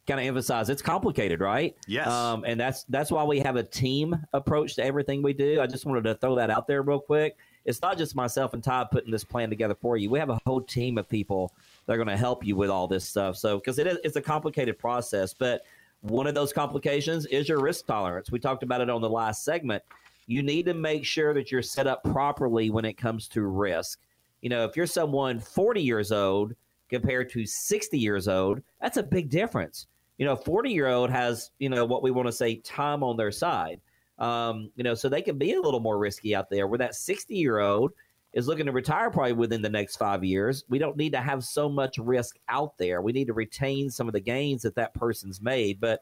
kind 0.06 0.20
of 0.20 0.26
emphasize 0.26 0.68
it's 0.68 0.82
complicated, 0.82 1.40
right? 1.40 1.76
Yes. 1.86 2.06
Um, 2.08 2.44
and 2.44 2.58
that's 2.58 2.84
that's 2.84 3.10
why 3.10 3.24
we 3.24 3.40
have 3.40 3.56
a 3.56 3.62
team 3.62 4.16
approach 4.32 4.74
to 4.76 4.84
everything 4.84 5.22
we 5.22 5.32
do. 5.32 5.60
I 5.60 5.66
just 5.66 5.86
wanted 5.86 6.04
to 6.04 6.14
throw 6.16 6.34
that 6.36 6.50
out 6.50 6.66
there 6.66 6.82
real 6.82 7.00
quick 7.00 7.36
it's 7.64 7.80
not 7.80 7.96
just 7.96 8.14
myself 8.14 8.54
and 8.54 8.62
Todd 8.62 8.88
putting 8.90 9.10
this 9.10 9.24
plan 9.24 9.48
together 9.48 9.74
for 9.74 9.96
you. 9.96 10.10
We 10.10 10.18
have 10.18 10.30
a 10.30 10.40
whole 10.46 10.60
team 10.60 10.98
of 10.98 11.08
people 11.08 11.54
that 11.86 11.94
are 11.94 11.96
going 11.96 12.08
to 12.08 12.16
help 12.16 12.44
you 12.44 12.56
with 12.56 12.70
all 12.70 12.88
this 12.88 13.08
stuff. 13.08 13.36
So, 13.36 13.58
because 13.58 13.78
it 13.78 13.86
is, 13.86 13.98
it's 14.04 14.16
a 14.16 14.22
complicated 14.22 14.78
process, 14.78 15.32
but 15.32 15.62
one 16.00 16.26
of 16.26 16.34
those 16.34 16.52
complications 16.52 17.26
is 17.26 17.48
your 17.48 17.60
risk 17.60 17.86
tolerance. 17.86 18.30
We 18.30 18.40
talked 18.40 18.62
about 18.62 18.80
it 18.80 18.90
on 18.90 19.00
the 19.00 19.10
last 19.10 19.44
segment. 19.44 19.82
You 20.26 20.42
need 20.42 20.66
to 20.66 20.74
make 20.74 21.04
sure 21.04 21.34
that 21.34 21.52
you're 21.52 21.62
set 21.62 21.86
up 21.86 22.02
properly 22.04 22.70
when 22.70 22.84
it 22.84 22.94
comes 22.94 23.28
to 23.28 23.42
risk. 23.42 24.00
You 24.40 24.48
know, 24.48 24.64
if 24.64 24.76
you're 24.76 24.86
someone 24.86 25.38
40 25.38 25.80
years 25.80 26.10
old 26.10 26.54
compared 26.88 27.30
to 27.30 27.46
60 27.46 27.98
years 27.98 28.26
old, 28.26 28.60
that's 28.80 28.96
a 28.96 29.02
big 29.02 29.30
difference. 29.30 29.86
You 30.18 30.26
know, 30.26 30.32
a 30.32 30.36
40 30.36 30.70
year 30.70 30.88
old 30.88 31.10
has, 31.10 31.50
you 31.58 31.68
know, 31.68 31.84
what 31.84 32.02
we 32.02 32.10
want 32.10 32.28
to 32.28 32.32
say 32.32 32.56
time 32.56 33.02
on 33.02 33.16
their 33.16 33.32
side. 33.32 33.80
Um, 34.18 34.70
you 34.76 34.84
know, 34.84 34.94
so 34.94 35.08
they 35.08 35.22
can 35.22 35.38
be 35.38 35.54
a 35.54 35.60
little 35.60 35.80
more 35.80 35.98
risky 35.98 36.34
out 36.34 36.50
there. 36.50 36.66
Where 36.66 36.78
that 36.78 36.94
60 36.94 37.34
year 37.34 37.58
old 37.58 37.92
is 38.32 38.46
looking 38.46 38.66
to 38.66 38.72
retire 38.72 39.10
probably 39.10 39.32
within 39.32 39.62
the 39.62 39.68
next 39.68 39.96
five 39.96 40.24
years, 40.24 40.64
we 40.68 40.78
don't 40.78 40.96
need 40.96 41.12
to 41.12 41.20
have 41.20 41.44
so 41.44 41.68
much 41.68 41.98
risk 41.98 42.36
out 42.48 42.78
there. 42.78 43.02
We 43.02 43.12
need 43.12 43.26
to 43.26 43.34
retain 43.34 43.90
some 43.90 44.06
of 44.06 44.14
the 44.14 44.20
gains 44.20 44.62
that 44.62 44.76
that 44.76 44.94
person's 44.94 45.42
made. 45.42 45.80
But 45.80 46.00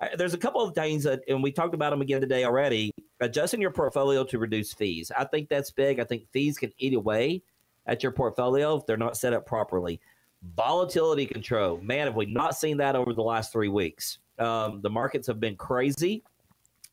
uh, 0.00 0.08
there's 0.16 0.34
a 0.34 0.38
couple 0.38 0.62
of 0.62 0.74
things 0.74 1.04
that, 1.04 1.20
and 1.28 1.42
we 1.42 1.52
talked 1.52 1.74
about 1.74 1.90
them 1.90 2.02
again 2.02 2.20
today 2.20 2.44
already. 2.44 2.92
Adjusting 3.20 3.60
your 3.60 3.70
portfolio 3.70 4.24
to 4.24 4.38
reduce 4.38 4.72
fees. 4.72 5.10
I 5.16 5.24
think 5.24 5.48
that's 5.48 5.70
big. 5.70 6.00
I 6.00 6.04
think 6.04 6.28
fees 6.32 6.58
can 6.58 6.72
eat 6.78 6.94
away 6.94 7.42
at 7.86 8.02
your 8.02 8.12
portfolio 8.12 8.76
if 8.76 8.86
they're 8.86 8.96
not 8.96 9.16
set 9.16 9.32
up 9.32 9.46
properly. 9.46 10.00
Volatility 10.56 11.26
control. 11.26 11.78
Man, 11.82 12.06
have 12.06 12.16
we 12.16 12.26
not 12.26 12.56
seen 12.56 12.76
that 12.78 12.96
over 12.96 13.12
the 13.12 13.22
last 13.22 13.52
three 13.52 13.68
weeks? 13.68 14.18
Um, 14.38 14.80
the 14.80 14.90
markets 14.90 15.26
have 15.26 15.38
been 15.38 15.56
crazy. 15.56 16.22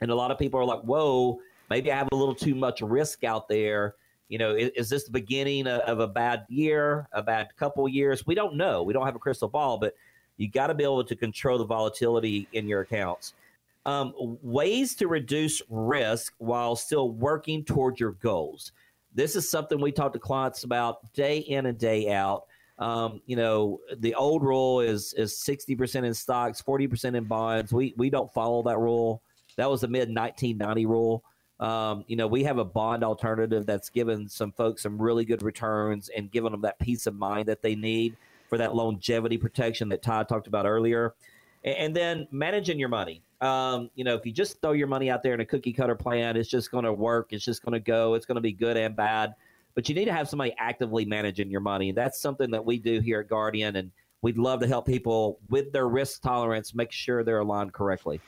And 0.02 0.12
a 0.12 0.16
lot 0.16 0.32
of 0.32 0.38
people 0.38 0.60
are 0.60 0.66
like, 0.66 0.82
whoa, 0.82 1.40
maybe 1.70 1.92
I 1.92 1.96
have 1.98 2.10
a 2.12 2.16
little 2.16 2.36
too 2.36 2.56
much 2.56 2.82
risk 2.82 3.24
out 3.24 3.48
there. 3.48 3.96
You 4.30 4.38
know, 4.38 4.54
is, 4.54 4.72
is 4.76 4.90
this 4.90 5.06
the 5.06 5.12
beginning 5.12 5.68
of, 5.68 5.82
of, 5.82 6.00
a 6.00 6.08
bad 6.08 6.46
year, 6.50 7.08
a 7.14 7.24
bad 7.24 7.56
couple 7.58 7.88
years? 7.88 8.28
We 8.28 8.36
don't 8.36 8.56
know. 8.56 8.84
We 8.84 8.94
don't 8.94 9.06
have 9.06 9.16
a 9.16 9.20
crystal 9.20 9.48
ball, 9.48 9.78
but 9.78 9.96
you 10.36 10.50
got 10.50 10.68
to 10.68 10.76
be 10.76 10.84
able 10.84 11.04
to 11.04 11.16
control 11.16 11.58
the 11.58 11.66
volatility 11.66 12.48
in 12.52 12.68
your 12.68 12.82
accounts. 12.82 13.34
Um, 13.86 14.14
ways 14.42 14.96
to 14.96 15.08
reduce 15.08 15.62
risk 15.70 16.34
while 16.40 16.76
still 16.76 17.12
working 17.12 17.64
towards 17.64 18.02
your 18.02 18.12
goals. 18.12 18.74
This 19.16 19.38
is 19.38 19.50
something 19.50 19.80
we 19.80 19.94
talk 19.94 20.12
to 20.14 20.20
clients 20.20 20.66
about 20.66 21.12
day 21.14 21.40
in 21.40 21.66
and 21.66 21.78
day 21.78 22.12
out. 22.12 22.44
Um, 22.80 23.22
you 23.26 23.36
know, 23.36 23.80
the 23.98 24.14
old 24.16 24.44
rule 24.44 24.82
is 24.82 25.14
is 25.14 25.38
sixty 25.38 25.76
percent 25.76 26.06
in 26.06 26.14
stocks, 26.14 26.62
forty 26.62 26.88
percent 26.88 27.16
in 27.16 27.24
bonds. 27.26 27.74
We 27.74 27.94
we 27.98 28.10
don't 28.10 28.32
follow 28.34 28.64
that 28.64 28.78
rule. 28.78 29.22
That 29.58 29.70
was 29.70 29.82
the 29.82 29.88
mid 29.88 30.10
1990 30.10 30.86
rule. 30.86 31.24
Um, 31.60 32.06
you 32.08 32.16
know, 32.16 32.28
we 32.28 32.44
have 32.44 32.60
a 32.60 32.66
bond 32.66 33.04
alternative 33.04 33.66
that's 33.66 33.90
given 33.90 34.30
some 34.30 34.52
folks 34.52 34.84
some 34.84 35.02
really 35.02 35.26
good 35.26 35.42
returns 35.42 36.10
and 36.10 36.32
given 36.32 36.52
them 36.52 36.62
that 36.62 36.78
peace 36.78 37.08
of 37.08 37.16
mind 37.16 37.48
that 37.48 37.64
they 37.64 37.76
need 37.76 38.16
for 38.48 38.58
that 38.60 38.76
longevity 38.76 39.38
protection 39.38 39.90
that 39.90 40.04
Todd 40.04 40.30
talked 40.30 40.48
about 40.48 40.66
earlier. 40.66 41.16
And, 41.64 41.76
and 41.78 41.96
then 41.96 42.28
managing 42.32 42.80
your 42.80 42.90
money. 42.90 43.24
Um, 43.42 43.90
you 43.96 44.04
know, 44.04 44.14
if 44.14 44.26
you 44.26 44.32
just 44.32 44.62
throw 44.62 44.72
your 44.74 44.88
money 44.88 45.10
out 45.10 45.24
there 45.24 45.34
in 45.34 45.40
a 45.40 45.46
cookie 45.46 45.74
cutter 45.74 45.96
plan, 45.96 46.38
it's 46.38 46.50
just 46.50 46.72
going 46.72 46.86
to 46.86 46.94
work. 46.94 47.34
It's 47.34 47.46
just 47.46 47.64
going 47.64 47.74
to 47.74 47.80
go. 47.80 48.14
It's 48.14 48.26
going 48.26 48.36
to 48.36 48.42
be 48.42 48.54
good 48.54 48.78
and 48.78 48.96
bad. 48.96 49.34
But 49.78 49.88
you 49.88 49.94
need 49.94 50.06
to 50.06 50.12
have 50.12 50.28
somebody 50.28 50.56
actively 50.58 51.06
managing 51.06 51.52
your 51.52 51.62
money. 51.62 51.90
And 51.90 51.98
that's 51.98 52.20
something 52.20 52.50
that 52.50 52.66
we 52.66 52.80
do 52.80 53.00
here 53.00 53.20
at 53.20 53.28
Guardian. 53.30 53.76
And 53.76 53.92
we'd 54.24 54.36
love 54.36 54.60
to 54.62 54.68
help 54.68 54.88
people 54.88 55.38
with 55.50 55.72
their 55.72 55.88
risk 55.88 56.24
tolerance 56.24 56.74
make 56.74 56.92
sure 56.92 57.24
they're 57.24 57.42
aligned 57.42 57.74
correctly. 57.74 58.20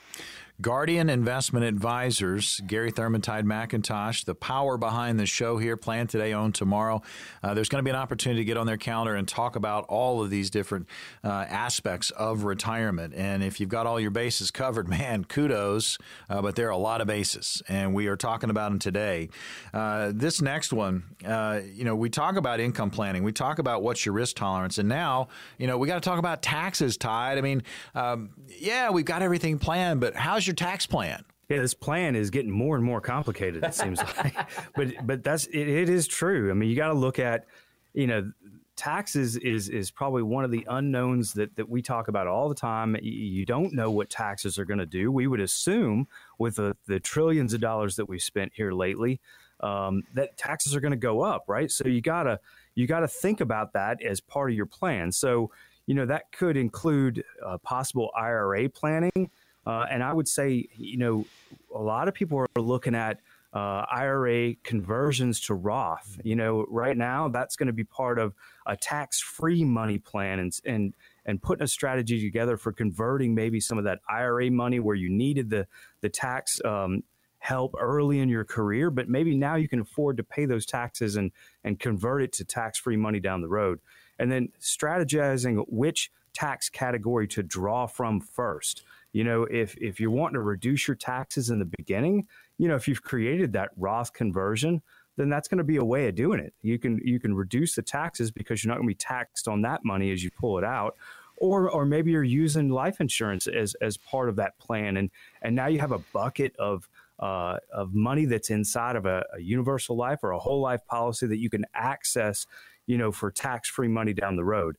Guardian 0.61 1.09
Investment 1.09 1.65
Advisors, 1.65 2.59
Gary 2.67 2.91
Thurman, 2.91 3.21
Todd 3.21 3.45
McIntosh, 3.45 4.25
the 4.25 4.35
power 4.35 4.77
behind 4.77 5.17
the 5.17 5.25
show 5.25 5.57
here, 5.57 5.77
plan 5.77 6.05
today, 6.05 6.33
own 6.33 6.51
tomorrow. 6.51 7.01
Uh, 7.41 7.53
there's 7.53 7.69
going 7.69 7.79
to 7.79 7.83
be 7.83 7.91
an 7.91 7.95
opportunity 7.95 8.41
to 8.41 8.45
get 8.45 8.57
on 8.57 8.67
their 8.67 8.75
calendar 8.75 9.15
and 9.15 9.25
talk 9.25 9.55
about 9.55 9.85
all 9.85 10.21
of 10.21 10.29
these 10.29 10.49
different 10.49 10.85
uh, 11.23 11.29
aspects 11.29 12.11
of 12.11 12.43
retirement. 12.43 13.13
And 13.15 13.41
if 13.41 13.61
you've 13.61 13.69
got 13.69 13.87
all 13.87 14.01
your 14.01 14.11
bases 14.11 14.51
covered, 14.51 14.89
man, 14.89 15.23
kudos. 15.23 15.97
Uh, 16.29 16.41
but 16.41 16.57
there 16.57 16.67
are 16.67 16.71
a 16.71 16.77
lot 16.77 16.99
of 16.99 17.07
bases, 17.07 17.63
and 17.69 17.93
we 17.93 18.07
are 18.07 18.17
talking 18.17 18.49
about 18.49 18.69
them 18.71 18.79
today. 18.79 19.29
Uh, 19.73 20.11
this 20.13 20.41
next 20.41 20.73
one, 20.73 21.03
uh, 21.25 21.61
you 21.73 21.85
know, 21.85 21.95
we 21.95 22.09
talk 22.09 22.35
about 22.35 22.59
income 22.59 22.89
planning, 22.89 23.23
we 23.23 23.31
talk 23.31 23.59
about 23.59 23.81
what's 23.81 24.05
your 24.05 24.11
risk 24.11 24.35
tolerance, 24.35 24.77
and 24.77 24.89
now, 24.89 25.29
you 25.57 25.67
know, 25.67 25.77
we 25.77 25.87
got 25.87 25.95
to 25.95 26.01
talk 26.01 26.19
about 26.19 26.41
taxes, 26.41 26.97
Todd. 26.97 27.37
I 27.37 27.41
mean, 27.41 27.63
um, 27.95 28.31
yeah, 28.59 28.89
we've 28.89 29.05
got 29.05 29.21
everything 29.21 29.57
planned, 29.57 30.01
but 30.01 30.15
how's 30.15 30.48
your 30.49 30.55
tax 30.55 30.85
plan? 30.87 31.23
Yeah, 31.47 31.59
this 31.59 31.73
plan 31.73 32.15
is 32.15 32.29
getting 32.29 32.51
more 32.51 32.75
and 32.75 32.83
more 32.83 33.01
complicated. 33.01 33.63
It 33.63 33.73
seems 33.73 33.99
like, 33.99 34.35
but 34.75 35.07
but 35.07 35.23
that's 35.23 35.45
it, 35.47 35.67
it 35.67 35.89
is 35.89 36.07
true. 36.07 36.51
I 36.51 36.53
mean, 36.53 36.69
you 36.69 36.75
got 36.75 36.89
to 36.89 36.93
look 36.93 37.19
at, 37.19 37.45
you 37.93 38.07
know, 38.07 38.31
taxes 38.75 39.35
is 39.35 39.67
is 39.67 39.91
probably 39.91 40.23
one 40.23 40.43
of 40.43 40.51
the 40.51 40.65
unknowns 40.69 41.33
that 41.33 41.55
that 41.55 41.67
we 41.67 41.81
talk 41.81 42.07
about 42.07 42.27
all 42.27 42.49
the 42.49 42.55
time. 42.55 42.95
You 43.01 43.45
don't 43.45 43.73
know 43.73 43.89
what 43.89 44.09
taxes 44.09 44.59
are 44.59 44.65
going 44.65 44.79
to 44.79 44.85
do. 44.85 45.11
We 45.11 45.27
would 45.27 45.39
assume 45.39 46.07
with 46.37 46.57
the 46.57 46.75
the 46.87 46.99
trillions 46.99 47.53
of 47.53 47.61
dollars 47.61 47.95
that 47.95 48.07
we've 48.07 48.21
spent 48.21 48.51
here 48.55 48.71
lately, 48.71 49.19
um, 49.59 50.03
that 50.13 50.37
taxes 50.37 50.75
are 50.75 50.79
going 50.79 50.91
to 50.91 50.97
go 50.97 51.21
up, 51.21 51.45
right? 51.47 51.71
So 51.71 51.87
you 51.87 52.01
gotta 52.01 52.39
you 52.75 52.87
got 52.87 52.99
to 52.99 53.07
think 53.07 53.41
about 53.41 53.73
that 53.73 54.03
as 54.03 54.21
part 54.21 54.51
of 54.51 54.55
your 54.55 54.67
plan. 54.67 55.11
So 55.11 55.51
you 55.87 55.95
know 55.95 56.05
that 56.05 56.31
could 56.31 56.57
include 56.57 57.23
uh, 57.43 57.57
possible 57.57 58.11
IRA 58.15 58.69
planning. 58.69 59.31
Uh, 59.65 59.85
and 59.89 60.03
I 60.03 60.13
would 60.13 60.27
say, 60.27 60.67
you 60.75 60.97
know, 60.97 61.25
a 61.73 61.81
lot 61.81 62.07
of 62.07 62.13
people 62.13 62.39
are 62.39 62.61
looking 62.61 62.95
at 62.95 63.19
uh, 63.53 63.83
IRA 63.91 64.55
conversions 64.63 65.39
to 65.41 65.53
Roth. 65.53 66.19
You 66.23 66.35
know, 66.35 66.65
right 66.69 66.95
now 66.95 67.29
that's 67.29 67.55
going 67.55 67.67
to 67.67 67.73
be 67.73 67.83
part 67.83 68.19
of 68.19 68.33
a 68.65 68.77
tax-free 68.77 69.63
money 69.63 69.97
plan, 69.97 70.39
and 70.39 70.53
and 70.65 70.93
and 71.25 71.41
putting 71.41 71.63
a 71.63 71.67
strategy 71.67 72.21
together 72.21 72.57
for 72.57 72.71
converting 72.71 73.33
maybe 73.33 73.59
some 73.59 73.77
of 73.77 73.85
that 73.85 73.99
IRA 74.07 74.51
money 74.51 74.79
where 74.79 74.95
you 74.95 75.09
needed 75.09 75.49
the 75.49 75.67
the 76.01 76.09
tax 76.09 76.61
um, 76.63 77.03
help 77.39 77.73
early 77.79 78.19
in 78.19 78.29
your 78.29 78.43
career, 78.43 78.91
but 78.91 79.09
maybe 79.09 79.35
now 79.35 79.55
you 79.55 79.67
can 79.67 79.79
afford 79.79 80.17
to 80.17 80.23
pay 80.23 80.45
those 80.45 80.65
taxes 80.65 81.15
and 81.15 81.31
and 81.63 81.79
convert 81.79 82.21
it 82.21 82.33
to 82.33 82.45
tax-free 82.45 82.97
money 82.97 83.19
down 83.19 83.41
the 83.41 83.49
road, 83.49 83.79
and 84.19 84.31
then 84.31 84.49
strategizing 84.61 85.63
which 85.67 86.11
tax 86.33 86.69
category 86.69 87.27
to 87.27 87.41
draw 87.41 87.87
from 87.87 88.21
first 88.21 88.83
you 89.11 89.23
know, 89.23 89.43
if 89.43 89.75
if 89.77 89.99
you're 89.99 90.11
wanting 90.11 90.35
to 90.35 90.41
reduce 90.41 90.87
your 90.87 90.95
taxes 90.95 91.49
in 91.49 91.59
the 91.59 91.69
beginning, 91.77 92.27
you 92.57 92.67
know, 92.67 92.75
if 92.75 92.87
you've 92.87 93.01
created 93.01 93.53
that 93.53 93.69
Roth 93.75 94.13
conversion, 94.13 94.81
then 95.17 95.29
that's 95.29 95.47
going 95.47 95.57
to 95.57 95.63
be 95.63 95.77
a 95.77 95.83
way 95.83 96.07
of 96.07 96.15
doing 96.15 96.39
it. 96.39 96.53
You 96.61 96.77
can 96.77 96.99
you 97.03 97.19
can 97.19 97.33
reduce 97.33 97.75
the 97.75 97.81
taxes 97.81 98.31
because 98.31 98.63
you're 98.63 98.69
not 98.69 98.77
going 98.77 98.87
to 98.87 98.91
be 98.91 98.95
taxed 98.95 99.47
on 99.47 99.61
that 99.63 99.83
money 99.83 100.11
as 100.11 100.23
you 100.23 100.31
pull 100.31 100.57
it 100.57 100.63
out. 100.63 100.95
Or, 101.41 101.69
or 101.69 101.85
maybe 101.85 102.11
you're 102.11 102.21
using 102.21 102.67
life 102.67 102.99
insurance 102.99 103.47
as, 103.47 103.73
as 103.75 103.95
part 103.95 104.27
of 104.27 104.35
that 104.35 104.59
plan, 104.59 104.97
and 104.97 105.09
and 105.41 105.55
now 105.55 105.67
you 105.67 105.79
have 105.79 105.93
a 105.93 105.99
bucket 106.11 106.53
of 106.57 106.89
uh, 107.17 107.57
of 107.73 107.93
money 107.93 108.25
that's 108.25 108.49
inside 108.49 108.97
of 108.97 109.05
a, 109.05 109.25
a, 109.33 109.39
universal 109.39 109.95
life 109.95 110.19
or 110.21 110.31
a 110.31 110.39
whole 110.39 110.61
life 110.61 110.85
policy 110.85 111.27
that 111.27 111.37
you 111.37 111.49
can 111.49 111.65
access, 111.73 112.45
you 112.87 112.97
know, 112.97 113.11
for 113.11 113.31
tax 113.31 113.69
free 113.69 113.87
money 113.87 114.13
down 114.13 114.35
the 114.35 114.43
road 114.43 114.75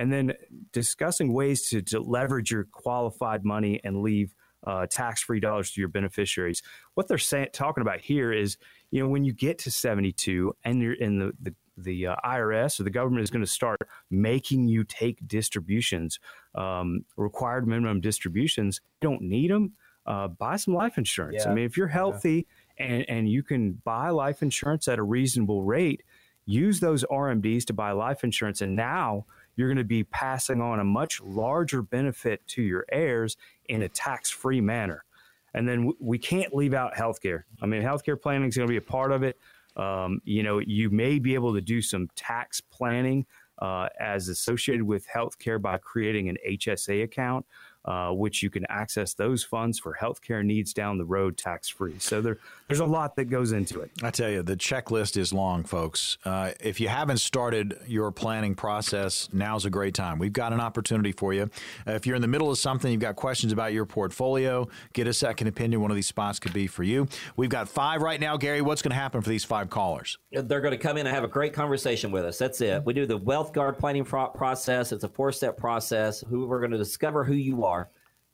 and 0.00 0.10
then 0.10 0.32
discussing 0.72 1.30
ways 1.34 1.68
to, 1.68 1.82
to 1.82 2.00
leverage 2.00 2.50
your 2.50 2.64
qualified 2.64 3.44
money 3.44 3.78
and 3.84 4.00
leave 4.00 4.34
uh, 4.66 4.86
tax-free 4.86 5.40
dollars 5.40 5.72
to 5.72 5.80
your 5.80 5.88
beneficiaries. 5.88 6.62
What 6.94 7.06
they're 7.06 7.18
saying, 7.18 7.48
talking 7.52 7.82
about 7.82 8.00
here 8.00 8.32
is, 8.32 8.56
you 8.90 9.02
know, 9.02 9.10
when 9.10 9.24
you 9.24 9.34
get 9.34 9.58
to 9.58 9.70
72 9.70 10.56
and 10.64 10.80
you're 10.80 10.94
in 10.94 11.18
the, 11.18 11.32
the 11.40 11.54
the 11.76 12.08
uh, 12.08 12.16
IRS 12.24 12.78
or 12.78 12.82
the 12.82 12.90
government 12.90 13.22
is 13.22 13.30
going 13.30 13.44
to 13.44 13.50
start 13.50 13.78
making 14.10 14.68
you 14.68 14.84
take 14.84 15.26
distributions, 15.26 16.18
um, 16.54 17.06
required 17.16 17.66
minimum 17.66 18.02
distributions. 18.02 18.80
You 19.00 19.08
don't 19.08 19.22
need 19.22 19.50
them. 19.50 19.72
Uh, 20.04 20.28
buy 20.28 20.56
some 20.56 20.74
life 20.74 20.98
insurance. 20.98 21.42
Yeah. 21.44 21.50
I 21.50 21.54
mean, 21.54 21.64
if 21.64 21.78
you're 21.78 21.88
healthy 21.88 22.46
yeah. 22.78 22.86
and, 22.86 23.08
and 23.08 23.28
you 23.30 23.42
can 23.42 23.80
buy 23.84 24.10
life 24.10 24.42
insurance 24.42 24.88
at 24.88 24.98
a 24.98 25.02
reasonable 25.02 25.62
rate, 25.62 26.02
use 26.44 26.80
those 26.80 27.02
RMDs 27.04 27.64
to 27.66 27.72
buy 27.72 27.92
life 27.92 28.24
insurance. 28.24 28.60
And 28.60 28.76
now 28.76 29.24
you're 29.60 29.68
going 29.68 29.76
to 29.76 29.84
be 29.84 30.04
passing 30.04 30.62
on 30.62 30.80
a 30.80 30.84
much 30.84 31.20
larger 31.20 31.82
benefit 31.82 32.40
to 32.46 32.62
your 32.62 32.86
heirs 32.90 33.36
in 33.68 33.82
a 33.82 33.88
tax 33.90 34.30
free 34.30 34.60
manner. 34.60 35.04
And 35.52 35.68
then 35.68 35.92
we 36.00 36.16
can't 36.16 36.54
leave 36.54 36.72
out 36.72 36.94
healthcare. 36.94 37.42
I 37.60 37.66
mean, 37.66 37.82
healthcare 37.82 38.18
planning 38.18 38.48
is 38.48 38.56
going 38.56 38.66
to 38.66 38.72
be 38.72 38.78
a 38.78 38.80
part 38.80 39.12
of 39.12 39.22
it. 39.22 39.36
Um, 39.76 40.22
you 40.24 40.42
know, 40.42 40.60
you 40.60 40.88
may 40.88 41.18
be 41.18 41.34
able 41.34 41.52
to 41.52 41.60
do 41.60 41.82
some 41.82 42.08
tax 42.16 42.62
planning 42.62 43.26
uh, 43.58 43.90
as 44.00 44.28
associated 44.28 44.84
with 44.84 45.06
healthcare 45.14 45.60
by 45.60 45.76
creating 45.76 46.30
an 46.30 46.38
HSA 46.48 47.02
account 47.02 47.44
uh, 47.84 48.10
which 48.10 48.42
you 48.42 48.50
can 48.50 48.66
access 48.68 49.14
those 49.14 49.42
funds 49.42 49.78
for 49.78 49.96
healthcare 50.00 50.44
needs 50.44 50.72
down 50.72 50.98
the 50.98 51.04
road 51.04 51.36
tax 51.36 51.68
free. 51.68 51.98
So 51.98 52.20
there, 52.20 52.38
there's 52.68 52.80
a 52.80 52.86
lot 52.86 53.16
that 53.16 53.26
goes 53.26 53.52
into 53.52 53.80
it. 53.80 53.90
I 54.02 54.10
tell 54.10 54.28
you, 54.28 54.42
the 54.42 54.56
checklist 54.56 55.16
is 55.16 55.32
long, 55.32 55.64
folks. 55.64 56.18
Uh, 56.24 56.52
if 56.60 56.80
you 56.80 56.88
haven't 56.88 57.18
started 57.18 57.78
your 57.86 58.10
planning 58.12 58.54
process, 58.54 59.28
now's 59.32 59.64
a 59.64 59.70
great 59.70 59.94
time. 59.94 60.18
We've 60.18 60.32
got 60.32 60.52
an 60.52 60.60
opportunity 60.60 61.12
for 61.12 61.32
you. 61.32 61.50
Uh, 61.86 61.92
if 61.92 62.06
you're 62.06 62.16
in 62.16 62.22
the 62.22 62.28
middle 62.28 62.50
of 62.50 62.58
something, 62.58 62.92
you've 62.92 63.00
got 63.00 63.16
questions 63.16 63.52
about 63.52 63.72
your 63.72 63.86
portfolio, 63.86 64.68
get 64.92 65.06
a 65.06 65.14
second 65.14 65.46
opinion. 65.46 65.80
One 65.80 65.90
of 65.90 65.96
these 65.96 66.06
spots 66.06 66.38
could 66.38 66.52
be 66.52 66.66
for 66.66 66.82
you. 66.82 67.08
We've 67.36 67.50
got 67.50 67.68
five 67.68 68.02
right 68.02 68.20
now. 68.20 68.36
Gary, 68.36 68.60
what's 68.60 68.82
going 68.82 68.90
to 68.90 68.96
happen 68.96 69.22
for 69.22 69.30
these 69.30 69.44
five 69.44 69.70
callers? 69.70 70.18
They're 70.30 70.60
going 70.60 70.72
to 70.72 70.78
come 70.78 70.96
in 70.96 71.06
and 71.06 71.14
have 71.14 71.24
a 71.24 71.28
great 71.28 71.52
conversation 71.52 72.10
with 72.10 72.24
us. 72.24 72.38
That's 72.38 72.60
it. 72.60 72.84
We 72.84 72.92
do 72.92 73.06
the 73.06 73.16
Wealth 73.16 73.52
Guard 73.52 73.78
planning 73.78 74.04
process. 74.04 74.92
It's 74.92 75.04
a 75.04 75.08
four 75.08 75.32
step 75.32 75.56
process. 75.56 76.22
Who 76.28 76.46
we're 76.46 76.60
going 76.60 76.72
to 76.72 76.78
discover 76.78 77.24
who 77.24 77.34
you 77.34 77.64
are 77.64 77.69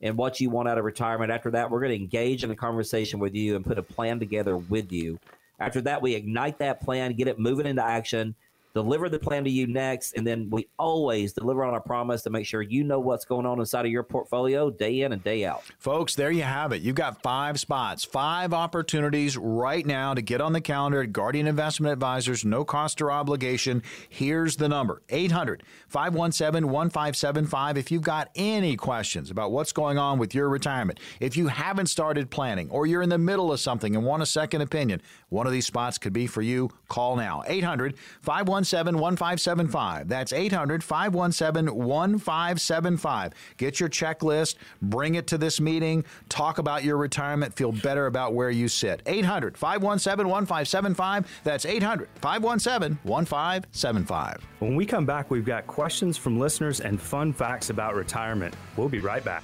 and 0.01 0.17
what 0.17 0.39
you 0.39 0.49
want 0.49 0.69
out 0.69 0.77
of 0.77 0.85
retirement. 0.85 1.31
After 1.31 1.51
that, 1.51 1.69
we're 1.69 1.79
going 1.79 1.97
to 1.97 2.03
engage 2.03 2.43
in 2.43 2.51
a 2.51 2.55
conversation 2.55 3.19
with 3.19 3.33
you 3.35 3.55
and 3.55 3.65
put 3.65 3.77
a 3.77 3.83
plan 3.83 4.19
together 4.19 4.57
with 4.57 4.91
you. 4.91 5.19
After 5.59 5.81
that, 5.81 6.01
we 6.01 6.13
ignite 6.13 6.59
that 6.59 6.81
plan, 6.81 7.13
get 7.13 7.27
it 7.27 7.39
moving 7.39 7.65
into 7.65 7.83
action, 7.83 8.35
deliver 8.77 9.09
the 9.09 9.17
plan 9.17 9.43
to 9.43 9.49
you 9.49 9.65
next, 9.65 10.13
and 10.13 10.25
then 10.25 10.51
we 10.51 10.67
always 10.77 11.33
deliver 11.33 11.65
on 11.65 11.73
our 11.73 11.81
promise 11.81 12.21
to 12.21 12.29
make 12.29 12.45
sure 12.45 12.61
you 12.61 12.83
know 12.83 12.99
what's 12.99 13.25
going 13.25 13.43
on 13.43 13.59
inside 13.59 13.87
of 13.87 13.91
your 13.91 14.03
portfolio 14.03 14.69
day 14.69 15.01
in 15.01 15.13
and 15.13 15.23
day 15.23 15.45
out. 15.45 15.63
Folks, 15.79 16.13
there 16.13 16.29
you 16.29 16.43
have 16.43 16.71
it. 16.71 16.83
You've 16.83 16.95
got 16.95 17.23
five 17.23 17.59
spots, 17.59 18.03
five 18.03 18.53
opportunities 18.53 19.35
right 19.35 19.83
now 19.83 20.13
to 20.13 20.21
get 20.21 20.41
on 20.41 20.53
the 20.53 20.61
calendar 20.61 21.01
at 21.01 21.11
Guardian 21.11 21.47
Investment 21.47 21.91
Advisors, 21.91 22.45
no 22.45 22.63
cost 22.63 23.01
or 23.01 23.11
obligation. 23.11 23.81
Here's 24.09 24.57
the 24.57 24.69
number 24.69 25.01
800 25.09 25.63
517 25.87 26.69
1575. 26.69 27.77
If 27.77 27.91
you've 27.91 28.03
got 28.03 28.29
any 28.35 28.75
questions 28.75 29.31
about 29.31 29.51
what's 29.51 29.71
going 29.71 29.97
on 29.97 30.19
with 30.19 30.35
your 30.35 30.49
retirement, 30.49 30.99
if 31.19 31.35
you 31.35 31.47
haven't 31.47 31.87
started 31.87 32.29
planning 32.29 32.69
or 32.69 32.85
you're 32.85 33.01
in 33.01 33.09
the 33.09 33.17
middle 33.17 33.51
of 33.51 33.59
something 33.59 33.95
and 33.95 34.05
want 34.05 34.21
a 34.21 34.27
second 34.27 34.61
opinion, 34.61 35.01
one 35.29 35.47
of 35.47 35.51
these 35.51 35.65
spots 35.65 35.97
could 35.97 36.13
be 36.13 36.27
for 36.27 36.43
you. 36.43 36.69
Call 36.89 37.15
now 37.15 37.41
800 37.47 37.97
517 38.21 38.66
517 38.67 38.99
1575. 38.99 40.07
That's 40.09 40.33
800 40.33 40.83
517 40.83 41.73
1575. 41.73 43.33
Get 43.57 43.79
your 43.79 43.89
checklist, 43.89 44.55
bring 44.81 45.15
it 45.15 45.27
to 45.27 45.37
this 45.37 45.61
meeting, 45.61 46.03
talk 46.29 46.57
about 46.57 46.83
your 46.83 46.97
retirement, 46.97 47.55
feel 47.55 47.71
better 47.71 48.07
about 48.07 48.33
where 48.33 48.49
you 48.49 48.67
sit. 48.67 49.01
800 49.05 49.57
517 49.57 50.27
1575. 50.27 51.41
That's 51.43 51.65
800 51.65 52.09
517 52.15 52.99
1575. 53.03 54.47
When 54.59 54.75
we 54.75 54.85
come 54.85 55.05
back, 55.05 55.31
we've 55.31 55.45
got 55.45 55.65
questions 55.67 56.17
from 56.17 56.37
listeners 56.37 56.81
and 56.81 56.99
fun 56.99 57.31
facts 57.31 57.69
about 57.69 57.95
retirement. 57.95 58.53
We'll 58.75 58.89
be 58.89 58.99
right 58.99 59.23
back. 59.23 59.43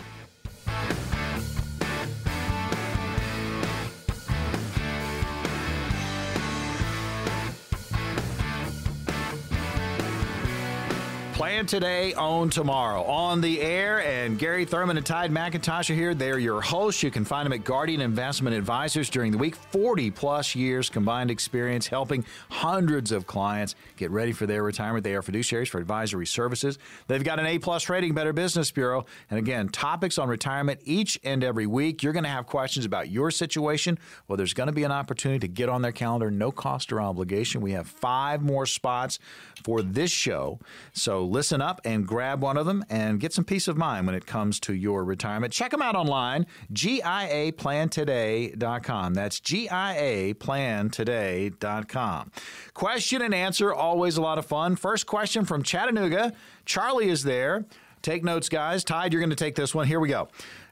Plan 11.43 11.65
today, 11.65 12.13
own 12.13 12.49
tomorrow. 12.49 13.03
On 13.03 13.41
the 13.41 13.59
air, 13.59 14.01
and 14.01 14.39
Gary 14.39 14.63
Thurman 14.63 14.95
and 14.95 15.05
Todd 15.05 15.29
McIntosh 15.29 15.89
are 15.89 15.93
here. 15.93 16.13
They're 16.13 16.39
your 16.39 16.61
hosts. 16.61 17.03
You 17.03 17.11
can 17.11 17.25
find 17.25 17.45
them 17.45 17.51
at 17.51 17.65
Guardian 17.65 17.99
Investment 17.99 18.55
Advisors 18.55 19.09
during 19.09 19.33
the 19.33 19.37
week. 19.37 19.55
40 19.55 20.09
plus 20.09 20.55
years 20.55 20.89
combined 20.89 21.29
experience 21.29 21.85
helping 21.85 22.23
hundreds 22.49 23.11
of 23.11 23.27
clients 23.27 23.75
get 23.97 24.09
ready 24.09 24.31
for 24.31 24.45
their 24.45 24.63
retirement. 24.63 25.03
They 25.03 25.15
are 25.15 25.21
fiduciaries 25.21 25.67
for 25.67 25.79
advisory 25.79 26.25
services. 26.25 26.79
They've 27.07 27.21
got 27.21 27.39
an 27.39 27.45
A 27.45 27.59
plus 27.59 27.89
rating, 27.89 28.13
Better 28.13 28.31
Business 28.31 28.71
Bureau. 28.71 29.05
And 29.29 29.37
again, 29.37 29.67
topics 29.67 30.17
on 30.17 30.29
retirement 30.29 30.79
each 30.85 31.19
and 31.25 31.43
every 31.43 31.67
week. 31.67 32.03
You're 32.03 32.13
going 32.13 32.23
to 32.23 32.29
have 32.29 32.47
questions 32.47 32.85
about 32.85 33.09
your 33.09 33.31
situation. 33.31 33.99
Well, 34.29 34.37
there's 34.37 34.53
going 34.53 34.67
to 34.67 34.73
be 34.73 34.85
an 34.85 34.93
opportunity 34.93 35.39
to 35.39 35.49
get 35.49 35.67
on 35.67 35.81
their 35.81 35.91
calendar, 35.91 36.31
no 36.31 36.53
cost 36.53 36.93
or 36.93 37.01
obligation. 37.01 37.59
We 37.59 37.73
have 37.73 37.87
five 37.87 38.41
more 38.41 38.65
spots 38.65 39.19
for 39.61 39.81
this 39.81 40.09
show. 40.09 40.59
So 40.93 41.32
listen 41.33 41.61
up 41.61 41.81
and 41.83 42.07
grab 42.07 42.41
one 42.41 42.55
of 42.55 42.65
them 42.67 42.85
and 42.89 43.19
get 43.19 43.33
some 43.33 43.43
peace 43.43 43.67
of 43.67 43.75
mind 43.75 44.05
when 44.05 44.15
it 44.15 44.27
comes 44.27 44.61
to 44.61 44.73
your 44.73 45.03
retirement. 45.03 45.51
Check 45.51 45.71
them 45.71 45.81
out 45.81 45.95
online, 45.95 46.45
giaplantoday.com. 46.71 49.13
That's 49.15 49.39
giaplantoday.com. 49.39 52.31
Question 52.73 53.21
and 53.23 53.33
answer, 53.33 53.73
always 53.73 54.15
a 54.15 54.21
lot 54.21 54.37
of 54.37 54.45
fun. 54.45 54.75
First 54.75 55.07
question 55.07 55.43
from 55.43 55.63
Chattanooga. 55.63 56.33
Charlie 56.65 57.09
is 57.09 57.23
there. 57.23 57.65
Take 58.03 58.23
notes, 58.23 58.47
guys. 58.49 58.83
Todd, 58.83 59.11
you're 59.11 59.21
going 59.21 59.31
to 59.31 59.35
take 59.35 59.55
this 59.55 59.73
one. 59.73 59.87
Here 59.87 59.99
we 59.99 60.09
go. 60.09 60.27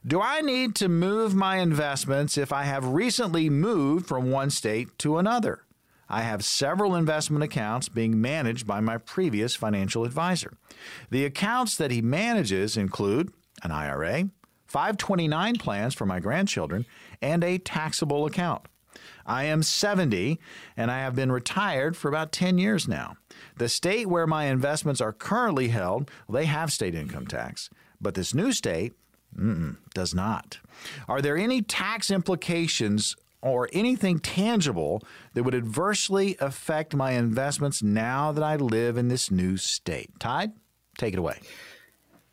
Do 0.06 0.22
I 0.22 0.42
need 0.42 0.76
to 0.76 0.88
move 0.90 1.34
my 1.34 1.58
investments 1.58 2.38
if 2.38 2.54
I 2.54 2.64
have 2.64 2.86
recently 2.86 3.50
moved 3.50 4.06
from 4.06 4.30
one 4.30 4.50
state 4.50 5.00
to 5.00 5.18
another? 5.18 5.64
I 6.12 6.24
have 6.24 6.44
several 6.44 6.94
investment 6.94 7.42
accounts 7.42 7.88
being 7.88 8.20
managed 8.20 8.68
by 8.68 8.82
my 8.82 8.98
previous 8.98 9.56
financial 9.56 10.04
advisor. 10.04 10.58
The 11.10 11.24
accounts 11.24 11.78
that 11.78 11.90
he 11.90 12.02
manages 12.02 12.76
include 12.76 13.32
an 13.64 13.72
IRA, 13.72 14.30
529 14.68 15.56
plans 15.56 15.94
for 15.94 16.06
my 16.06 16.20
grandchildren, 16.20 16.86
and 17.22 17.46
a 17.46 17.58
taxable 17.60 18.26
account. 18.26 18.64
I 19.26 19.46
am 19.46 19.64
70 19.64 20.38
and 20.76 20.92
I 20.92 21.00
have 21.00 21.16
been 21.16 21.32
retired 21.32 21.96
for 21.96 22.10
about 22.10 22.34
10 22.34 22.58
years 22.58 22.90
now. 22.90 23.16
The 23.56 23.70
state 23.70 24.08
where 24.08 24.28
my 24.28 24.46
investments 24.46 25.00
are 25.00 25.14
currently 25.14 25.70
held, 25.70 26.12
they 26.30 26.44
have 26.46 26.74
state 26.74 26.94
income 26.94 27.26
tax, 27.26 27.70
but 28.02 28.16
this 28.16 28.34
new 28.34 28.52
state 28.52 28.94
does 29.94 30.14
not. 30.14 30.60
Are 31.08 31.22
there 31.22 31.38
any 31.38 31.62
tax 31.62 32.12
implications 32.12 33.16
or 33.42 33.70
anything 33.74 34.20
tangible 34.20 35.02
that 35.34 35.44
would 35.44 35.56
adversely 35.56 36.36
affect 36.40 36.96
my 36.96 37.12
investments 37.12 37.82
now 37.82 38.32
that 38.32 38.44
I 38.44 38.56
live 38.56 38.98
in 38.98 39.08
this 39.08 39.32
new 39.32 39.58
state. 39.58 40.12
Todd, 40.20 40.54
take 40.98 41.14
it 41.14 41.20
away. 41.20 41.40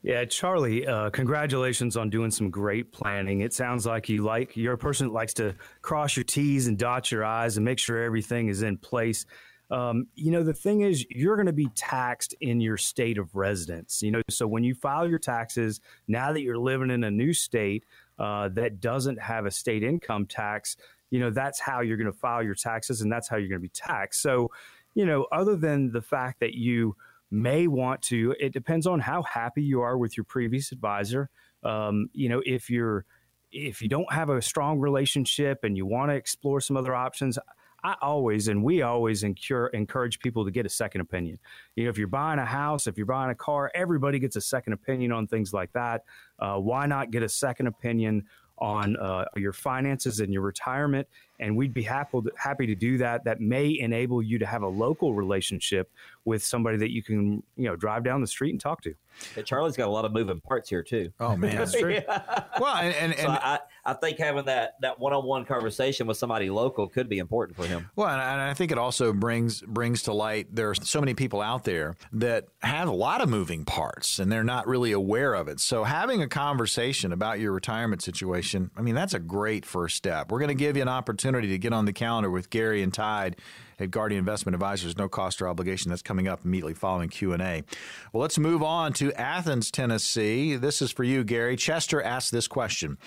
Yeah, 0.02 0.24
Charlie, 0.26 0.86
uh, 0.86 1.10
congratulations 1.10 1.96
on 1.96 2.08
doing 2.08 2.30
some 2.30 2.50
great 2.50 2.92
planning. 2.92 3.40
It 3.40 3.52
sounds 3.52 3.84
like 3.84 4.08
you 4.08 4.22
like 4.22 4.56
you're 4.56 4.74
a 4.74 4.78
person 4.78 5.08
that 5.08 5.12
likes 5.12 5.34
to 5.34 5.56
cross 5.82 6.16
your 6.16 6.24
T's 6.24 6.68
and 6.68 6.78
dot 6.78 7.10
your 7.10 7.24
I's 7.24 7.56
and 7.56 7.64
make 7.64 7.80
sure 7.80 8.02
everything 8.02 8.48
is 8.48 8.62
in 8.62 8.78
place. 8.78 9.26
Um, 9.70 10.06
you 10.14 10.30
know, 10.30 10.42
the 10.42 10.54
thing 10.54 10.80
is, 10.80 11.04
you're 11.10 11.36
going 11.36 11.46
to 11.46 11.52
be 11.52 11.68
taxed 11.74 12.34
in 12.40 12.60
your 12.60 12.76
state 12.76 13.18
of 13.18 13.34
residence. 13.34 14.02
You 14.02 14.12
know, 14.12 14.22
so 14.30 14.46
when 14.46 14.64
you 14.64 14.74
file 14.74 15.06
your 15.06 15.18
taxes, 15.18 15.80
now 16.06 16.32
that 16.32 16.42
you're 16.42 16.58
living 16.58 16.90
in 16.90 17.04
a 17.04 17.10
new 17.10 17.32
state 17.32 17.84
uh, 18.18 18.48
that 18.50 18.80
doesn't 18.80 19.20
have 19.20 19.46
a 19.46 19.50
state 19.50 19.82
income 19.82 20.26
tax, 20.26 20.76
you 21.10 21.20
know, 21.20 21.30
that's 21.30 21.60
how 21.60 21.80
you're 21.80 21.96
going 21.96 22.10
to 22.10 22.18
file 22.18 22.42
your 22.42 22.54
taxes 22.54 23.00
and 23.00 23.10
that's 23.10 23.28
how 23.28 23.36
you're 23.36 23.48
going 23.48 23.60
to 23.60 23.62
be 23.62 23.68
taxed. 23.68 24.22
So, 24.22 24.50
you 24.94 25.06
know, 25.06 25.26
other 25.32 25.56
than 25.56 25.92
the 25.92 26.02
fact 26.02 26.40
that 26.40 26.54
you 26.54 26.96
may 27.30 27.66
want 27.66 28.02
to, 28.02 28.34
it 28.40 28.52
depends 28.52 28.86
on 28.86 29.00
how 29.00 29.22
happy 29.22 29.62
you 29.62 29.80
are 29.80 29.96
with 29.96 30.16
your 30.16 30.24
previous 30.24 30.72
advisor. 30.72 31.30
Um, 31.62 32.08
you 32.12 32.28
know, 32.28 32.42
if 32.44 32.70
you're, 32.70 33.04
if 33.50 33.80
you 33.80 33.88
don't 33.88 34.12
have 34.12 34.28
a 34.28 34.42
strong 34.42 34.78
relationship 34.78 35.60
and 35.62 35.76
you 35.76 35.86
want 35.86 36.10
to 36.10 36.14
explore 36.14 36.60
some 36.60 36.76
other 36.76 36.94
options, 36.94 37.38
I 37.84 37.94
always 38.02 38.48
and 38.48 38.64
we 38.64 38.82
always 38.82 39.22
incur, 39.22 39.68
encourage 39.68 40.18
people 40.18 40.44
to 40.44 40.50
get 40.50 40.66
a 40.66 40.68
second 40.68 41.00
opinion. 41.00 41.38
You 41.76 41.84
know, 41.84 41.90
if 41.90 41.98
you're 41.98 42.08
buying 42.08 42.40
a 42.40 42.44
house, 42.44 42.86
if 42.86 42.96
you're 42.96 43.06
buying 43.06 43.30
a 43.30 43.34
car, 43.34 43.70
everybody 43.74 44.18
gets 44.18 44.36
a 44.36 44.40
second 44.40 44.72
opinion 44.72 45.12
on 45.12 45.26
things 45.26 45.52
like 45.52 45.72
that. 45.72 46.02
Uh, 46.38 46.56
why 46.56 46.86
not 46.86 47.10
get 47.10 47.22
a 47.22 47.28
second 47.28 47.68
opinion 47.68 48.24
on 48.60 48.96
uh, 48.96 49.24
your 49.36 49.52
finances 49.52 50.20
and 50.20 50.32
your 50.32 50.42
retirement. 50.42 51.06
And 51.40 51.56
we'd 51.56 51.74
be 51.74 51.82
happy 51.82 52.20
to, 52.20 52.32
happy 52.36 52.66
to 52.66 52.74
do 52.74 52.98
that. 52.98 53.24
That 53.24 53.40
may 53.40 53.78
enable 53.78 54.22
you 54.22 54.38
to 54.38 54.46
have 54.46 54.62
a 54.62 54.68
local 54.68 55.14
relationship 55.14 55.90
with 56.24 56.44
somebody 56.44 56.76
that 56.78 56.92
you 56.92 57.02
can, 57.02 57.42
you 57.56 57.64
know, 57.64 57.76
drive 57.76 58.04
down 58.04 58.20
the 58.20 58.26
street 58.26 58.50
and 58.50 58.60
talk 58.60 58.82
to. 58.82 58.94
Hey, 59.34 59.42
Charlie's 59.42 59.76
got 59.76 59.88
a 59.88 59.90
lot 59.90 60.04
of 60.04 60.12
moving 60.12 60.40
parts 60.40 60.68
here 60.68 60.82
too. 60.82 61.10
Oh 61.20 61.36
man, 61.36 61.56
that's 61.56 61.72
true. 61.72 61.94
yeah. 62.08 62.44
Well, 62.60 62.76
and, 62.76 62.94
and, 62.94 63.12
and 63.12 63.20
so 63.20 63.28
I, 63.28 63.58
I 63.84 63.92
think 63.94 64.18
having 64.18 64.44
that 64.46 64.74
that 64.80 64.98
one 64.98 65.12
on 65.12 65.24
one 65.24 65.44
conversation 65.44 66.06
with 66.06 66.16
somebody 66.16 66.50
local 66.50 66.88
could 66.88 67.08
be 67.08 67.18
important 67.18 67.56
for 67.56 67.66
him. 67.66 67.90
Well, 67.96 68.08
and 68.08 68.40
I 68.40 68.54
think 68.54 68.72
it 68.72 68.78
also 68.78 69.12
brings 69.12 69.62
brings 69.62 70.02
to 70.02 70.12
light 70.12 70.54
there 70.54 70.70
are 70.70 70.74
so 70.74 71.00
many 71.00 71.14
people 71.14 71.40
out 71.40 71.64
there 71.64 71.96
that 72.12 72.46
have 72.60 72.88
a 72.88 72.92
lot 72.92 73.20
of 73.20 73.28
moving 73.28 73.64
parts 73.64 74.18
and 74.18 74.30
they're 74.30 74.44
not 74.44 74.66
really 74.66 74.92
aware 74.92 75.34
of 75.34 75.48
it. 75.48 75.60
So 75.60 75.84
having 75.84 76.22
a 76.22 76.28
conversation 76.28 77.12
about 77.12 77.40
your 77.40 77.52
retirement 77.52 78.02
situation, 78.02 78.70
I 78.76 78.82
mean, 78.82 78.94
that's 78.94 79.14
a 79.14 79.18
great 79.18 79.64
first 79.64 79.96
step. 79.96 80.30
We're 80.30 80.40
going 80.40 80.48
to 80.48 80.54
give 80.54 80.76
you 80.76 80.82
an 80.82 80.88
opportunity 80.88 81.48
to 81.48 81.58
get 81.58 81.72
on 81.72 81.84
the 81.84 81.92
calendar 81.92 82.30
with 82.30 82.50
Gary 82.50 82.82
and 82.82 82.92
Todd 82.92 83.36
at 83.78 83.90
Guardian 83.90 84.18
Investment 84.18 84.54
Advisors. 84.54 84.96
No 84.96 85.08
cost 85.08 85.40
or 85.42 85.48
obligation. 85.48 85.90
That's 85.90 86.02
coming 86.02 86.28
up 86.28 86.44
immediately 86.44 86.74
following 86.74 87.08
Q&A. 87.08 87.64
Well, 88.12 88.22
let's 88.22 88.38
move 88.38 88.62
on 88.62 88.92
to 88.94 89.12
Athens, 89.12 89.70
Tennessee. 89.70 90.56
This 90.56 90.82
is 90.82 90.90
for 90.90 91.04
you, 91.04 91.24
Gary. 91.24 91.56
Chester 91.56 92.02
asked 92.02 92.32
this 92.32 92.48
question. 92.48 92.98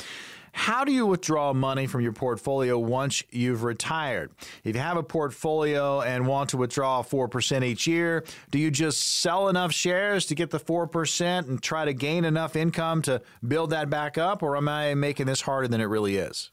How 0.54 0.84
do 0.84 0.92
you 0.92 1.06
withdraw 1.06 1.54
money 1.54 1.88
from 1.88 2.02
your 2.02 2.12
portfolio 2.12 2.78
once 2.78 3.24
you've 3.32 3.64
retired? 3.64 4.32
If 4.64 4.76
you 4.76 4.82
have 4.82 4.98
a 4.98 5.04
portfolio 5.04 6.02
and 6.02 6.28
want 6.28 6.50
to 6.50 6.58
withdraw 6.58 7.04
4% 7.04 7.64
each 7.64 7.88
year, 7.88 8.26
do 8.50 8.60
you 8.60 8.70
just 8.70 9.22
sell 9.22 9.48
enough 9.48 9.72
shares 9.72 10.26
to 10.26 10.36
get 10.36 10.50
the 10.50 10.60
4% 10.60 11.48
and 11.48 11.62
try 11.62 11.86
to 11.86 11.94
gain 11.94 12.26
enough 12.26 12.56
income 12.56 13.02
to 13.04 13.22
build 13.48 13.70
that 13.70 13.90
back 13.90 14.18
up? 14.18 14.44
Or 14.44 14.58
am 14.58 14.68
I 14.68 14.94
making 14.94 15.28
this 15.28 15.42
harder 15.42 15.70
than 15.70 15.80
it 15.80 15.86
really 15.86 16.18
is? 16.18 16.52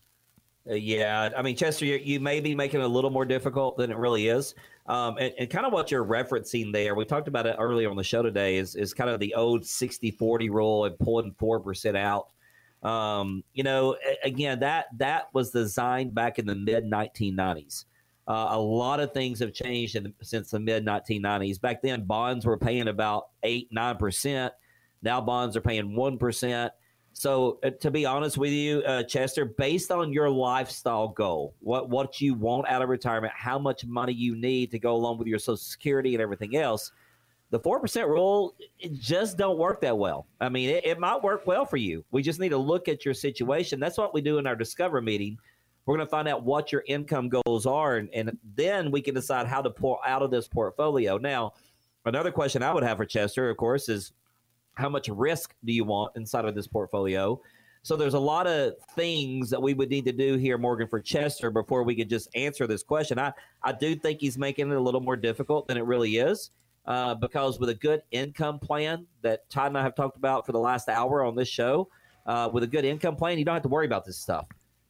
Uh, 0.68 0.74
yeah, 0.74 1.30
I 1.36 1.42
mean, 1.42 1.56
Chester, 1.56 1.84
you, 1.84 1.96
you, 1.96 2.20
may 2.20 2.40
be 2.40 2.54
making 2.54 2.80
it 2.80 2.84
a 2.84 2.88
little 2.88 3.10
more 3.10 3.24
difficult 3.24 3.76
than 3.78 3.90
it 3.90 3.96
really 3.96 4.28
is. 4.28 4.54
Um, 4.86 5.16
and, 5.18 5.32
and, 5.38 5.50
kind 5.50 5.66
of 5.66 5.72
what 5.72 5.90
you're 5.90 6.04
referencing 6.04 6.72
there, 6.72 6.94
we 6.94 7.04
talked 7.04 7.28
about 7.28 7.46
it 7.46 7.56
earlier 7.58 7.90
on 7.90 7.96
the 7.96 8.04
show 8.04 8.22
today, 8.22 8.56
is, 8.56 8.74
is 8.74 8.92
kind 8.92 9.08
of 9.08 9.20
the 9.20 9.34
old 9.34 9.64
60 9.64 10.10
40 10.10 10.50
rule 10.50 10.84
and 10.84 10.98
pulling 10.98 11.32
4% 11.40 11.96
out. 11.96 12.28
Um, 12.82 13.42
you 13.54 13.64
know, 13.64 13.96
again, 14.22 14.60
that 14.60 14.86
that 14.98 15.28
was 15.32 15.50
designed 15.50 16.14
back 16.14 16.38
in 16.38 16.46
the 16.46 16.54
mid 16.54 16.84
1990s. 16.84 17.84
Uh, 18.26 18.48
a 18.50 18.58
lot 18.58 19.00
of 19.00 19.12
things 19.12 19.40
have 19.40 19.52
changed 19.52 19.94
the, 19.94 20.12
since 20.22 20.50
the 20.50 20.60
mid 20.60 20.84
1990s. 20.84 21.60
Back 21.60 21.82
then, 21.82 22.04
bonds 22.04 22.46
were 22.46 22.58
paying 22.58 22.88
about 22.88 23.28
eight 23.42 23.68
nine 23.72 23.96
percent. 23.96 24.52
Now 25.02 25.20
bonds 25.20 25.56
are 25.56 25.60
paying 25.60 25.96
one 25.96 26.18
percent. 26.18 26.72
So, 27.18 27.58
uh, 27.64 27.70
to 27.80 27.90
be 27.90 28.06
honest 28.06 28.38
with 28.38 28.52
you, 28.52 28.78
uh, 28.82 29.02
Chester, 29.02 29.44
based 29.44 29.90
on 29.90 30.12
your 30.12 30.30
lifestyle 30.30 31.08
goal, 31.08 31.52
what 31.58 31.90
what 31.90 32.20
you 32.20 32.32
want 32.32 32.68
out 32.68 32.80
of 32.80 32.88
retirement, 32.88 33.32
how 33.36 33.58
much 33.58 33.84
money 33.84 34.12
you 34.12 34.36
need 34.36 34.70
to 34.70 34.78
go 34.78 34.94
along 34.94 35.18
with 35.18 35.26
your 35.26 35.40
Social 35.40 35.56
Security 35.56 36.14
and 36.14 36.22
everything 36.22 36.54
else, 36.54 36.92
the 37.50 37.58
4% 37.58 38.06
rule 38.06 38.54
it 38.78 38.92
just 39.00 39.36
don't 39.36 39.58
work 39.58 39.80
that 39.80 39.98
well. 39.98 40.28
I 40.40 40.48
mean 40.48 40.70
it, 40.70 40.86
it, 40.86 41.00
might 41.00 41.20
work 41.20 41.44
well 41.44 41.64
for 41.64 41.76
you. 41.76 42.04
We 42.12 42.22
just 42.22 42.38
need 42.38 42.50
to 42.50 42.56
look 42.56 42.86
at 42.86 43.04
your 43.04 43.14
situation. 43.14 43.80
That's 43.80 43.98
what 43.98 44.14
we 44.14 44.20
do 44.20 44.38
in 44.38 44.46
our 44.46 44.54
discover 44.54 45.02
meeting. 45.02 45.38
We're 45.86 45.96
going 45.96 46.06
to 46.06 46.10
find 46.10 46.28
out 46.28 46.44
what 46.44 46.70
your 46.70 46.84
income 46.86 47.30
goals 47.30 47.66
are 47.66 47.96
and, 47.96 48.08
and 48.14 48.38
then 48.54 48.92
we 48.92 49.02
can 49.02 49.16
decide 49.16 49.48
how 49.48 49.60
to 49.60 49.70
pull 49.70 49.98
out 50.06 50.22
of 50.22 50.30
this 50.30 50.46
portfolio. 50.46 51.18
Now 51.18 51.54
another 52.04 52.30
question 52.30 52.62
i 52.62 52.72
would 52.72 52.84
have 52.84 52.96
for 52.96 53.04
chester 53.04 53.50
of 53.50 53.56
course 53.56 53.88
is 53.88 54.12
how 54.78 54.88
much 54.88 55.08
risk 55.08 55.54
do 55.64 55.72
you 55.72 55.84
want 55.84 56.12
inside 56.16 56.44
of 56.44 56.54
this 56.54 56.66
portfolio 56.66 57.40
so 57.82 57.96
there's 57.96 58.14
a 58.14 58.20
lot 58.20 58.46
of 58.46 58.74
things 58.96 59.50
that 59.50 59.62
we 59.62 59.72
would 59.72 59.88
need 59.88 60.04
to 60.06 60.12
do 60.12 60.36
here, 60.36 60.58
Morgan, 60.58 60.88
for 60.88 61.00
Chester 61.00 61.50
before 61.50 61.84
we 61.84 61.94
could 61.94 62.10
just 62.10 62.28
answer 62.34 62.66
this 62.66 62.82
question. 62.82 63.18
I, 63.18 63.32
I 63.62 63.72
do 63.72 63.94
think 63.94 64.20
he's 64.20 64.36
making 64.36 64.70
it 64.70 64.76
a 64.76 64.80
little 64.80 65.00
more 65.00 65.16
difficult 65.16 65.68
than 65.68 65.76
it 65.76 65.84
really 65.84 66.16
is 66.16 66.50
uh, 66.86 67.14
because 67.14 67.58
with 67.58 67.68
a 67.68 67.74
good 67.74 68.02
income 68.10 68.58
plan 68.58 69.06
that 69.22 69.48
Todd 69.48 69.68
and 69.68 69.78
I 69.78 69.82
have 69.82 69.94
talked 69.94 70.16
about 70.16 70.44
for 70.44 70.52
the 70.52 70.58
last 70.58 70.88
hour 70.88 71.24
on 71.24 71.36
this 71.36 71.48
show, 71.48 71.88
uh, 72.26 72.50
with 72.52 72.62
a 72.62 72.66
good 72.66 72.84
income 72.84 73.16
plan, 73.16 73.38
you 73.38 73.44
don't 73.44 73.54
have 73.54 73.62
to 73.62 73.68
worry 73.68 73.86
about 73.86 74.04
this 74.04 74.18
stuff. 74.18 74.46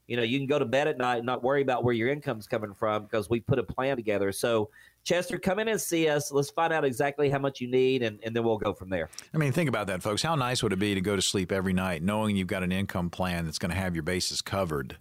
You 0.06 0.16
know, 0.16 0.22
you 0.22 0.38
can 0.38 0.46
go 0.46 0.58
to 0.58 0.64
bed 0.64 0.88
at 0.88 0.96
night 0.96 1.18
and 1.18 1.26
not 1.26 1.42
worry 1.42 1.60
about 1.60 1.84
where 1.84 1.94
your 1.94 2.08
income's 2.08 2.46
coming 2.46 2.72
from 2.72 3.04
because 3.04 3.28
we 3.28 3.40
put 3.40 3.58
a 3.58 3.62
plan 3.62 3.96
together. 3.96 4.32
So, 4.32 4.70
Chester, 5.08 5.38
come 5.38 5.58
in 5.58 5.68
and 5.68 5.80
see 5.80 6.06
us. 6.06 6.30
Let's 6.30 6.50
find 6.50 6.70
out 6.70 6.84
exactly 6.84 7.30
how 7.30 7.38
much 7.38 7.62
you 7.62 7.66
need, 7.66 8.02
and, 8.02 8.18
and 8.24 8.36
then 8.36 8.44
we'll 8.44 8.58
go 8.58 8.74
from 8.74 8.90
there. 8.90 9.08
I 9.32 9.38
mean, 9.38 9.52
think 9.52 9.66
about 9.66 9.86
that, 9.86 10.02
folks. 10.02 10.20
How 10.20 10.34
nice 10.34 10.62
would 10.62 10.74
it 10.74 10.78
be 10.78 10.94
to 10.94 11.00
go 11.00 11.16
to 11.16 11.22
sleep 11.22 11.50
every 11.50 11.72
night 11.72 12.02
knowing 12.02 12.36
you've 12.36 12.46
got 12.46 12.62
an 12.62 12.72
income 12.72 13.08
plan 13.08 13.46
that's 13.46 13.58
going 13.58 13.70
to 13.70 13.76
have 13.76 13.96
your 13.96 14.02
bases 14.02 14.42
covered? 14.42 14.98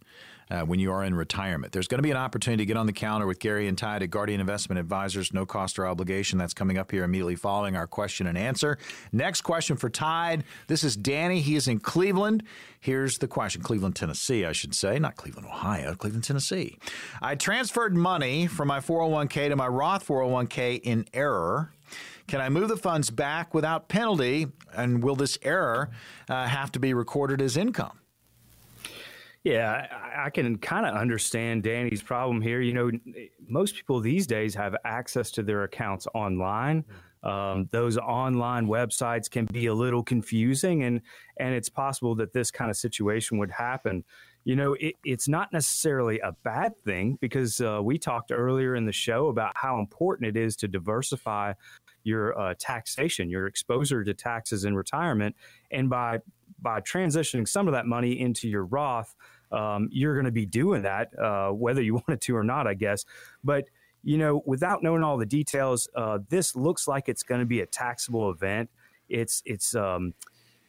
Uh, 0.49 0.61
when 0.61 0.79
you 0.79 0.89
are 0.93 1.03
in 1.03 1.13
retirement. 1.13 1.73
There's 1.73 1.89
going 1.89 1.97
to 1.97 2.03
be 2.03 2.11
an 2.11 2.15
opportunity 2.15 2.61
to 2.61 2.65
get 2.65 2.77
on 2.77 2.85
the 2.85 2.93
counter 2.93 3.27
with 3.27 3.39
Gary 3.39 3.67
and 3.67 3.77
Todd 3.77 4.01
at 4.01 4.09
Guardian 4.09 4.39
Investment 4.39 4.79
Advisors, 4.79 5.33
no 5.33 5.45
cost 5.45 5.77
or 5.77 5.85
obligation. 5.85 6.39
That's 6.39 6.53
coming 6.53 6.77
up 6.77 6.89
here 6.89 7.03
immediately 7.03 7.35
following 7.35 7.75
our 7.75 7.85
question 7.85 8.27
and 8.27 8.37
answer. 8.37 8.77
Next 9.11 9.41
question 9.41 9.75
for 9.75 9.89
Todd. 9.89 10.45
This 10.67 10.85
is 10.85 10.95
Danny. 10.95 11.41
He 11.41 11.57
is 11.57 11.67
in 11.67 11.81
Cleveland. 11.81 12.43
Here's 12.79 13.17
the 13.17 13.27
question 13.27 13.61
Cleveland, 13.61 13.97
Tennessee, 13.97 14.45
I 14.45 14.53
should 14.53 14.73
say, 14.73 14.99
not 14.99 15.17
Cleveland, 15.17 15.47
Ohio, 15.47 15.95
Cleveland, 15.95 16.23
Tennessee. 16.23 16.77
I 17.21 17.35
transferred 17.35 17.93
money 17.93 18.47
from 18.47 18.69
my 18.69 18.79
401k 18.79 19.49
to 19.49 19.55
my 19.57 19.67
Roth 19.67 20.07
401k 20.07 20.79
in 20.81 21.05
error. 21.13 21.73
Can 22.27 22.41
I 22.41 22.49
move 22.49 22.67
the 22.69 22.77
funds 22.77 23.09
back 23.09 23.53
without 23.53 23.87
penalty? 23.87 24.47
And 24.73 25.03
will 25.03 25.15
this 25.15 25.37
error 25.41 25.89
uh, 26.29 26.47
have 26.47 26.71
to 26.73 26.79
be 26.79 26.93
recorded 26.93 27.41
as 27.41 27.57
income? 27.57 27.99
Yeah, 29.43 29.87
I, 30.25 30.29
can 30.29 30.57
kind 30.57 30.85
of 30.85 30.95
understand 30.95 31.63
Danny's 31.63 32.01
problem 32.01 32.41
here. 32.41 32.59
You 32.59 32.73
know, 32.73 32.91
most 33.47 33.75
people 33.75 34.01
these 34.01 34.27
days 34.27 34.53
have 34.55 34.75
access 34.83 35.31
to 35.31 35.43
their 35.43 35.63
accounts 35.63 36.07
online. 36.13 36.83
Um, 37.23 37.67
those 37.71 37.97
online 37.97 38.67
websites 38.67 39.29
can 39.29 39.45
be 39.45 39.67
a 39.67 39.73
little 39.73 40.03
confusing, 40.03 40.83
and 40.83 41.01
and 41.39 41.53
it's 41.53 41.69
possible 41.69 42.15
that 42.15 42.33
this 42.33 42.51
kind 42.51 42.69
of 42.69 42.77
situation 42.77 43.37
would 43.37 43.51
happen. 43.51 44.03
You 44.43 44.55
know, 44.55 44.73
it, 44.79 44.95
it's 45.03 45.27
not 45.27 45.51
necessarily 45.51 46.19
a 46.19 46.33
bad 46.43 46.73
thing 46.85 47.17
because 47.19 47.59
uh, 47.59 47.79
we 47.83 47.97
talked 47.97 48.31
earlier 48.31 48.75
in 48.75 48.85
the 48.85 48.93
show 48.93 49.27
about 49.27 49.53
how 49.55 49.79
important 49.79 50.27
it 50.27 50.37
is 50.37 50.55
to 50.57 50.67
diversify 50.67 51.53
your 52.03 52.39
uh, 52.39 52.53
taxation, 52.57 53.29
your 53.29 53.47
exposure 53.47 54.03
to 54.03 54.13
taxes 54.13 54.63
in 54.63 54.75
retirement, 54.75 55.35
and 55.71 55.89
by 55.89 56.19
by 56.61 56.81
transitioning 56.81 57.47
some 57.47 57.67
of 57.67 57.73
that 57.73 57.85
money 57.85 58.19
into 58.19 58.47
your 58.47 58.65
Roth 58.65 59.15
um, 59.51 59.89
you're 59.91 60.13
going 60.13 60.25
to 60.25 60.31
be 60.31 60.45
doing 60.45 60.83
that, 60.83 61.17
uh, 61.17 61.49
whether 61.49 61.81
you 61.81 61.95
wanted 62.07 62.21
to 62.21 62.35
or 62.35 62.43
not, 62.43 62.67
I 62.67 62.73
guess. 62.73 63.05
But 63.43 63.65
you 64.03 64.17
know, 64.17 64.41
without 64.45 64.83
knowing 64.83 65.03
all 65.03 65.17
the 65.17 65.25
details, 65.25 65.89
uh, 65.95 66.19
this 66.29 66.55
looks 66.55 66.87
like 66.87 67.09
it's 67.09 67.23
going 67.23 67.39
to 67.39 67.45
be 67.45 67.61
a 67.61 67.65
taxable 67.65 68.29
event. 68.29 68.69
It's 69.09 69.41
it's 69.45 69.75
um, 69.75 70.13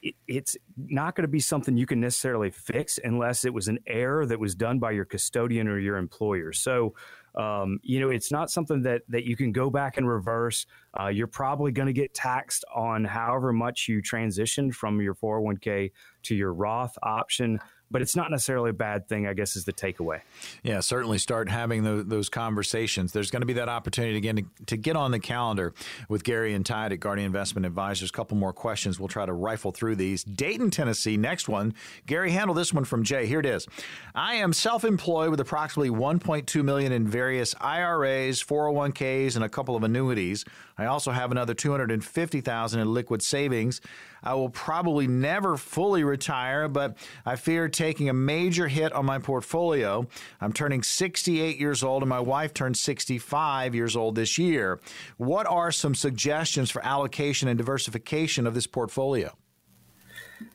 it, 0.02 0.14
it's 0.26 0.56
not 0.76 1.14
going 1.14 1.22
to 1.22 1.28
be 1.28 1.40
something 1.40 1.76
you 1.76 1.86
can 1.86 2.00
necessarily 2.00 2.50
fix 2.50 2.98
unless 3.02 3.44
it 3.44 3.52
was 3.52 3.68
an 3.68 3.78
error 3.86 4.26
that 4.26 4.40
was 4.40 4.54
done 4.54 4.78
by 4.78 4.92
your 4.92 5.04
custodian 5.04 5.68
or 5.68 5.78
your 5.78 5.96
employer. 5.96 6.52
So, 6.52 6.94
um, 7.38 7.78
you 7.82 8.00
know, 8.00 8.10
it's 8.10 8.32
not 8.32 8.50
something 8.50 8.82
that 8.82 9.02
that 9.08 9.24
you 9.24 9.36
can 9.36 9.52
go 9.52 9.70
back 9.70 9.96
and 9.96 10.08
reverse. 10.08 10.66
Uh, 10.98 11.06
you're 11.06 11.28
probably 11.28 11.70
going 11.70 11.86
to 11.86 11.92
get 11.92 12.12
taxed 12.12 12.64
on 12.74 13.04
however 13.04 13.52
much 13.52 13.86
you 13.88 14.02
transitioned 14.02 14.74
from 14.74 15.00
your 15.00 15.14
401k 15.14 15.92
to 16.24 16.34
your 16.34 16.52
Roth 16.52 16.98
option 17.02 17.60
but 17.90 18.02
it's 18.02 18.14
not 18.14 18.30
necessarily 18.30 18.70
a 18.70 18.74
bad 18.74 19.08
thing, 19.08 19.26
I 19.26 19.34
guess, 19.34 19.56
is 19.56 19.64
the 19.64 19.72
takeaway. 19.72 20.20
Yeah, 20.62 20.80
certainly 20.80 21.18
start 21.18 21.48
having 21.48 21.84
those, 21.84 22.06
those 22.06 22.28
conversations. 22.28 23.12
There's 23.12 23.30
going 23.30 23.42
to 23.42 23.46
be 23.46 23.54
that 23.54 23.68
opportunity 23.68 24.16
again 24.16 24.36
to, 24.36 24.64
to, 24.66 24.76
get 24.76 24.96
on 24.96 25.10
the 25.10 25.18
calendar 25.18 25.74
with 26.08 26.24
Gary 26.24 26.54
and 26.54 26.64
Todd 26.64 26.92
at 26.92 27.00
Guardian 27.00 27.26
Investment 27.26 27.66
Advisors. 27.66 28.10
A 28.10 28.12
couple 28.12 28.36
more 28.36 28.52
questions. 28.52 29.00
We'll 29.00 29.08
try 29.08 29.26
to 29.26 29.32
rifle 29.32 29.72
through 29.72 29.96
these. 29.96 30.22
Dayton, 30.22 30.70
Tennessee, 30.70 31.16
next 31.16 31.48
one. 31.48 31.74
Gary, 32.06 32.30
handle 32.30 32.54
this 32.54 32.72
one 32.72 32.84
from 32.84 33.02
Jay. 33.02 33.26
Here 33.26 33.40
it 33.40 33.46
is. 33.46 33.66
I 34.14 34.34
am 34.34 34.52
self-employed 34.52 35.30
with 35.30 35.40
approximately 35.40 35.90
1.2 35.90 36.64
million 36.64 36.92
in 36.92 37.08
various 37.08 37.54
IRAs, 37.60 38.42
401ks, 38.42 39.34
and 39.34 39.44
a 39.44 39.48
couple 39.48 39.74
of 39.74 39.82
annuities. 39.82 40.44
I 40.78 40.86
also 40.86 41.10
have 41.10 41.32
another 41.32 41.54
250,000 41.54 42.80
in 42.80 42.94
liquid 42.94 43.22
savings. 43.22 43.80
I 44.22 44.34
will 44.34 44.48
probably 44.48 45.06
never 45.06 45.56
fully 45.56 46.04
retire, 46.04 46.68
but 46.68 46.96
I 47.26 47.36
fear 47.36 47.68
taking 47.68 48.08
a 48.08 48.12
major 48.12 48.68
hit 48.68 48.92
on 48.92 49.04
my 49.04 49.18
portfolio. 49.18 50.06
I'm 50.40 50.52
turning 50.52 50.82
68 50.82 51.58
years 51.58 51.82
old, 51.82 52.02
and 52.02 52.08
my 52.08 52.20
wife 52.20 52.54
turned 52.54 52.76
65 52.76 53.74
years 53.74 53.96
old 53.96 54.14
this 54.14 54.38
year. 54.38 54.80
What 55.16 55.46
are 55.46 55.72
some 55.72 55.94
suggestions 55.94 56.70
for 56.70 56.84
allocation 56.84 57.48
and 57.48 57.58
diversification 57.58 58.46
of 58.46 58.54
this 58.54 58.66
portfolio? 58.66 59.36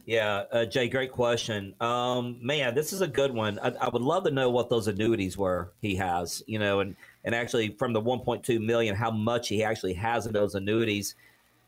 Yeah, 0.06 0.44
uh, 0.52 0.66
Jay, 0.66 0.90
great 0.90 1.12
question. 1.12 1.74
Um, 1.80 2.38
man, 2.42 2.76
this 2.76 2.94
is 2.94 3.02
a 3.02 3.08
good 3.08 3.34
one. 3.34 3.60
I, 3.60 3.70
I, 3.82 3.90
would 3.90 4.02
love 4.02 4.24
to 4.26 4.32
know 4.32 4.50
what 4.50 4.70
those 4.70 4.88
annuities 4.88 5.38
were 5.38 5.74
he 5.82 5.96
has, 5.96 6.44
you 6.46 6.60
know, 6.60 6.82
and 6.82 6.96
and 7.26 7.34
actually 7.34 7.70
from 7.78 7.94
the 7.94 8.02
1.2 8.02 8.60
million, 8.64 8.96
how 8.96 9.12
much 9.12 9.50
he 9.50 9.64
actually 9.64 9.94
has 9.94 10.26
in 10.26 10.34
those 10.34 10.56
annuities 10.56 11.16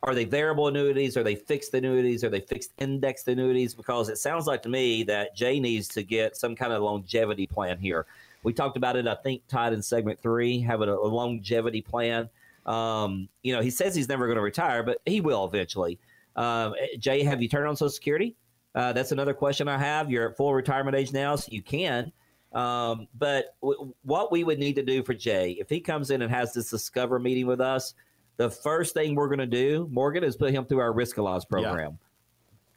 are 0.05 0.13
they 0.13 0.25
variable 0.25 0.67
annuities? 0.67 1.17
Are 1.17 1.23
they 1.23 1.33
fixed 1.33 1.73
annuities? 1.73 2.23
Are 2.23 2.29
they 2.29 2.39
fixed 2.39 2.73
indexed 2.77 3.27
annuities? 3.27 3.73
Because 3.73 4.07
it 4.07 4.19
sounds 4.19 4.45
like 4.45 4.61
to 4.61 4.69
me 4.69 5.01
that 5.03 5.35
Jay 5.35 5.59
needs 5.59 5.87
to 5.89 6.03
get 6.03 6.37
some 6.37 6.55
kind 6.55 6.71
of 6.71 6.83
longevity 6.83 7.47
plan 7.47 7.79
here. 7.79 8.05
We 8.43 8.53
talked 8.53 8.77
about 8.77 8.95
it, 8.95 9.07
I 9.07 9.15
think, 9.15 9.47
Todd 9.47 9.73
in 9.73 9.81
segment 9.81 10.19
three, 10.19 10.59
having 10.59 10.89
a, 10.89 10.95
longevity 10.95 11.81
plan. 11.81 12.29
Um, 12.67 13.27
you 13.41 13.51
know, 13.51 13.61
he 13.61 13.71
says 13.71 13.95
he's 13.95 14.07
never 14.07 14.27
going 14.27 14.35
to 14.35 14.43
retire, 14.43 14.83
but 14.83 14.99
he 15.07 15.21
will 15.21 15.43
eventually. 15.45 15.97
Um, 16.35 16.75
Jay, 16.99 17.23
have 17.23 17.41
you 17.41 17.49
turned 17.49 17.67
on 17.67 17.75
Social 17.75 17.89
Security? 17.89 18.35
Uh, 18.75 18.93
that's 18.93 19.11
another 19.11 19.33
question 19.33 19.67
I 19.67 19.79
have. 19.79 20.11
You're 20.11 20.29
at 20.29 20.37
full 20.37 20.53
retirement 20.53 20.95
age 20.95 21.13
now, 21.13 21.35
so 21.35 21.47
you 21.51 21.63
can. 21.63 22.11
Um, 22.55 23.07
but 23.19 23.57
w- 23.61 23.93
what 24.03 24.31
we 24.31 24.43
would 24.45 24.57
need 24.57 24.75
to 24.77 24.83
do 24.83 25.03
for 25.03 25.13
Jay, 25.13 25.57
if 25.59 25.69
he 25.69 25.81
comes 25.81 26.09
in 26.09 26.21
and 26.21 26.31
has 26.31 26.53
this 26.53 26.69
discover 26.69 27.19
meeting 27.19 27.45
with 27.45 27.59
us, 27.59 27.93
the 28.37 28.49
first 28.49 28.93
thing 28.93 29.13
we're 29.13 29.27
going 29.27 29.39
to 29.39 29.45
do, 29.45 29.87
Morgan, 29.91 30.23
is 30.23 30.35
put 30.35 30.51
him 30.51 30.65
through 30.65 30.79
our 30.79 30.93
Riskalyze 30.93 31.47
program. 31.47 31.91
Yeah. 31.91 31.97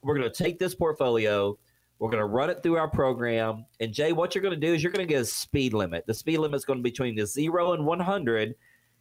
We're 0.03 0.19
going 0.19 0.31
to 0.31 0.45
take 0.45 0.59
this 0.59 0.75
portfolio. 0.75 1.57
We're 1.99 2.11
going 2.11 2.21
to 2.21 2.27
run 2.27 2.51
it 2.51 2.63
through 2.63 2.77
our 2.77 2.89
program. 2.89 3.67
And 3.81 3.93
Jay, 3.93 4.13
what 4.13 4.35
you're 4.35 4.43
going 4.43 4.59
to 4.59 4.67
do 4.67 4.75
is 4.75 4.83
you're 4.83 4.93
going 4.93 5.07
to 5.07 5.13
get 5.13 5.23
a 5.23 5.25
speed 5.25 5.75
limit. 5.75 6.07
The 6.07 6.15
speed 6.15 6.39
limit 6.39 6.57
is 6.57 6.65
going 6.65 6.79
to 6.79 6.83
be 6.83 6.91
between 6.91 7.17
the 7.17 7.27
zero 7.27 7.73
and 7.73 7.87
100. 7.87 8.55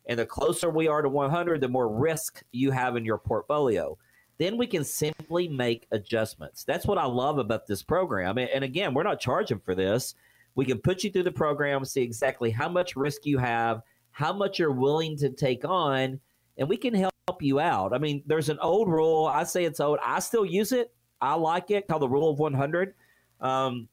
And 0.07 0.19
the 0.19 0.25
closer 0.25 0.69
we 0.69 0.87
are 0.87 1.01
to 1.01 1.09
100, 1.09 1.59
the 1.59 1.67
more 1.67 1.89
risk 1.89 2.43
you 2.51 2.71
have 2.71 2.95
in 2.95 3.05
your 3.05 3.17
portfolio. 3.17 3.97
Then 4.37 4.57
we 4.57 4.67
can 4.67 4.83
simply 4.83 5.47
make 5.47 5.87
adjustments. 5.91 6.63
That's 6.63 6.85
what 6.85 6.97
I 6.97 7.05
love 7.05 7.39
about 7.39 7.65
this 7.67 7.83
program. 7.83 8.37
And 8.37 8.63
again, 8.63 8.93
we're 8.93 9.03
not 9.03 9.19
charging 9.19 9.59
for 9.59 9.75
this. 9.75 10.15
We 10.57 10.65
can 10.65 10.79
put 10.79 11.03
you 11.03 11.11
through 11.11 11.23
the 11.23 11.31
program, 11.31 11.85
see 11.85 12.01
exactly 12.01 12.49
how 12.49 12.67
much 12.67 12.95
risk 12.95 13.27
you 13.27 13.37
have, 13.37 13.83
how 14.09 14.33
much 14.33 14.57
you're 14.57 14.71
willing 14.71 15.15
to 15.17 15.29
take 15.29 15.63
on, 15.63 16.19
and 16.57 16.67
we 16.67 16.77
can 16.77 16.95
help 16.95 17.13
you 17.41 17.59
out. 17.59 17.93
I 17.93 17.99
mean, 17.99 18.23
there's 18.25 18.49
an 18.49 18.57
old 18.59 18.89
rule. 18.89 19.27
I 19.27 19.43
say 19.43 19.65
it's 19.65 19.79
old. 19.79 19.99
I 20.03 20.17
still 20.17 20.45
use 20.45 20.71
it. 20.71 20.91
I 21.21 21.35
like 21.35 21.69
it 21.69 21.87
called 21.87 22.01
the 22.01 22.09
rule 22.09 22.31
of 22.31 22.39
100. 22.39 22.95
Um, 23.39 23.87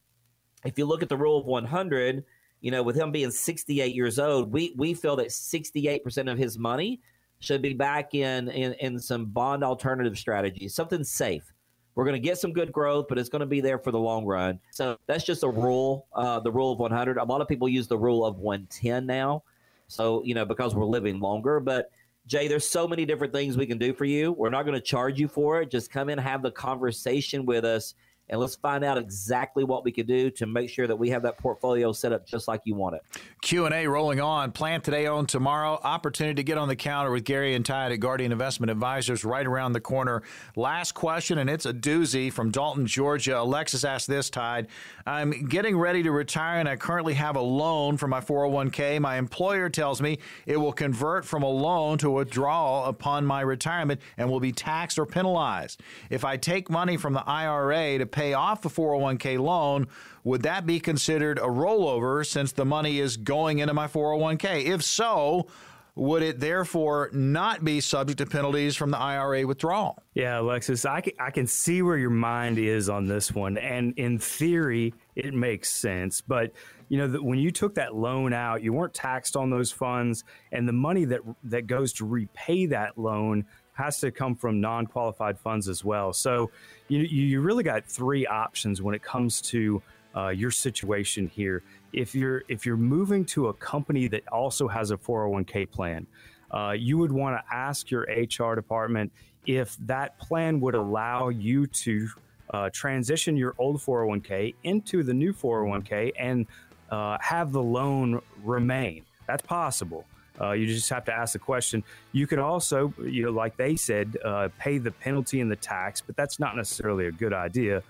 if 0.65 0.79
you 0.79 0.87
look 0.87 1.03
at 1.03 1.11
the 1.11 1.19
rule 1.19 1.39
of 1.39 1.45
100, 1.45 2.25
you 2.63 2.71
know, 2.71 2.83
with 2.83 2.97
him 2.97 3.13
being 3.13 3.31
68 3.31 3.95
years 3.95 4.19
old, 4.19 4.51
we 4.51 4.75
we 4.79 4.95
feel 4.95 5.17
that 5.17 5.29
68% 5.29 6.33
of 6.33 6.39
his 6.39 6.59
money 6.59 7.03
should 7.41 7.61
be 7.61 7.75
back 7.75 8.15
in 8.15 8.49
in, 8.49 8.73
in 8.81 8.99
some 8.99 9.27
bond 9.27 9.63
alternative 9.63 10.17
strategies, 10.17 10.75
something 10.75 11.05
safe. 11.05 11.54
We're 11.95 12.05
going 12.05 12.15
to 12.15 12.21
get 12.21 12.39
some 12.39 12.53
good 12.53 12.73
growth, 12.73 13.07
but 13.09 13.19
it's 13.19 13.29
going 13.29 13.41
to 13.41 13.47
be 13.47 13.61
there 13.61 13.79
for 13.79 13.91
the 13.91 13.99
long 13.99 14.25
run. 14.25 14.59
So 14.71 14.99
that's 15.07 15.25
just 15.25 15.43
a 15.43 15.49
rule, 15.49 16.07
uh, 16.13 16.41
the 16.41 16.51
rule 16.51 16.73
of 16.73 16.79
100. 16.79 17.19
A 17.19 17.25
lot 17.25 17.41
of 17.41 17.49
people 17.49 17.69
use 17.69 17.87
the 17.87 17.99
rule 17.99 18.25
of 18.25 18.39
110 18.39 19.07
now. 19.07 19.45
So, 19.87 20.23
you 20.25 20.35
know, 20.35 20.45
because 20.45 20.75
we're 20.75 20.87
living 20.87 21.21
longer. 21.21 21.61
But 21.61 21.91
Jay, 22.27 22.49
there's 22.49 22.69
so 22.69 22.89
many 22.89 23.05
different 23.05 23.33
things 23.33 23.57
we 23.57 23.67
can 23.67 23.79
do 23.79 23.93
for 23.93 24.07
you. 24.07 24.33
We're 24.33 24.51
not 24.51 24.65
going 24.65 24.75
to 24.75 24.81
charge 24.81 25.21
you 25.21 25.29
for 25.29 25.61
it. 25.61 25.71
Just 25.71 25.91
come 25.91 26.09
in, 26.09 26.19
have 26.19 26.43
the 26.43 26.51
conversation 26.51 27.47
with 27.47 27.65
us 27.65 27.95
and 28.29 28.41
let's 28.41 28.57
find 28.57 28.85
out 28.85 28.97
exactly 28.97 29.65
what 29.65 29.85
we 29.85 29.93
could 29.93 30.07
do 30.07 30.31
to 30.31 30.47
make 30.47 30.71
sure 30.71 30.87
that 30.87 30.97
we 30.97 31.11
have 31.11 31.23
that 31.23 31.39
portfolio 31.39 31.93
set 31.93 32.13
up 32.13 32.27
just 32.27 32.49
like 32.49 32.61
you 32.65 32.75
want 32.75 32.97
it. 32.97 33.03
Q&A 33.43 33.87
rolling 33.87 34.21
on. 34.21 34.53
Plan 34.53 34.81
today, 34.81 35.07
own 35.07 35.27
tomorrow. 35.27 35.79
Opportunity 35.83 36.35
to 36.37 36.43
get 36.43 36.57
on 36.57 36.69
the 36.69 36.77
counter 36.77 37.11
with 37.11 37.25
Gary 37.25 37.55
and 37.55 37.65
Todd 37.65 37.93
at 37.93 37.97
Guardian 37.97 38.33
Investment 38.33 38.71
Advisors 38.71 39.25
right 39.25 39.47
around 39.47 39.73
the 39.73 39.81
corner. 39.81 40.23
Last 40.57 40.93
question, 40.93 41.39
and 41.39 41.51
it's 41.51 41.67
a 41.67 41.73
doozy 41.73 42.33
from 42.33 42.51
Dalton, 42.51 42.87
Georgia. 42.87 43.41
Alexis 43.41 43.85
asked 43.85 44.09
this, 44.09 44.31
Todd. 44.31 44.69
I'm 45.07 45.47
getting 45.47 45.77
ready 45.77 46.03
to 46.03 46.11
retire, 46.11 46.61
and 46.61 46.69
I 46.69 46.77
currently 46.77 47.15
have 47.15 47.37
a 47.37 47.43
loan 47.43 47.99
for 47.99 48.09
my 48.09 48.21
401k. 48.21 49.01
My 49.01 49.17
employer 49.17 49.69
tells 49.69 50.01
me 50.01 50.19
it 50.47 50.57
will 50.57 50.73
convert 50.73 51.25
from 51.25 51.43
a 51.43 51.51
loan 51.51 51.99
to 51.99 52.09
a 52.09 52.13
withdrawal 52.13 52.87
upon 52.87 53.27
my 53.27 53.43
retirement 53.43 54.01
and 54.17 54.31
will 54.31 54.41
be 54.41 54.53
taxed 54.53 54.99
or 54.99 55.07
penalized. 55.07 55.83
If 56.09 56.25
I 56.25 56.37
take 56.37 56.71
money 56.71 56.97
from 56.97 57.13
the 57.13 57.29
IRA 57.29 57.99
to 57.99 58.07
pay 58.15 58.33
off 58.33 58.63
the 58.63 58.71
401k 58.71 59.39
loan, 59.39 59.89
would 60.23 60.43
that 60.43 60.65
be 60.65 60.81
considered 60.81 61.39
a 61.39 61.43
rollover 61.43 62.25
since 62.25 62.53
the 62.53 62.65
money 62.65 63.01
is 63.01 63.17
going 63.17 63.59
into 63.59 63.75
my 63.75 63.89
401k? 63.89 64.65
If 64.65 64.83
so, 64.83 65.49
would 65.97 66.23
it 66.23 66.41
therefore 66.41 67.11
not 67.13 67.65
be 67.65 67.81
subject 67.81 68.19
to 68.19 68.27
penalties 68.27 68.77
from 68.77 68.91
the 68.91 68.99
IRA 68.99 69.47
withdrawal? 69.47 70.03
Yeah, 70.15 70.41
Alexis, 70.41 70.85
I 70.85 71.01
can, 71.01 71.13
I 71.21 71.31
can 71.31 71.47
see 71.47 71.83
where 71.83 71.97
your 71.97 72.11
mind 72.11 72.59
is 72.59 72.89
on 72.89 73.07
this 73.07 73.33
one. 73.33 73.59
And 73.59 73.95
in 73.97 74.19
theory, 74.19 74.95
it 75.15 75.35
makes 75.35 75.71
sense. 75.71 76.21
But, 76.21 76.53
you 76.89 76.99
know, 76.99 77.21
when 77.21 77.39
you 77.39 77.51
took 77.51 77.75
that 77.77 77.95
loan 77.95 78.33
out, 78.33 78.63
you 78.63 78.73
weren't 78.73 78.95
taxed 78.95 79.37
on 79.37 79.51
those 79.51 79.71
funds. 79.71 80.25
And 80.51 80.67
the 80.67 80.73
money 80.73 81.05
that, 81.05 81.21
that 81.45 81.67
goes 81.67 81.93
to 81.95 82.05
repay 82.05 82.67
that 82.67 82.99
loan 82.99 83.47
has 83.75 84.01
to 84.01 84.11
come 84.11 84.35
from 84.35 84.61
non 84.61 84.87
qualified 84.87 85.39
funds 85.39 85.69
as 85.69 85.85
well. 85.85 86.13
So, 86.13 86.51
you, 86.89 87.01
you 87.01 87.41
really 87.41 87.65
got 87.65 87.85
three 87.87 88.27
options 88.27 88.83
when 88.83 88.95
it 88.95 89.03
comes 89.03 89.41
to 89.43 89.83
uh, 90.17 90.29
your 90.29 90.51
situation 90.51 91.27
here. 91.27 91.63
If 91.93 92.15
you're 92.15 92.45
if 92.49 92.65
you're 92.67 92.77
moving 92.77 93.25
to 93.27 93.49
a 93.49 93.55
company 93.55 94.09
that 94.09 94.27
also 94.29 94.69
has 94.69 94.91
a 94.91 94.97
401k 94.97 95.71
plan, 95.71 96.07
uh, 96.51 96.75
you 96.77 96.99
would 96.99 97.13
want 97.13 97.37
to 97.37 97.55
ask 97.55 97.91
your 97.91 98.03
HR 98.03 98.55
department 98.55 99.13
if 99.47 99.77
that 99.87 100.19
plan 100.19 100.61
would 100.61 100.75
allow 100.75 101.29
you 101.29 101.67
to 101.67 102.09
uh, 102.51 102.71
transition 102.73 103.37
your 103.37 103.55
old 103.59 103.81
401k 103.81 104.55
into 104.63 105.03
the 105.03 105.13
new 105.13 105.33
401k 105.33 106.13
and 106.19 106.47
uh, 106.91 107.19
have 107.21 107.53
the 107.53 107.63
loan 107.63 108.21
remain. 108.43 109.05
That's 109.27 109.43
possible. 109.43 110.05
Uh, 110.41 110.53
you 110.53 110.67
just 110.67 110.91
have 110.91 111.05
to 111.05 111.13
ask 111.13 111.33
the 111.33 111.39
question. 111.39 111.83
You 112.13 112.27
can 112.27 112.39
also, 112.39 112.93
you 113.03 113.25
know, 113.25 113.31
like 113.31 113.57
they 113.57 113.77
said, 113.77 114.17
uh, 114.25 114.49
pay 114.59 114.79
the 114.79 114.91
penalty 114.91 115.41
and 115.41 115.51
the 115.51 115.57
tax, 115.57 116.01
but 116.01 116.17
that's 116.17 116.39
not 116.39 116.57
necessarily 116.57 117.07
a 117.07 117.13
good 117.13 117.33
idea. 117.33 117.83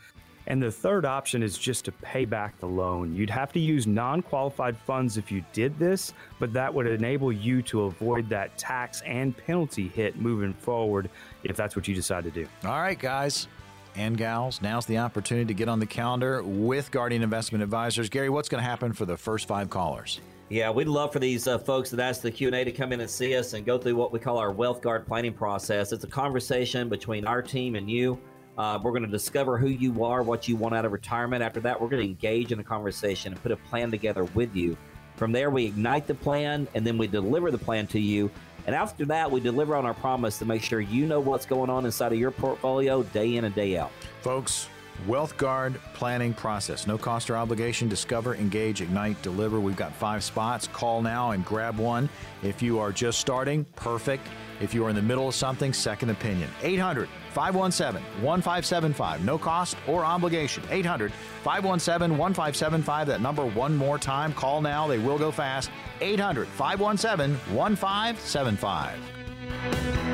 And 0.47 0.63
the 0.63 0.71
third 0.71 1.07
option 1.07 1.43
is 1.43 1.57
just 1.57 1.87
to 1.87 1.93
pay 1.93 2.27
back 2.27 2.59
the 2.61 2.67
loan. 2.67 3.15
You'd 3.15 3.31
have 3.31 3.53
to 3.55 3.61
use 3.61 3.87
non 3.87 4.21
qualified 4.21 4.77
funds 4.77 5.17
if 5.17 5.33
you 5.33 5.43
did 5.55 5.79
this, 5.79 6.13
but 6.39 6.53
that 6.53 6.73
would 6.73 6.87
enable 6.87 7.33
you 7.33 7.63
to 7.63 7.85
avoid 7.85 8.29
that 8.29 8.57
tax 8.59 9.01
and 9.07 9.35
penalty 9.37 9.89
hit 9.89 10.17
moving 10.21 10.53
forward 10.53 11.09
if 11.45 11.57
that's 11.57 11.75
what 11.77 11.89
you 11.89 11.95
decide 11.95 12.25
to 12.25 12.31
do. 12.31 12.47
All 12.65 12.81
right, 12.81 12.99
guys 12.99 13.49
and 13.97 14.19
gals, 14.19 14.61
now's 14.61 14.87
the 14.87 14.99
opportunity 14.99 15.47
to 15.47 15.55
get 15.55 15.69
on 15.69 15.79
the 15.79 15.87
calendar 15.87 16.43
with 16.43 16.91
Guardian 16.91 17.23
Investment 17.23 17.63
Advisors. 17.63 18.09
Gary, 18.09 18.29
what's 18.29 18.49
going 18.49 18.63
to 18.63 18.69
happen 18.69 18.93
for 18.93 19.07
the 19.07 19.17
first 19.17 19.47
five 19.47 19.71
callers? 19.71 20.21
Yeah, 20.51 20.71
we'd 20.71 20.89
love 20.89 21.11
for 21.11 21.21
these 21.21 21.49
uh, 21.49 21.59
folks 21.59 21.91
that 21.91 22.01
ask 22.01 22.21
the 22.21 22.31
Q&A 22.31 22.65
to 22.65 22.71
come 22.71 22.93
in 22.93 23.01
and 23.01 23.09
see 23.09 23.35
us 23.35 23.55
and 23.55 23.65
go 23.65 23.79
through 23.79 23.97
what 23.97 24.13
we 24.13 24.19
call 24.19 24.37
our 24.37 24.53
Wealth 24.53 24.83
Guard 24.83 25.07
planning 25.07 25.33
process. 25.33 25.91
It's 25.91 26.05
a 26.05 26.09
conversation 26.09 26.91
between 26.91 27.27
our 27.27 27.41
team 27.41 27.77
and 27.77 27.91
you. 27.91 28.21
Uh, 28.59 28.79
we're 28.83 28.91
going 28.91 29.05
to 29.05 29.09
discover 29.09 29.57
who 29.57 29.69
you 29.69 30.05
are, 30.05 30.23
what 30.23 30.47
you 30.47 30.55
want 30.55 30.75
out 30.75 30.85
of 30.85 30.93
retirement. 30.93 31.43
After 31.43 31.61
that, 31.61 31.81
we're 31.81 31.89
going 31.89 32.03
to 32.03 32.09
engage 32.09 32.53
in 32.53 32.61
a 32.61 32.65
conversation 32.65 33.33
and 33.33 33.43
put 33.43 33.53
a 33.53 33.57
plan 33.57 33.91
together 33.91 34.25
with 34.25 34.55
you. 34.55 34.77
From 35.17 35.33
there, 35.33 35.49
we 35.49 35.65
ignite 35.65 36.07
the 36.07 36.15
plan 36.15 36.69
and 36.75 36.87
then 36.87 36.99
we 36.99 37.07
deliver 37.07 37.51
the 37.51 37.59
plan 37.59 37.87
to 37.89 37.99
you. 37.99 38.31
And 38.67 38.77
after 38.77 39.07
that, 39.07 39.31
we 39.31 39.41
deliver 39.41 39.75
on 39.75 39.87
our 39.87 39.95
promise 39.95 40.39
to 40.41 40.45
make 40.45 40.63
sure 40.63 40.81
you 40.81 41.07
know 41.07 41.21
what's 41.21 41.47
going 41.47 41.71
on 41.71 41.87
inside 41.87 42.13
of 42.13 42.19
your 42.19 42.31
portfolio 42.31 43.03
day 43.03 43.37
in 43.37 43.45
and 43.45 43.55
day 43.55 43.79
out. 43.79 43.93
Folks, 44.21 44.69
Wealth 45.07 45.37
Guard 45.37 45.79
planning 45.93 46.33
process. 46.33 46.87
No 46.87 46.97
cost 46.97 47.31
or 47.31 47.37
obligation. 47.37 47.89
Discover, 47.89 48.37
engage, 48.37 48.81
ignite, 48.81 49.21
deliver. 49.23 49.61
We've 49.61 49.77
got 49.77 49.95
five 49.95 50.25
spots. 50.25 50.69
Call 50.69 51.03
now 51.03 51.33
and 51.33 51.45
grab 51.45 51.79
one. 51.79 52.09
If 52.43 52.63
you 52.63 52.79
are 52.79 52.93
just 52.93 53.21
starting, 53.21 53.65
perfect. 53.77 54.27
If 54.61 54.73
you 54.73 54.87
are 54.87 54.91
in 54.91 54.97
the 54.97 55.03
middle 55.03 55.29
of 55.29 55.35
something, 55.35 55.73
second 55.73 56.11
opinion. 56.11 56.49
800 56.63 57.09
517 57.33 58.03
1575. 58.23 59.25
No 59.25 59.37
cost 59.37 59.77
or 59.87 60.05
obligation. 60.05 60.63
800 60.71 61.13
517 61.43 62.17
1575. 62.17 63.07
That 63.09 63.21
number 63.21 63.45
one 63.45 63.77
more 63.77 63.99
time. 63.99 64.33
Call 64.33 64.63
now. 64.63 64.87
They 64.87 64.99
will 64.99 65.19
go 65.19 65.31
fast. 65.31 65.71
800 66.01 66.49
517 66.49 67.37
1575. 67.55 70.14